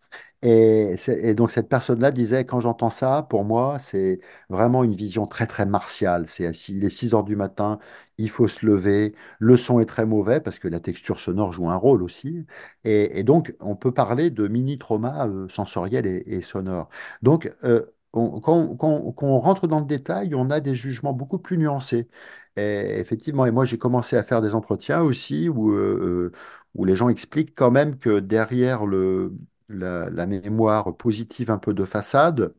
Et, 0.46 0.96
donc 1.36 1.52
cette 1.52 1.70
personne-là 1.70 2.12
disait, 2.12 2.46
quand 2.46 2.60
j'entends 2.60 2.90
ça, 2.90 3.26
pour 3.30 3.46
moi, 3.46 3.80
c'est 3.80 4.20
vraiment 4.50 4.84
une 4.84 4.94
vision 4.94 5.26
très 5.26 5.48
très 5.48 5.66
martiale. 5.66 6.28
C'est 6.28 6.52
il 6.70 6.84
est 6.84 6.90
6 6.90 7.14
heures 7.14 7.24
du 7.24 7.36
matin, 7.38 7.80
il 8.18 8.30
faut 8.30 8.48
se 8.50 8.66
lever, 8.66 9.16
le 9.40 9.56
son 9.58 9.80
est 9.80 9.86
très 9.86 10.06
mauvais 10.06 10.42
parce 10.42 10.60
que 10.60 10.68
la 10.68 10.82
texture 10.82 11.20
sonore 11.20 11.54
joue 11.54 11.70
un 11.70 11.78
rôle 11.78 12.04
aussi. 12.04 12.46
Et, 12.84 13.24
donc 13.24 13.56
on 13.62 13.76
peut 13.78 13.94
parler 13.94 14.30
de 14.32 14.48
mini-trauma 14.48 15.28
euh, 15.28 15.48
sensoriel 15.50 16.06
et, 16.06 16.42
sonore. 16.42 16.90
Donc 17.22 17.50
euh, 17.64 17.86
quand- 18.12 18.42
quand 18.42 19.14
on 19.24 19.40
rentre 19.40 19.68
dans 19.68 19.80
le 19.80 19.86
détail, 19.86 20.36
on 20.36 20.50
a 20.50 20.60
des 20.60 20.76
jugements 20.76 21.14
beaucoup 21.14 21.40
plus 21.40 21.58
nuancés. 21.58 22.08
Et 22.56 23.00
effectivement, 23.00 23.46
et 23.46 23.52
moi 23.52 23.66
j'ai 23.66 23.78
commencé 23.80 24.16
à 24.16 24.24
faire 24.24 24.42
des 24.42 24.54
entretiens 24.56 25.02
aussi 25.02 25.50
où, 25.50 25.72
euh, 25.72 26.32
euh, 26.32 26.38
où 26.76 26.86
les 26.86 26.96
gens 26.96 27.10
expliquent 27.10 27.56
quand 27.56 27.72
même 27.72 27.98
que 27.98 28.20
derrière 28.20 28.86
le, 28.86 29.34
la, 29.70 30.26
mémoire 30.28 30.96
positive 30.96 31.50
un 31.50 31.58
peu 31.58 31.74
de 31.74 31.84
façade, 31.86 32.54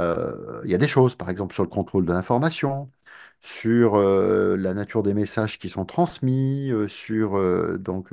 euh, 0.00 0.62
il 0.64 0.70
y 0.72 0.74
a 0.74 0.78
des 0.78 0.88
choses, 0.88 1.16
par 1.16 1.30
exemple 1.30 1.54
sur 1.54 1.64
le 1.64 1.70
contrôle 1.70 2.06
de 2.06 2.12
l'information, 2.12 2.90
sur 3.40 3.98
la 3.98 4.74
nature 4.74 5.02
des 5.02 5.14
messages 5.14 5.58
qui 5.58 5.68
sont 5.70 5.84
transmis, 5.86 6.70
sur 6.88 7.38
donc. 7.78 8.10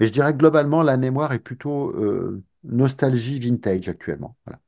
Mais 0.00 0.06
je 0.06 0.12
dirais 0.12 0.32
que 0.32 0.38
globalement 0.38 0.82
la 0.82 0.96
mémoire 0.98 1.32
est 1.32 1.38
plutôt 1.38 1.94
nostalgie 2.64 3.38
vintage 3.40 3.88
actuellement. 3.88 4.36
Voilà. 4.46 4.60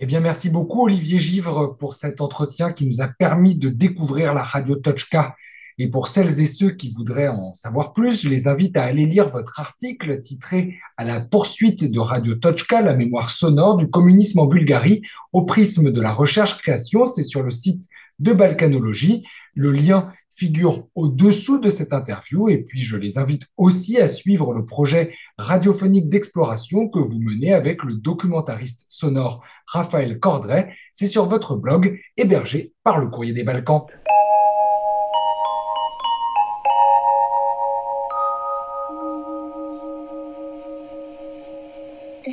Eh 0.00 0.06
bien, 0.06 0.20
merci 0.20 0.50
beaucoup, 0.50 0.84
Olivier 0.86 1.20
Givre, 1.20 1.76
pour 1.78 1.94
cet 1.94 2.20
entretien 2.20 2.72
qui 2.72 2.86
nous 2.86 3.00
a 3.00 3.06
permis 3.06 3.54
de 3.54 3.68
découvrir 3.68 4.34
la 4.34 4.42
radio 4.42 4.74
Tochka. 4.74 5.36
Et 5.78 5.88
pour 5.88 6.06
celles 6.06 6.40
et 6.40 6.46
ceux 6.46 6.70
qui 6.70 6.92
voudraient 6.92 7.28
en 7.28 7.52
savoir 7.54 7.92
plus, 7.92 8.22
je 8.22 8.28
les 8.28 8.46
invite 8.46 8.76
à 8.76 8.84
aller 8.84 9.06
lire 9.06 9.28
votre 9.28 9.58
article 9.58 10.20
titré 10.20 10.78
À 10.96 11.04
la 11.04 11.20
poursuite 11.20 11.90
de 11.90 11.98
Radio 11.98 12.36
Tochka, 12.36 12.80
la 12.80 12.94
mémoire 12.94 13.30
sonore 13.30 13.76
du 13.76 13.90
communisme 13.90 14.38
en 14.38 14.46
Bulgarie, 14.46 15.02
au 15.32 15.42
prisme 15.42 15.90
de 15.90 16.00
la 16.00 16.12
recherche-création. 16.12 17.06
C'est 17.06 17.24
sur 17.24 17.42
le 17.42 17.50
site 17.50 17.88
de 18.20 18.32
Balkanologie. 18.32 19.24
Le 19.54 19.72
lien 19.72 20.12
figure 20.30 20.88
au-dessous 20.94 21.60
de 21.60 21.70
cette 21.70 21.92
interview. 21.92 22.48
Et 22.48 22.58
puis, 22.58 22.80
je 22.80 22.96
les 22.96 23.18
invite 23.18 23.42
aussi 23.56 23.98
à 23.98 24.08
suivre 24.08 24.52
le 24.52 24.64
projet 24.64 25.14
radiophonique 25.38 26.08
d'exploration 26.08 26.88
que 26.88 26.98
vous 26.98 27.20
menez 27.20 27.52
avec 27.52 27.84
le 27.84 27.94
documentariste 27.94 28.86
sonore 28.88 29.44
Raphaël 29.66 30.18
Cordray. 30.18 30.72
C'est 30.92 31.06
sur 31.06 31.26
votre 31.26 31.56
blog 31.56 32.00
hébergé 32.16 32.72
par 32.82 32.98
le 32.98 33.06
Courrier 33.06 33.32
des 33.32 33.44
Balkans. 33.44 33.86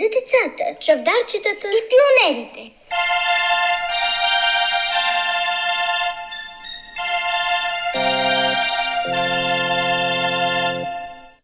За 0.02 0.08
децата, 0.10 0.80
чавдарчетата 0.80 1.68
и 1.68 1.82
пионерите. 1.90 2.81